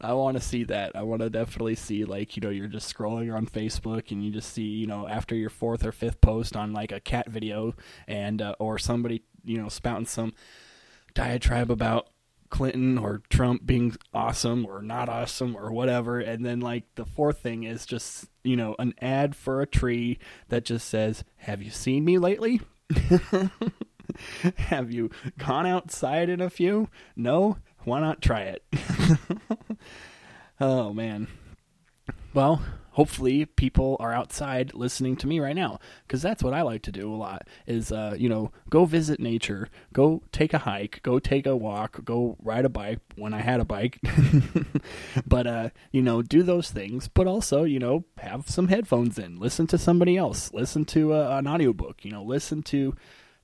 I 0.00 0.12
want 0.12 0.36
to 0.36 0.42
see 0.42 0.64
that. 0.64 0.94
I 0.94 1.02
want 1.02 1.22
to 1.22 1.30
definitely 1.30 1.74
see 1.74 2.04
like 2.04 2.36
you 2.36 2.42
know 2.42 2.50
you're 2.50 2.66
just 2.66 2.94
scrolling 2.94 3.34
on 3.34 3.46
Facebook 3.46 4.10
and 4.10 4.22
you 4.22 4.30
just 4.30 4.52
see 4.52 4.62
you 4.62 4.86
know 4.86 5.08
after 5.08 5.34
your 5.34 5.48
fourth 5.48 5.86
or 5.86 5.92
fifth 5.92 6.20
post 6.20 6.56
on 6.56 6.72
like 6.72 6.92
a 6.92 7.00
cat 7.00 7.28
video 7.30 7.74
and 8.06 8.42
uh, 8.42 8.54
or 8.58 8.78
somebody 8.78 9.22
you 9.44 9.56
know 9.56 9.68
spouting 9.68 10.06
some 10.06 10.34
diatribe 11.14 11.70
about 11.70 12.08
Clinton 12.50 12.98
or 12.98 13.22
Trump 13.30 13.64
being 13.64 13.96
awesome 14.12 14.66
or 14.66 14.82
not 14.82 15.08
awesome 15.08 15.56
or 15.56 15.72
whatever. 15.72 16.18
And 16.18 16.44
then, 16.44 16.60
like, 16.60 16.84
the 16.96 17.04
fourth 17.04 17.38
thing 17.38 17.62
is 17.62 17.86
just, 17.86 18.26
you 18.42 18.56
know, 18.56 18.76
an 18.78 18.94
ad 19.00 19.34
for 19.34 19.60
a 19.60 19.66
tree 19.66 20.18
that 20.48 20.64
just 20.64 20.88
says, 20.88 21.24
Have 21.36 21.62
you 21.62 21.70
seen 21.70 22.04
me 22.04 22.18
lately? 22.18 22.60
Have 24.56 24.92
you 24.92 25.10
gone 25.38 25.66
outside 25.66 26.28
in 26.28 26.40
a 26.40 26.50
few? 26.50 26.88
No? 27.16 27.58
Why 27.84 28.00
not 28.00 28.20
try 28.20 28.42
it? 28.42 28.64
oh, 30.60 30.92
man. 30.92 31.28
Well, 32.34 32.60
hopefully 33.00 33.46
people 33.46 33.96
are 33.98 34.12
outside 34.12 34.74
listening 34.74 35.16
to 35.16 35.26
me 35.26 35.40
right 35.40 35.56
now 35.56 35.78
because 36.02 36.20
that's 36.20 36.42
what 36.42 36.52
i 36.52 36.60
like 36.60 36.82
to 36.82 36.92
do 36.92 37.10
a 37.10 37.16
lot 37.16 37.48
is 37.66 37.90
uh, 37.90 38.14
you 38.18 38.28
know 38.28 38.52
go 38.68 38.84
visit 38.84 39.18
nature 39.18 39.70
go 39.94 40.22
take 40.32 40.52
a 40.52 40.58
hike 40.58 41.00
go 41.02 41.18
take 41.18 41.46
a 41.46 41.56
walk 41.56 42.04
go 42.04 42.36
ride 42.42 42.66
a 42.66 42.68
bike 42.68 42.98
when 43.16 43.32
i 43.32 43.40
had 43.40 43.58
a 43.58 43.64
bike. 43.64 43.98
But 45.26 45.46
uh, 45.46 45.70
you 45.92 46.02
know 46.02 46.20
do 46.20 46.42
those 46.42 46.70
things 46.70 47.08
but 47.08 47.26
also 47.26 47.64
you 47.64 47.78
know 47.78 48.04
have 48.18 48.50
some 48.50 48.68
headphones 48.68 49.18
in 49.18 49.40
listen 49.40 49.66
to 49.68 49.78
somebody 49.78 50.18
else 50.18 50.52
listen 50.52 50.84
to 50.96 51.14
uh, 51.14 51.38
an 51.38 51.46
audiobook 51.46 52.04
you 52.04 52.10
know 52.10 52.22
listen 52.22 52.62
to 52.64 52.94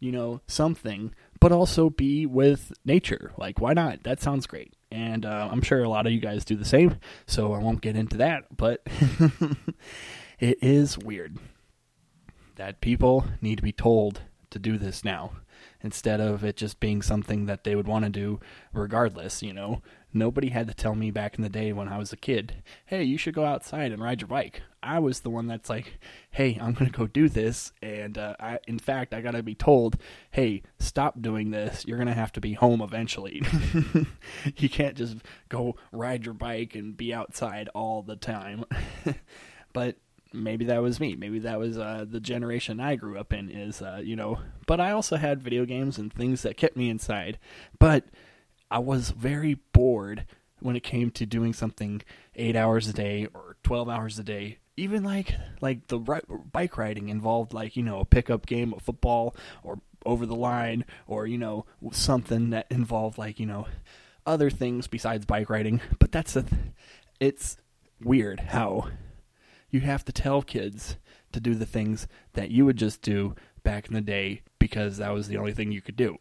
you 0.01 0.13
know 0.13 0.43
something 0.47 1.15
but 1.41 1.51
also 1.51 1.89
be 1.89 2.27
with 2.27 2.73
nature. 2.85 3.33
Like 3.39 3.59
why 3.59 3.73
not? 3.73 4.03
That 4.03 4.21
sounds 4.21 4.47
great 4.47 4.76
and 4.91 5.25
uh, 5.27 5.49
I'm 5.51 5.63
sure 5.63 5.83
a 5.83 5.89
lot 5.89 6.07
of 6.07 6.13
you 6.13 6.21
guys 6.21 6.45
do 6.45 6.57
the 6.57 6.65
same, 6.65 6.99
so 7.27 7.53
I 7.53 7.59
won't 7.59 7.81
get 7.81 7.97
into 7.97 8.17
that, 8.19 8.45
but 8.57 8.87
it 10.39 10.59
is 10.63 10.99
weird 10.99 11.39
that 12.57 12.81
people 12.81 13.27
need 13.41 13.57
to 13.57 13.63
be 13.63 13.73
told 13.73 14.23
to 14.51 14.59
do 14.59 14.79
this 14.79 15.05
now 15.05 15.33
instead 15.83 16.21
of 16.21 16.45
it 16.45 16.57
just 16.57 16.81
being 16.81 17.03
something 17.03 17.47
that 17.47 17.65
they 17.65 17.75
would 17.75 17.87
want 17.87 18.05
to 18.05 18.11
do 18.11 18.41
regardless, 18.73 19.43
you 19.43 19.53
know. 19.53 19.83
Nobody 20.17 20.49
had 20.49 20.67
to 20.67 20.75
tell 20.75 20.95
me 20.95 21.11
back 21.11 21.37
in 21.37 21.43
the 21.43 21.51
day 21.51 21.75
when 21.75 21.89
I 21.89 21.99
was 21.99 22.11
a 22.11 22.17
kid, 22.17 22.63
hey, 22.87 23.03
you 23.05 23.19
should 23.19 23.35
go 23.35 23.45
outside 23.45 23.93
and 23.93 24.03
ride 24.03 24.23
your 24.23 24.29
bike. 24.29 24.63
I 24.83 24.99
was 24.99 25.21
the 25.21 25.29
one 25.29 25.47
that's 25.47 25.69
like, 25.69 25.99
hey, 26.31 26.59
I'm 26.59 26.73
going 26.73 26.91
to 26.91 26.99
go 26.99 27.07
do 27.07 27.29
this. 27.29 27.73
And 27.83 28.17
uh, 28.17 28.35
I, 28.41 28.59
in 28.67 28.79
fact, 28.79 29.13
I 29.13 29.21
got 29.21 29.33
to 29.33 29.43
be 29.43 29.55
told, 29.55 29.99
hey, 30.31 30.63
stop 30.79 31.21
doing 31.21 31.51
this. 31.51 31.85
You're 31.87 31.99
going 31.99 32.07
to 32.07 32.15
have 32.15 32.33
to 32.33 32.41
be 32.41 32.55
home 32.55 32.81
eventually. 32.81 33.43
you 34.57 34.71
can't 34.71 34.97
just 34.97 35.19
go 35.51 35.77
ride 35.93 36.25
your 36.25 36.35
bike 36.35 36.75
and 36.75 36.97
be 36.97 37.13
outside 37.13 37.69
all 37.75 38.01
the 38.01 38.17
time. 38.17 38.65
but 39.75 39.97
maybe 40.33 40.65
that 40.65 40.81
was 40.81 40.99
me. 40.99 41.15
Maybe 41.15 41.41
that 41.41 41.59
was 41.59 41.77
uh, 41.77 42.07
the 42.09 42.21
generation 42.21 42.81
I 42.81 42.97
grew 42.97 43.19
up 43.19 43.35
in. 43.35 43.51
Is 43.51 43.83
uh, 43.83 44.01
you 44.03 44.17
know, 44.17 44.39
but 44.67 44.81
I 44.81 44.93
also 44.93 45.17
had 45.17 45.43
video 45.43 45.67
games 45.67 45.99
and 45.99 46.11
things 46.11 46.41
that 46.41 46.57
kept 46.57 46.75
me 46.75 46.89
inside. 46.89 47.39
But 47.79 48.05
I 48.71 48.79
was 48.79 49.11
very 49.11 49.55
bored 49.73 50.27
when 50.61 50.77
it 50.77 50.83
came 50.83 51.11
to 51.13 51.27
doing 51.27 51.53
something 51.53 52.03
eight 52.35 52.57
hours 52.57 52.89
a 52.89 52.93
day 52.93 53.29
or 53.35 53.57
twelve 53.63 53.89
hours 53.89 54.19
a 54.19 54.25
day. 54.25 54.59
Even 54.77 55.05
like 55.05 55.35
like 55.61 55.87
the 55.87 55.99
bike 55.99 56.77
riding 56.77 57.09
involved 57.09 57.53
like 57.55 57.77
you 57.77 57.83
know 57.83 58.01
a 58.01 58.05
pickup 58.05 58.47
game 58.47 58.73
of 58.75 58.83
football 58.83 59.35
or 59.63 59.81
over 60.05 60.27
the 60.27 60.35
line 60.35 60.85
or 61.07 61.27
you 61.27 61.39
know 61.39 61.67
something 61.93 62.51
that 62.51 62.67
involved 62.71 63.19
like 63.19 63.41
you 63.41 63.47
know 63.47 63.67
other 64.27 64.51
things 64.51 64.87
besides 64.87 65.25
bike 65.25 65.49
riding. 65.51 65.81
But 65.99 66.13
that's 66.13 66.37
a 66.37 66.43
th- 66.43 66.63
it's 67.21 67.57
weird 68.03 68.41
how 68.41 68.89
you 69.71 69.81
have 69.81 70.05
to 70.05 70.13
tell 70.13 70.43
kids 70.43 70.97
to 71.33 71.41
do 71.41 71.55
the 71.55 71.67
things 71.67 72.07
that 72.35 72.51
you 72.51 72.65
would 72.65 72.77
just 72.77 73.03
do 73.03 73.35
back 73.67 73.89
in 73.89 73.95
the 73.95 74.01
day 74.01 74.43
because 74.61 74.99
that 74.99 75.13
was 75.13 75.27
the 75.27 75.37
only 75.37 75.53
thing 75.53 75.73
you 75.73 75.83
could 75.83 75.97
do. 75.97 76.19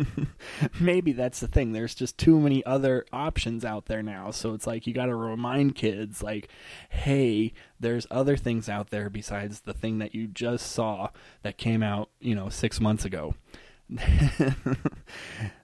Maybe 0.80 1.12
that's 1.12 1.38
the 1.38 1.46
thing. 1.46 1.72
There's 1.72 1.94
just 1.94 2.16
too 2.16 2.40
many 2.40 2.64
other 2.64 3.04
options 3.12 3.62
out 3.62 3.86
there 3.86 4.02
now. 4.02 4.30
So 4.30 4.54
it's 4.54 4.66
like 4.66 4.86
you 4.86 4.94
got 4.94 5.06
to 5.06 5.14
remind 5.14 5.74
kids, 5.74 6.22
like, 6.22 6.48
hey, 6.88 7.52
there's 7.78 8.06
other 8.10 8.38
things 8.38 8.70
out 8.70 8.88
there 8.88 9.10
besides 9.10 9.60
the 9.60 9.74
thing 9.74 9.98
that 9.98 10.14
you 10.14 10.26
just 10.26 10.72
saw 10.72 11.10
that 11.42 11.58
came 11.58 11.82
out, 11.82 12.08
you 12.20 12.34
know, 12.34 12.48
six 12.48 12.80
months 12.80 13.04
ago. 13.04 13.34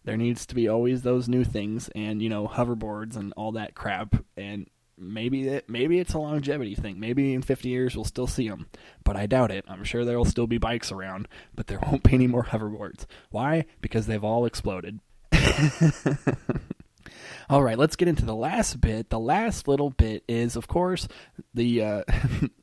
there 0.05 0.19
needs 0.19 0.45
to 0.45 0.55
be 0.55 0.69
always 0.69 1.01
those 1.01 1.27
new 1.27 1.45
things 1.45 1.89
and 1.95 2.21
you 2.21 2.29
know 2.29 2.47
hoverboards 2.47 3.17
and 3.17 3.33
all 3.39 3.53
that 3.53 3.75
crap 3.75 4.23
and 4.37 4.67
maybe 4.99 5.49
it 5.49 5.69
maybe 5.69 5.99
it's 5.99 6.15
a 6.15 6.19
longevity 6.19 6.75
thing. 6.75 6.99
Maybe 7.01 7.35
in 7.35 7.43
50 7.43 7.69
years 7.69 7.95
we'll 7.95 8.05
still 8.05 8.27
see 8.27 8.49
them 8.49 8.67
but 9.05 9.17
i 9.17 9.27
doubt 9.27 9.51
it. 9.51 9.65
I'm 9.69 9.85
sure 9.85 10.05
there'll 10.05 10.25
still 10.25 10.47
be 10.47 10.59
bikes 10.59 10.93
around 10.93 11.29
but 11.55 11.67
there 11.67 11.79
won't 11.87 12.03
be 12.03 12.15
any 12.15 12.27
more 12.27 12.45
hoverboards. 12.45 13.07
Why? 13.31 13.67
Because 13.81 14.07
they've 14.07 14.25
all 14.25 14.45
exploded. 14.45 15.01
All 17.51 17.63
right 17.63 17.79
let's 17.79 17.97
get 17.97 18.09
into 18.09 18.25
the 18.27 18.35
last 18.35 18.81
bit. 18.81 19.11
The 19.11 19.19
last 19.19 19.69
little 19.69 19.91
bit 19.91 20.25
is 20.29 20.57
of 20.57 20.69
course 20.69 21.09
the 21.55 21.83
uh, 21.83 22.03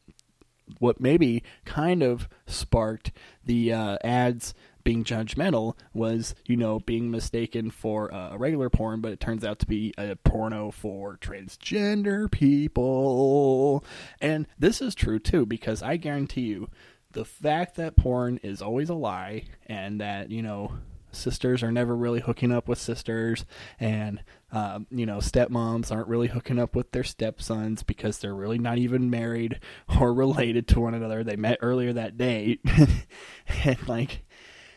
what 0.79 0.99
maybe 0.99 1.43
kind 1.65 2.03
of 2.03 2.27
sparked 2.45 3.11
the 3.43 3.73
uh, 3.73 3.97
ads 4.03 4.53
being 4.85 5.03
judgmental 5.03 5.75
was, 5.93 6.33
you 6.45 6.55
know, 6.55 6.79
being 6.79 7.11
mistaken 7.11 7.69
for 7.69 8.13
uh, 8.13 8.29
a 8.31 8.37
regular 8.37 8.69
porn, 8.69 9.01
but 9.01 9.11
it 9.11 9.19
turns 9.19 9.43
out 9.43 9.59
to 9.59 9.65
be 9.65 9.93
a 9.97 10.15
porno 10.15 10.71
for 10.71 11.17
transgender 11.17 12.31
people. 12.31 13.83
And 14.21 14.47
this 14.57 14.81
is 14.81 14.95
true 14.95 15.19
too, 15.19 15.45
because 15.45 15.83
I 15.83 15.97
guarantee 15.97 16.43
you, 16.43 16.69
the 17.11 17.25
fact 17.25 17.75
that 17.75 17.97
porn 17.97 18.39
is 18.43 18.61
always 18.61 18.89
a 18.89 18.93
lie 18.93 19.43
and 19.65 19.99
that, 19.99 20.29
you 20.29 20.41
know, 20.41 20.71
sisters 21.15 21.63
are 21.63 21.71
never 21.71 21.95
really 21.95 22.19
hooking 22.19 22.51
up 22.51 22.67
with 22.67 22.77
sisters 22.77 23.45
and 23.79 24.21
um, 24.51 24.85
you 24.91 25.05
know 25.05 25.17
stepmoms 25.17 25.91
aren't 25.91 26.07
really 26.07 26.27
hooking 26.27 26.59
up 26.59 26.75
with 26.75 26.91
their 26.91 27.03
stepsons 27.03 27.83
because 27.83 28.19
they're 28.19 28.35
really 28.35 28.59
not 28.59 28.77
even 28.77 29.09
married 29.09 29.59
or 29.99 30.13
related 30.25 30.67
to 30.67 30.79
one 30.79 30.93
another 30.93 31.23
they 31.23 31.37
met 31.37 31.57
earlier 31.61 31.93
that 31.93 32.17
day 32.17 32.59
and 33.63 33.87
like 33.87 34.24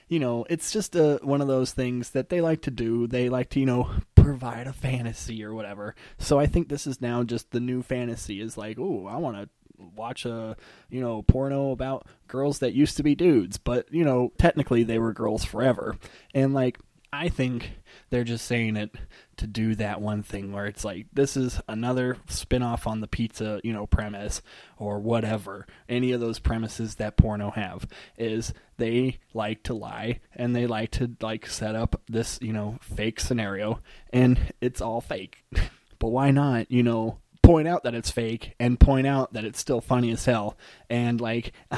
you 0.08 0.18
know, 0.18 0.46
it's 0.48 0.72
just 0.72 0.96
a, 0.96 1.18
one 1.22 1.40
of 1.40 1.48
those 1.48 1.72
things 1.72 2.10
that 2.10 2.28
they 2.28 2.40
like 2.40 2.62
to 2.62 2.70
do. 2.70 3.06
They 3.06 3.28
like 3.28 3.50
to, 3.50 3.60
you 3.60 3.66
know, 3.66 3.90
provide 4.14 4.66
a 4.66 4.72
fantasy 4.72 5.44
or 5.44 5.54
whatever. 5.54 5.94
So 6.18 6.38
I 6.38 6.46
think 6.46 6.68
this 6.68 6.86
is 6.86 7.00
now 7.00 7.22
just 7.22 7.50
the 7.50 7.60
new 7.60 7.82
fantasy 7.82 8.40
is 8.40 8.56
like, 8.56 8.78
oh, 8.78 9.06
I 9.06 9.16
want 9.16 9.36
to 9.36 9.48
watch 9.94 10.24
a, 10.24 10.56
you 10.90 11.00
know, 11.00 11.22
porno 11.22 11.70
about 11.70 12.06
girls 12.26 12.58
that 12.58 12.74
used 12.74 12.96
to 12.96 13.02
be 13.02 13.14
dudes, 13.14 13.58
but, 13.58 13.92
you 13.92 14.04
know, 14.04 14.32
technically 14.38 14.82
they 14.82 14.98
were 14.98 15.12
girls 15.12 15.44
forever. 15.44 15.96
And 16.34 16.52
like, 16.52 16.78
I 17.12 17.28
think 17.28 17.77
they're 18.10 18.24
just 18.24 18.46
saying 18.46 18.76
it 18.76 18.94
to 19.36 19.46
do 19.46 19.74
that 19.76 20.00
one 20.00 20.22
thing 20.22 20.52
where 20.52 20.66
it's 20.66 20.84
like 20.84 21.06
this 21.12 21.36
is 21.36 21.60
another 21.68 22.16
spin-off 22.28 22.86
on 22.86 23.00
the 23.00 23.06
pizza, 23.06 23.60
you 23.62 23.72
know, 23.72 23.86
premise 23.86 24.42
or 24.78 24.98
whatever. 24.98 25.66
Any 25.88 26.12
of 26.12 26.20
those 26.20 26.38
premises 26.38 26.96
that 26.96 27.16
porno 27.16 27.50
have 27.50 27.86
is 28.16 28.52
they 28.76 29.18
like 29.34 29.62
to 29.64 29.74
lie 29.74 30.20
and 30.34 30.54
they 30.54 30.66
like 30.66 30.90
to 30.92 31.10
like 31.20 31.46
set 31.46 31.74
up 31.74 32.00
this, 32.08 32.38
you 32.40 32.52
know, 32.52 32.78
fake 32.80 33.20
scenario 33.20 33.80
and 34.12 34.52
it's 34.60 34.80
all 34.80 35.00
fake. 35.00 35.44
but 35.98 36.08
why 36.08 36.30
not, 36.30 36.70
you 36.70 36.82
know, 36.82 37.18
point 37.42 37.68
out 37.68 37.84
that 37.84 37.94
it's 37.94 38.10
fake 38.10 38.54
and 38.60 38.78
point 38.78 39.06
out 39.06 39.32
that 39.32 39.44
it's 39.44 39.58
still 39.58 39.80
funny 39.80 40.10
as 40.10 40.24
hell 40.24 40.56
and 40.90 41.20
like 41.20 41.52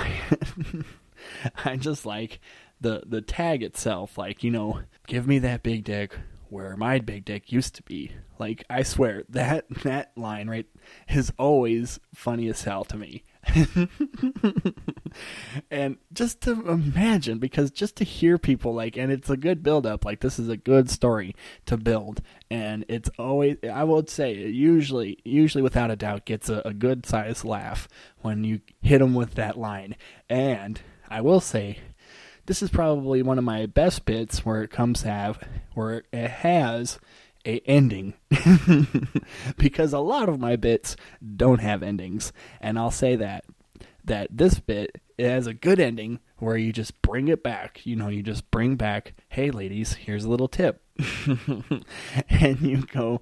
I 1.65 1.77
just 1.77 2.05
like 2.05 2.41
the 2.81 3.03
the 3.07 3.21
tag 3.21 3.63
itself 3.63 4.17
like 4.17 4.43
you 4.43 4.51
know 4.51 4.81
give 5.07 5.27
me 5.27 5.39
that 5.39 5.63
big 5.63 5.85
dick 5.85 6.17
where 6.51 6.77
my 6.77 6.99
big 6.99 7.25
dick 7.25 7.53
used 7.53 7.75
to 7.77 7.83
be. 7.85 8.13
Like 8.39 8.65
i 8.71 8.83
swear 8.83 9.25
that 9.29 9.67
that 9.83 10.13
line 10.17 10.49
right 10.49 10.67
is 11.09 11.33
always 11.39 12.01
funny 12.15 12.49
as 12.49 12.63
hell 12.65 12.85
to 12.85 12.97
me. 12.97 13.25
And 15.71 15.99
just 16.13 16.41
to 16.43 16.69
imagine 16.69 17.39
because 17.39 17.71
just 17.71 17.97
to 17.97 18.05
hear 18.05 18.39
people 18.39 18.75
like 18.75 18.97
and 18.97 19.11
it's 19.11 19.31
a 19.31 19.37
good 19.37 19.63
build 19.63 19.87
up 19.87 20.05
like 20.05 20.21
this 20.21 20.39
is 20.39 20.49
a 20.49 20.57
good 20.57 20.91
story 20.91 21.35
to 21.67 21.77
build. 21.77 22.23
And 22.51 22.85
it's 22.89 23.11
always 23.19 23.57
i 23.71 23.85
would 23.85 24.09
say 24.09 24.35
usually 24.35 25.19
usually 25.25 25.63
without 25.63 25.91
a 25.91 25.97
doubt 25.97 26.27
gets 26.27 26.49
a, 26.49 26.63
a 26.65 26.73
good 26.73 27.07
sized 27.07 27.45
laugh 27.45 27.89
when 28.21 28.45
you 28.45 28.61
hit 28.83 28.99
them 28.99 29.15
with 29.15 29.35
that 29.35 29.59
line. 29.59 29.97
And 30.29 30.81
i 31.09 31.21
will 31.21 31.41
say 31.41 31.79
this 32.51 32.65
is 32.65 32.71
probably 32.71 33.23
one 33.23 33.39
of 33.39 33.45
my 33.45 33.65
best 33.65 34.05
bits 34.05 34.45
where 34.45 34.65
it 34.65 34.73
comes 34.73 35.03
have 35.03 35.39
where 35.75 36.03
it 36.13 36.31
has 36.31 36.99
a 37.47 37.61
ending. 37.61 38.15
Because 39.57 39.93
a 39.93 40.01
lot 40.01 40.29
of 40.29 40.41
my 40.41 40.57
bits 40.57 40.97
don't 41.37 41.61
have 41.61 41.85
endings. 41.85 42.33
And 42.61 42.77
I'll 42.77 42.91
say 42.91 43.15
that 43.15 43.45
that 44.05 44.37
this 44.37 44.59
bit 44.59 45.01
it 45.17 45.29
has 45.29 45.47
a 45.47 45.55
good 45.55 45.79
ending 45.79 46.19
where 46.39 46.57
you 46.57 46.73
just 46.73 47.01
bring 47.03 47.29
it 47.29 47.45
back. 47.45 47.87
You 47.87 47.95
know 47.95 48.09
you 48.09 48.25
just 48.25 48.51
bring 48.51 48.75
back 48.75 49.15
hey 49.29 49.53
ladies 49.53 49.93
here's 49.93 50.25
a 50.25 50.29
little 50.29 50.49
tip. 50.49 50.83
And 52.29 52.61
you 52.63 52.79
go 52.79 53.21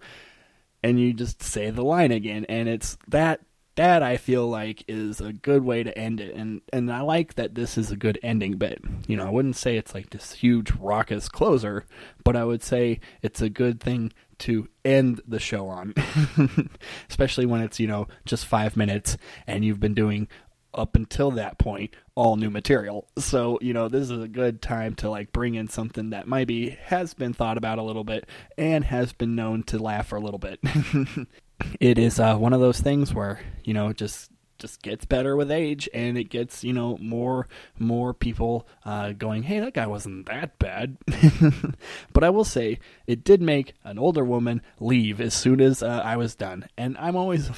and 0.82 0.98
you 0.98 1.12
just 1.12 1.42
say 1.42 1.68
the 1.68 1.84
line 1.84 2.12
again. 2.12 2.46
And 2.48 2.66
it's 2.66 2.96
that 3.08 3.42
that 3.78 4.02
I 4.02 4.16
feel 4.16 4.48
like 4.48 4.82
is 4.88 5.20
a 5.20 5.32
good 5.32 5.62
way 5.62 5.84
to 5.84 5.96
end 5.96 6.20
it, 6.20 6.34
and 6.34 6.60
and 6.72 6.92
I 6.92 7.00
like 7.02 7.36
that 7.36 7.54
this 7.54 7.78
is 7.78 7.92
a 7.92 7.96
good 7.96 8.18
ending 8.24 8.58
bit. 8.58 8.82
You 9.06 9.16
know, 9.16 9.24
I 9.24 9.30
wouldn't 9.30 9.54
say 9.54 9.76
it's 9.76 9.94
like 9.94 10.10
this 10.10 10.32
huge 10.32 10.72
raucous 10.72 11.28
closer, 11.28 11.86
but 12.24 12.34
I 12.34 12.42
would 12.42 12.64
say 12.64 12.98
it's 13.22 13.40
a 13.40 13.48
good 13.48 13.80
thing 13.80 14.12
to 14.40 14.68
end 14.84 15.20
the 15.28 15.38
show 15.38 15.68
on, 15.68 15.94
especially 17.08 17.46
when 17.46 17.60
it's 17.60 17.78
you 17.78 17.86
know 17.86 18.08
just 18.24 18.46
five 18.46 18.76
minutes 18.76 19.16
and 19.46 19.64
you've 19.64 19.80
been 19.80 19.94
doing 19.94 20.26
up 20.74 20.96
until 20.96 21.30
that 21.30 21.58
point 21.58 21.94
all 22.16 22.34
new 22.34 22.50
material. 22.50 23.06
So, 23.16 23.60
you 23.62 23.72
know, 23.72 23.88
this 23.88 24.10
is 24.10 24.22
a 24.22 24.28
good 24.28 24.60
time 24.60 24.94
to 24.96 25.08
like 25.08 25.32
bring 25.32 25.54
in 25.54 25.68
something 25.68 26.10
that 26.10 26.26
maybe 26.26 26.70
has 26.82 27.14
been 27.14 27.32
thought 27.32 27.56
about 27.56 27.78
a 27.78 27.82
little 27.82 28.04
bit 28.04 28.28
and 28.58 28.84
has 28.84 29.12
been 29.12 29.36
known 29.36 29.62
to 29.64 29.78
laugh 29.78 30.08
for 30.08 30.16
a 30.16 30.20
little 30.20 30.38
bit. 30.38 30.60
it 31.80 31.98
is 31.98 32.20
uh, 32.20 32.36
one 32.36 32.52
of 32.52 32.60
those 32.60 32.80
things 32.80 33.12
where 33.14 33.40
you 33.64 33.74
know 33.74 33.92
just 33.92 34.30
just 34.58 34.82
gets 34.82 35.04
better 35.04 35.36
with 35.36 35.52
age 35.52 35.88
and 35.94 36.18
it 36.18 36.24
gets 36.24 36.64
you 36.64 36.72
know 36.72 36.98
more 37.00 37.46
more 37.78 38.12
people 38.12 38.66
uh, 38.84 39.12
going 39.12 39.44
hey 39.44 39.60
that 39.60 39.74
guy 39.74 39.86
wasn't 39.86 40.26
that 40.26 40.58
bad. 40.58 40.96
But 42.12 42.24
i 42.24 42.30
will 42.30 42.44
say 42.44 42.80
it 43.06 43.22
did 43.22 43.40
make 43.40 43.74
an 43.84 43.98
older 43.98 44.24
woman 44.24 44.62
leave 44.80 45.20
as 45.20 45.34
soon 45.34 45.60
as 45.60 45.82
uh, 45.82 46.02
i 46.04 46.16
was 46.16 46.34
done. 46.34 46.66
And 46.76 46.96
i'm 46.98 47.16
always 47.16 47.50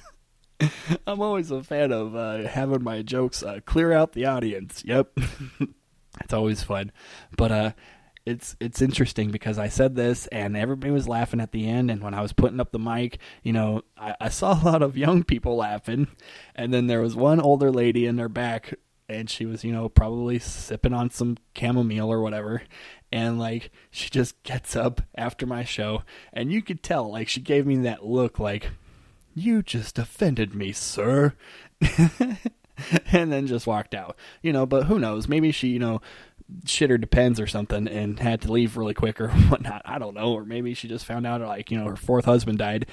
i'm 1.06 1.20
always 1.22 1.50
a 1.50 1.62
fan 1.62 1.92
of 1.92 2.14
uh, 2.14 2.48
having 2.48 2.82
my 2.82 3.02
jokes 3.02 3.42
uh, 3.42 3.60
clear 3.64 3.92
out 3.92 4.12
the 4.12 4.26
audience. 4.26 4.82
Yep. 4.84 5.18
It's 6.20 6.32
always 6.34 6.64
fun. 6.64 6.90
But 7.36 7.52
uh 7.52 7.72
it's 8.28 8.56
it's 8.60 8.82
interesting 8.82 9.30
because 9.30 9.58
I 9.58 9.68
said 9.68 9.96
this 9.96 10.26
and 10.26 10.54
everybody 10.54 10.92
was 10.92 11.08
laughing 11.08 11.40
at 11.40 11.52
the 11.52 11.66
end. 11.66 11.90
And 11.90 12.02
when 12.02 12.12
I 12.12 12.20
was 12.20 12.34
putting 12.34 12.60
up 12.60 12.72
the 12.72 12.78
mic, 12.78 13.18
you 13.42 13.54
know, 13.54 13.82
I, 13.96 14.14
I 14.20 14.28
saw 14.28 14.52
a 14.52 14.64
lot 14.64 14.82
of 14.82 14.98
young 14.98 15.24
people 15.24 15.56
laughing, 15.56 16.08
and 16.54 16.72
then 16.72 16.86
there 16.86 17.00
was 17.00 17.16
one 17.16 17.40
older 17.40 17.70
lady 17.70 18.04
in 18.04 18.16
their 18.16 18.28
back, 18.28 18.74
and 19.08 19.30
she 19.30 19.46
was, 19.46 19.64
you 19.64 19.72
know, 19.72 19.88
probably 19.88 20.38
sipping 20.38 20.92
on 20.92 21.10
some 21.10 21.38
chamomile 21.56 22.12
or 22.12 22.20
whatever. 22.20 22.62
And 23.10 23.38
like 23.38 23.70
she 23.90 24.10
just 24.10 24.42
gets 24.42 24.76
up 24.76 25.00
after 25.14 25.46
my 25.46 25.64
show, 25.64 26.02
and 26.32 26.52
you 26.52 26.60
could 26.60 26.82
tell, 26.82 27.10
like 27.10 27.28
she 27.28 27.40
gave 27.40 27.66
me 27.66 27.76
that 27.78 28.04
look, 28.04 28.38
like 28.38 28.70
you 29.34 29.62
just 29.62 29.98
offended 29.98 30.54
me, 30.54 30.72
sir. 30.72 31.34
and 33.12 33.32
then 33.32 33.46
just 33.46 33.66
walked 33.66 33.94
out. 33.94 34.16
You 34.42 34.52
know, 34.52 34.66
but 34.66 34.84
who 34.84 34.98
knows? 34.98 35.28
Maybe 35.28 35.50
she, 35.50 35.68
you 35.68 35.78
know, 35.78 36.02
shit 36.64 36.90
her 36.90 36.98
depends 36.98 37.40
or 37.40 37.46
something 37.46 37.88
and 37.88 38.18
had 38.18 38.40
to 38.42 38.52
leave 38.52 38.76
really 38.76 38.94
quick 38.94 39.20
or 39.20 39.28
whatnot. 39.48 39.82
I 39.84 39.98
don't 39.98 40.14
know. 40.14 40.32
Or 40.32 40.44
maybe 40.44 40.74
she 40.74 40.88
just 40.88 41.06
found 41.06 41.26
out 41.26 41.40
like, 41.40 41.70
you 41.70 41.78
know, 41.78 41.86
her 41.86 41.96
fourth 41.96 42.24
husband 42.24 42.58
died. 42.58 42.86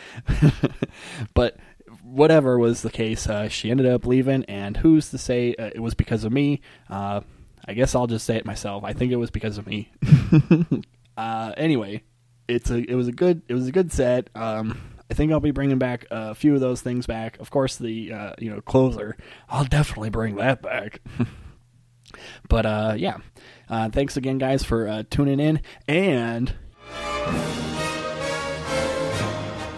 but 1.34 1.58
whatever 2.04 2.58
was 2.58 2.82
the 2.82 2.90
case, 2.92 3.28
uh, 3.28 3.48
she 3.48 3.72
ended 3.72 3.86
up 3.86 4.06
leaving. 4.06 4.44
And 4.46 4.78
who's 4.78 5.10
to 5.10 5.18
say 5.18 5.56
uh, 5.56 5.72
it 5.74 5.80
was 5.80 5.94
because 5.94 6.24
of 6.24 6.32
me? 6.32 6.62
Uh, 6.90 7.22
I 7.68 7.74
guess 7.74 7.96
I'll 7.96 8.08
just 8.08 8.26
say 8.26 8.36
it 8.36 8.46
myself. 8.46 8.84
I 8.84 8.94
think 8.94 9.12
it 9.12 9.18
was 9.18 9.32
because 9.32 9.58
of 9.58 9.68
me. 9.68 9.92
Uh, 11.18 11.54
anyway, 11.56 12.04
it's 12.48 12.70
a 12.70 12.78
it 12.78 12.96
was 12.96 13.08
a 13.08 13.12
good 13.12 13.42
it 13.48 13.54
was 13.54 13.68
a 13.68 13.72
good 13.72 13.92
set. 13.92 14.30
Um, 14.36 14.82
I 15.10 15.14
think 15.14 15.32
I'll 15.32 15.40
be 15.40 15.52
bringing 15.52 15.78
back 15.78 16.06
a 16.12 16.36
few 16.36 16.54
of 16.54 16.60
those 16.60 16.82
things 16.82 17.08
back. 17.08 17.40
Of 17.40 17.52
course, 17.52 17.78
the 17.78 18.12
uh, 18.12 18.34
you 18.40 18.50
know 18.50 18.62
closer. 18.62 19.16
I'll 19.50 19.66
definitely 19.66 20.10
bring 20.10 20.36
that 20.36 20.62
back. 20.62 21.02
But 22.50 22.66
uh, 22.66 22.96
yeah, 22.98 23.18
uh, 23.70 23.90
thanks 23.90 24.18
again, 24.18 24.38
guys, 24.38 24.64
for 24.64 24.88
uh, 24.88 25.04
tuning 25.10 25.40
in. 25.40 25.62
And 25.88 26.54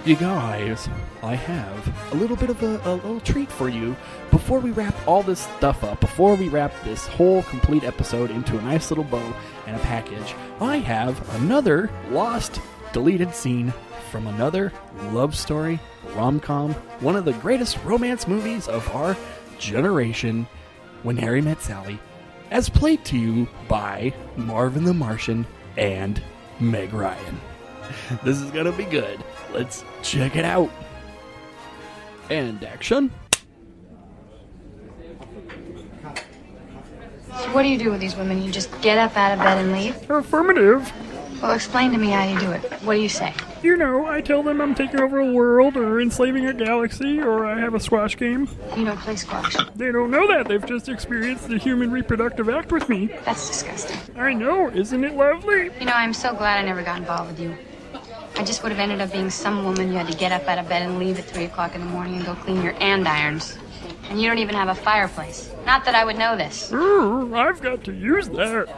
you 0.05 0.15
guys, 0.15 0.87
I 1.21 1.35
have 1.35 2.13
a 2.13 2.15
little 2.15 2.37
bit 2.37 2.49
of 2.49 2.63
a, 2.63 2.79
a, 2.85 2.95
little 2.95 3.19
treat 3.19 3.51
for 3.51 3.67
you 3.67 3.95
before 4.31 4.59
we 4.59 4.71
wrap 4.71 4.95
all 5.05 5.21
this 5.21 5.41
stuff 5.57 5.83
up. 5.83 5.99
Before 5.99 6.35
we 6.35 6.47
wrap 6.47 6.73
this 6.83 7.07
whole 7.07 7.43
complete 7.43 7.83
episode 7.83 8.31
into 8.31 8.57
a 8.57 8.61
nice 8.61 8.89
little 8.89 9.03
bow 9.03 9.33
and 9.65 9.75
a 9.75 9.79
package, 9.79 10.33
I 10.61 10.77
have 10.77 11.35
another 11.35 11.89
lost, 12.09 12.61
deleted 12.93 13.35
scene 13.35 13.73
from 14.09 14.27
another 14.27 14.71
love 15.11 15.35
story 15.35 15.79
rom 16.15 16.39
com, 16.39 16.73
one 17.01 17.15
of 17.15 17.25
the 17.25 17.33
greatest 17.33 17.77
romance 17.83 18.27
movies 18.27 18.67
of 18.67 18.87
our 18.95 19.17
generation, 19.59 20.47
When 21.03 21.17
Harry 21.17 21.41
Met 21.41 21.61
Sally 21.61 21.99
as 22.51 22.69
played 22.69 23.03
to 23.05 23.17
you 23.17 23.47
by 23.67 24.13
Marvin 24.35 24.83
the 24.83 24.93
Martian 24.93 25.45
and 25.77 26.21
Meg 26.59 26.93
Ryan. 26.93 27.39
This 28.23 28.41
is 28.41 28.51
gonna 28.51 28.73
be 28.73 28.83
good. 28.83 29.23
Let's 29.53 29.83
check 30.03 30.35
it 30.35 30.43
out. 30.43 30.69
And 32.29 32.61
action. 32.63 33.11
So 37.39 37.53
what 37.53 37.63
do 37.63 37.69
you 37.69 37.77
do 37.77 37.91
with 37.91 38.01
these 38.01 38.15
women? 38.15 38.41
You 38.41 38.51
just 38.51 38.69
get 38.81 38.97
up 38.97 39.15
out 39.15 39.31
of 39.31 39.39
bed 39.39 39.57
and 39.59 39.71
leave? 39.71 40.09
Affirmative. 40.09 40.91
Well, 41.41 41.51
explain 41.51 41.91
to 41.91 41.97
me 41.97 42.09
how 42.09 42.27
you 42.27 42.39
do 42.39 42.51
it. 42.51 42.61
What 42.83 42.95
do 42.95 43.01
you 43.01 43.09
say? 43.09 43.33
You 43.67 43.75
know, 43.75 44.07
I 44.07 44.21
tell 44.21 44.43
them 44.43 44.61
I'm 44.61 44.73
taking 44.73 45.01
over 45.01 45.19
a 45.19 45.29
world 45.29 45.75
or 45.75 45.99
enslaving 45.99 46.45
a 46.45 46.53
galaxy 46.53 47.19
or 47.19 47.45
I 47.45 47.59
have 47.59 47.73
a 47.73 47.81
squash 47.81 48.15
game. 48.15 48.47
You 48.77 48.85
don't 48.85 48.97
play 48.97 49.17
squash. 49.17 49.57
They 49.75 49.91
don't 49.91 50.09
know 50.09 50.25
that. 50.25 50.47
They've 50.47 50.65
just 50.65 50.87
experienced 50.87 51.49
the 51.49 51.57
human 51.57 51.91
reproductive 51.91 52.47
act 52.47 52.71
with 52.71 52.87
me. 52.87 53.07
That's 53.25 53.45
disgusting. 53.45 53.97
I 54.15 54.31
know, 54.31 54.69
isn't 54.69 55.03
it 55.03 55.15
lovely? 55.15 55.69
You 55.81 55.85
know, 55.85 55.91
I'm 55.91 56.13
so 56.13 56.33
glad 56.33 56.59
I 56.59 56.65
never 56.65 56.81
got 56.81 56.99
involved 56.99 57.31
with 57.31 57.41
you. 57.41 57.57
I 58.37 58.45
just 58.45 58.63
would 58.63 58.71
have 58.71 58.79
ended 58.79 59.01
up 59.01 59.11
being 59.11 59.29
some 59.29 59.65
woman 59.65 59.89
you 59.89 59.97
had 59.97 60.07
to 60.07 60.17
get 60.17 60.31
up 60.31 60.47
out 60.47 60.59
of 60.59 60.69
bed 60.69 60.83
and 60.83 60.97
leave 60.97 61.19
at 61.19 61.25
3 61.25 61.43
o'clock 61.43 61.75
in 61.75 61.81
the 61.81 61.87
morning 61.87 62.15
and 62.15 62.25
go 62.25 62.35
clean 62.35 62.63
your 62.63 62.73
andirons. 62.75 63.57
And 64.09 64.21
you 64.21 64.29
don't 64.29 64.39
even 64.39 64.55
have 64.55 64.69
a 64.69 64.75
fireplace. 64.75 65.51
Not 65.65 65.83
that 65.83 65.93
I 65.93 66.05
would 66.05 66.17
know 66.17 66.37
this. 66.37 66.71
Ooh, 66.71 67.35
I've 67.35 67.59
got 67.61 67.83
to 67.83 67.91
use 67.93 68.29
that. 68.29 68.73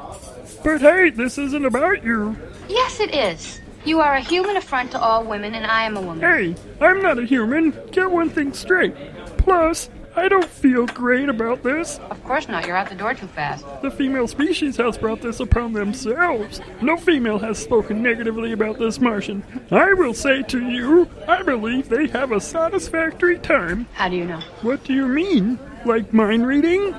But 0.64 0.82
hey, 0.82 1.12
this 1.12 1.38
isn't 1.38 1.64
about 1.64 2.04
you. 2.04 2.36
Yes, 2.68 3.00
it 3.00 3.14
is. 3.14 3.62
You 3.86 4.02
are 4.02 4.16
a 4.16 4.22
human 4.22 4.58
affront 4.58 4.92
to 4.92 5.00
all 5.00 5.24
women, 5.24 5.56
and 5.56 5.66
I 5.66 5.84
am 5.86 5.96
a 5.96 6.02
woman. 6.02 6.22
Hey, 6.22 6.56
I'm 6.82 7.02
not 7.02 7.18
a 7.18 7.26
human. 7.26 7.72
Get 7.92 8.12
one 8.12 8.30
thing 8.30 8.54
straight. 8.54 8.94
Plus, 9.38 9.90
I 10.16 10.28
don't 10.28 10.46
feel 10.46 10.86
great 10.88 11.30
about 11.30 11.64
this. 11.64 11.98
Of 12.10 12.22
course 12.26 12.50
not. 12.50 12.68
You're 12.68 12.76
out 12.76 12.90
the 12.90 12.96
door 12.96 13.14
too 13.14 13.28
fast. 13.28 13.66
The 13.82 13.90
female 13.90 14.28
species 14.28 14.76
has 14.78 14.98
brought 14.98 15.22
this 15.22 15.40
upon 15.40 15.72
themselves. 15.72 16.60
No 16.82 16.98
female 16.98 17.40
has 17.40 17.58
spoken 17.58 18.04
negatively 18.04 18.52
about 18.52 18.80
this 18.80 19.00
Martian. 19.00 19.44
I 19.72 19.94
will 19.94 20.14
say 20.14 20.44
to 20.44 20.70
you, 20.70 21.10
I 21.28 21.42
believe 21.44 21.88
they 21.88 22.08
have 22.08 22.34
a 22.34 22.42
satisfactory 22.42 23.40
time. 23.40 23.88
How 23.94 24.10
do 24.10 24.18
you 24.18 24.26
know? 24.26 24.42
What 24.62 24.84
do 24.84 24.94
you 24.94 25.08
mean? 25.08 25.58
Like 25.86 26.12
mind 26.12 26.46
reading? 26.46 26.94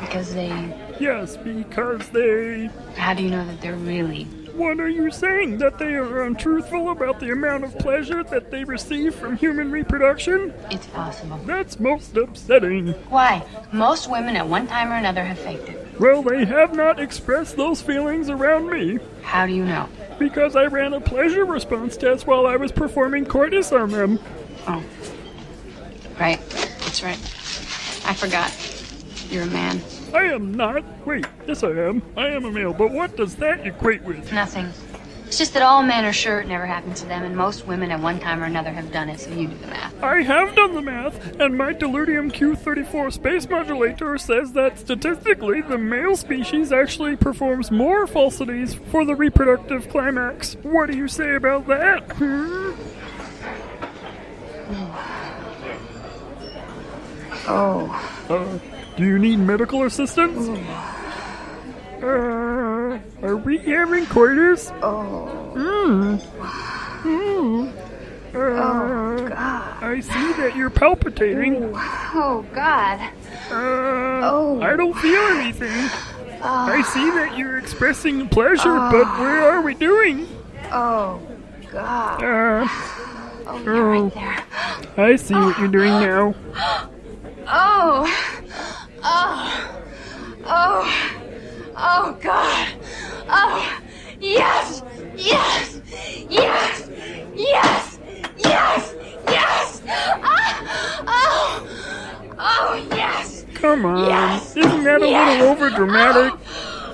Because 0.00 0.34
they. 0.34 0.48
Yes, 0.98 1.36
because 1.36 2.08
they. 2.08 2.70
How 2.96 3.14
do 3.14 3.22
you 3.22 3.30
know 3.30 3.46
that 3.46 3.60
they're 3.60 3.76
really. 3.76 4.26
What 4.54 4.78
are 4.78 4.88
you 4.88 5.10
saying? 5.10 5.58
That 5.58 5.78
they 5.78 5.94
are 5.94 6.22
untruthful 6.22 6.90
about 6.90 7.18
the 7.18 7.32
amount 7.32 7.64
of 7.64 7.76
pleasure 7.78 8.22
that 8.22 8.52
they 8.52 8.62
receive 8.62 9.12
from 9.16 9.36
human 9.36 9.72
reproduction? 9.72 10.54
It's 10.70 10.86
possible. 10.86 11.40
That's 11.44 11.80
most 11.80 12.16
upsetting. 12.16 12.92
Why? 13.10 13.44
Most 13.72 14.08
women 14.08 14.36
at 14.36 14.46
one 14.46 14.68
time 14.68 14.92
or 14.92 14.94
another 14.94 15.24
have 15.24 15.40
faked 15.40 15.68
it. 15.68 15.98
Well, 15.98 16.22
they 16.22 16.44
have 16.44 16.72
not 16.72 17.00
expressed 17.00 17.56
those 17.56 17.82
feelings 17.82 18.30
around 18.30 18.70
me. 18.70 19.00
How 19.22 19.44
do 19.44 19.52
you 19.52 19.64
know? 19.64 19.88
Because 20.20 20.54
I 20.54 20.66
ran 20.66 20.94
a 20.94 21.00
pleasure 21.00 21.44
response 21.44 21.96
test 21.96 22.28
while 22.28 22.46
I 22.46 22.54
was 22.54 22.70
performing 22.70 23.26
coitus 23.26 23.72
on 23.72 23.90
them. 23.90 24.20
Oh. 24.68 24.84
Right. 26.20 26.40
That's 26.48 27.02
right. 27.02 27.18
I 28.06 28.14
forgot. 28.14 28.52
You're 29.32 29.42
a 29.42 29.46
man. 29.46 29.80
I 30.14 30.24
am 30.26 30.54
not. 30.54 30.84
Wait, 31.04 31.26
yes 31.46 31.64
I 31.64 31.70
am. 31.70 32.00
I 32.16 32.28
am 32.28 32.44
a 32.44 32.50
male, 32.50 32.72
but 32.72 32.92
what 32.92 33.16
does 33.16 33.34
that 33.36 33.66
equate 33.66 34.02
with? 34.02 34.32
Nothing. 34.32 34.70
It's 35.26 35.38
just 35.38 35.54
that 35.54 35.62
all 35.64 35.82
men 35.82 36.04
are 36.04 36.12
sure 36.12 36.40
it 36.40 36.46
never 36.46 36.64
happens 36.66 37.00
to 37.00 37.06
them, 37.06 37.24
and 37.24 37.36
most 37.36 37.66
women 37.66 37.90
at 37.90 37.98
one 37.98 38.20
time 38.20 38.40
or 38.40 38.44
another 38.44 38.70
have 38.70 38.92
done 38.92 39.08
it, 39.08 39.18
so 39.18 39.30
you 39.30 39.48
do 39.48 39.56
the 39.56 39.66
math. 39.66 40.00
I 40.00 40.22
have 40.22 40.54
done 40.54 40.74
the 40.74 40.82
math, 40.82 41.40
and 41.40 41.58
my 41.58 41.72
Delirium 41.72 42.30
Q34 42.30 43.12
space 43.12 43.48
modulator 43.48 44.16
says 44.16 44.52
that 44.52 44.78
statistically, 44.78 45.62
the 45.62 45.78
male 45.78 46.16
species 46.16 46.70
actually 46.70 47.16
performs 47.16 47.72
more 47.72 48.06
falsities 48.06 48.74
for 48.74 49.04
the 49.04 49.16
reproductive 49.16 49.88
climax. 49.88 50.54
What 50.62 50.88
do 50.88 50.96
you 50.96 51.08
say 51.08 51.34
about 51.34 51.66
that? 51.66 52.04
Hmm? 52.12 52.70
Oh. 57.46 58.24
Uh, 58.28 58.73
do 58.96 59.04
you 59.04 59.18
need 59.18 59.38
medical 59.38 59.84
assistance? 59.84 60.48
Uh, 62.02 62.98
are 63.22 63.36
we 63.36 63.58
having 63.58 64.06
coitus? 64.06 64.70
Oh. 64.82 65.52
Mm. 65.54 66.20
Mm. 67.02 67.68
Uh, 67.72 67.80
Oh, 68.36 69.28
God. 69.28 69.82
I 69.84 70.00
see 70.00 70.32
that 70.34 70.56
you're 70.56 70.70
palpitating. 70.70 71.70
Oh, 71.74 72.44
God. 72.54 73.00
Uh, 73.50 74.20
Oh. 74.26 74.60
I 74.62 74.74
don't 74.76 74.94
feel 74.98 75.20
anything. 75.38 75.70
I 76.42 76.82
see 76.82 77.10
that 77.10 77.38
you're 77.38 77.58
expressing 77.58 78.28
pleasure, 78.28 78.74
but 78.74 79.04
where 79.20 79.50
are 79.50 79.62
we 79.62 79.74
doing? 79.74 80.26
Oh, 80.72 81.20
God. 81.70 82.22
Uh, 82.22 82.68
Oh, 83.46 83.58
yeah, 83.62 83.70
right 83.70 84.14
there. 84.14 85.04
I 85.06 85.16
see 85.16 85.34
what 85.34 85.58
you're 85.58 85.68
doing 85.68 85.90
now. 85.90 86.34
Oh. 87.46 88.06
Oh. 89.06 89.82
Oh. 90.46 91.20
Oh, 91.76 92.18
God. 92.20 92.68
Oh. 93.28 93.80
Yes. 94.20 94.82
Yes. 95.16 95.80
Yes. 96.30 96.88
Yes. 97.34 97.98
Yes. 98.38 98.94
Yes. 99.28 99.82
Ah. 99.86 101.02
Oh. 101.06 102.34
Oh, 102.38 102.88
yes. 102.96 103.44
Come 103.54 103.84
on. 103.84 104.08
Yes. 104.08 104.56
Isn't 104.56 104.84
that 104.84 105.02
a 105.02 105.06
Yes. 105.08 105.40
little 105.40 105.52
over 105.52 105.70
dramatic? 105.70 106.32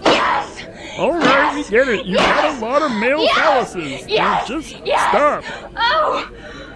Yes. 0.05 0.65
All 0.99 1.13
right, 1.13 1.55
we 1.55 1.63
get 1.71 1.89
it. 1.89 2.05
You 2.07 2.17
got 2.17 2.57
a 2.57 2.59
lot 2.65 2.83
of 2.83 2.91
male 2.93 3.23
Yes. 3.23 3.75
Now 3.75 3.81
Yes. 4.09 4.49
just 4.49 4.77
Yes. 4.85 5.01
stop. 5.11 5.45
Oh. 5.77 6.29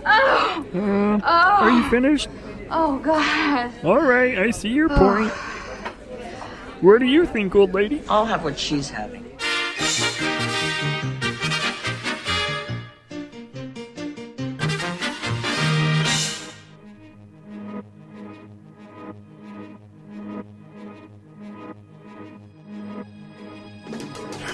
Oh. 0.07 0.65
Uh, 0.75 1.21
Oh. 1.25 1.65
are 1.65 1.71
you 1.71 1.89
finished? 1.91 2.29
Oh, 2.71 2.99
God. 2.99 3.71
All 3.83 4.01
right, 4.01 4.39
I 4.39 4.51
see 4.51 4.71
your 4.71 4.89
point. 4.89 5.31
What 6.81 6.99
do 6.99 7.07
you 7.07 7.27
think, 7.27 7.55
old 7.55 7.73
lady? 7.73 8.03
I'll 8.09 8.27
have 8.27 8.45
what 8.45 8.59
she's 8.59 8.91
having. 8.91 9.24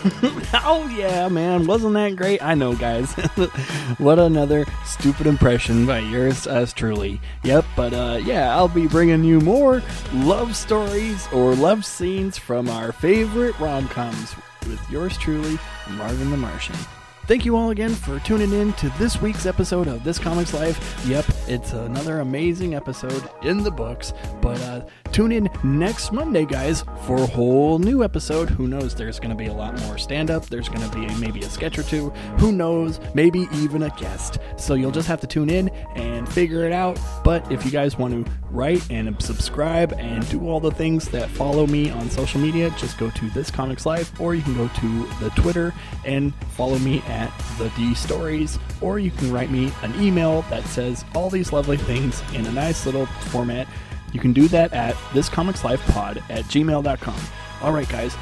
Oh 0.62 0.86
yeah, 0.88 1.28
man, 1.28 1.66
wasn't 1.66 1.94
that 1.94 2.16
great? 2.16 2.42
I 2.42 2.54
know, 2.54 2.74
guys. 2.74 3.12
what 3.98 4.18
another 4.18 4.66
stupid 4.84 5.26
impression 5.26 5.86
by 5.86 6.00
yours 6.00 6.46
as 6.46 6.72
truly. 6.72 7.20
Yep, 7.44 7.64
but 7.76 7.92
uh, 7.92 8.20
yeah, 8.22 8.54
I'll 8.56 8.68
be 8.68 8.86
bringing 8.86 9.24
you 9.24 9.40
more 9.40 9.82
love 10.12 10.56
stories 10.56 11.28
or 11.32 11.54
love 11.54 11.84
scenes 11.84 12.38
from 12.38 12.68
our 12.68 12.92
favorite 12.92 13.58
rom 13.58 13.88
coms 13.88 14.34
with 14.66 14.80
yours 14.90 15.16
truly, 15.18 15.58
Marvin 15.90 16.30
the 16.30 16.36
Martian. 16.36 16.76
Thank 17.26 17.44
you 17.44 17.56
all 17.56 17.70
again 17.70 17.94
for 17.94 18.18
tuning 18.20 18.52
in 18.52 18.72
to 18.74 18.88
this 18.98 19.22
week's 19.22 19.46
episode 19.46 19.86
of 19.86 20.02
This 20.02 20.18
Comics 20.18 20.52
Life. 20.52 21.06
Yep, 21.06 21.24
it's 21.50 21.72
another 21.72 22.20
amazing 22.20 22.76
episode 22.76 23.28
in 23.42 23.64
the 23.64 23.72
books, 23.72 24.12
but 24.40 24.60
uh, 24.62 24.86
tune 25.10 25.32
in 25.32 25.50
next 25.64 26.12
Monday, 26.12 26.44
guys, 26.44 26.84
for 27.04 27.16
a 27.16 27.26
whole 27.26 27.80
new 27.80 28.04
episode. 28.04 28.48
Who 28.50 28.68
knows? 28.68 28.94
There's 28.94 29.18
going 29.18 29.30
to 29.30 29.36
be 29.36 29.46
a 29.46 29.52
lot 29.52 29.76
more 29.80 29.98
stand 29.98 30.30
up, 30.30 30.46
there's 30.46 30.68
going 30.68 30.88
to 30.88 30.96
be 30.96 31.12
maybe 31.16 31.40
a 31.40 31.50
sketch 31.50 31.76
or 31.76 31.82
two. 31.82 32.10
Who 32.38 32.52
knows? 32.52 33.00
Maybe 33.14 33.48
even 33.52 33.82
a 33.82 33.90
guest. 33.90 34.38
So 34.56 34.74
you'll 34.74 34.92
just 34.92 35.08
have 35.08 35.20
to 35.22 35.26
tune 35.26 35.50
in 35.50 35.70
and 35.96 36.28
figure 36.32 36.64
it 36.66 36.72
out. 36.72 37.00
But 37.24 37.50
if 37.50 37.64
you 37.64 37.72
guys 37.72 37.98
want 37.98 38.24
to 38.24 38.32
write 38.50 38.88
and 38.88 39.20
subscribe 39.20 39.92
and 39.94 40.28
do 40.28 40.48
all 40.48 40.60
the 40.60 40.70
things 40.70 41.08
that 41.08 41.28
follow 41.30 41.66
me 41.66 41.90
on 41.90 42.10
social 42.10 42.40
media, 42.40 42.72
just 42.78 42.96
go 42.96 43.10
to 43.10 43.30
This 43.30 43.50
Comics 43.50 43.86
Life, 43.86 44.20
or 44.20 44.36
you 44.36 44.42
can 44.42 44.54
go 44.56 44.68
to 44.68 45.06
the 45.18 45.30
Twitter 45.30 45.74
and 46.04 46.32
follow 46.52 46.78
me 46.78 47.00
at 47.08 47.32
the 47.58 47.70
D 47.70 47.92
Stories, 47.94 48.56
or 48.80 49.00
you 49.00 49.10
can 49.10 49.32
write 49.32 49.50
me 49.50 49.72
an 49.82 50.00
email 50.00 50.42
that 50.42 50.64
says 50.66 51.04
all 51.14 51.28
these 51.40 51.54
lovely 51.54 51.78
things 51.78 52.22
in 52.34 52.44
a 52.44 52.52
nice 52.52 52.84
little 52.84 53.06
format. 53.06 53.66
You 54.12 54.20
can 54.20 54.34
do 54.34 54.46
that 54.48 54.74
at 54.74 54.94
thiscomicslifepod 55.14 56.18
at 56.28 56.44
gmail.com. 56.44 57.20
All 57.62 57.72
right, 57.72 57.88
guys, 57.88 58.14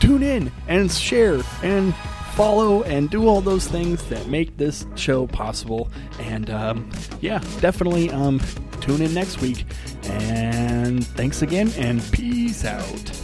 tune 0.00 0.22
in 0.22 0.52
and 0.66 0.92
share 0.92 1.40
and 1.62 1.94
follow 2.34 2.82
and 2.82 3.08
do 3.08 3.26
all 3.26 3.40
those 3.40 3.66
things 3.66 4.06
that 4.10 4.28
make 4.28 4.58
this 4.58 4.86
show 4.96 5.26
possible. 5.28 5.88
And 6.20 6.50
um, 6.50 6.90
yeah, 7.22 7.38
definitely 7.60 8.10
um, 8.10 8.38
tune 8.82 9.00
in 9.00 9.14
next 9.14 9.40
week. 9.40 9.64
And 10.04 11.06
thanks 11.06 11.40
again, 11.40 11.72
and 11.78 12.02
peace 12.12 12.66
out. 12.66 13.17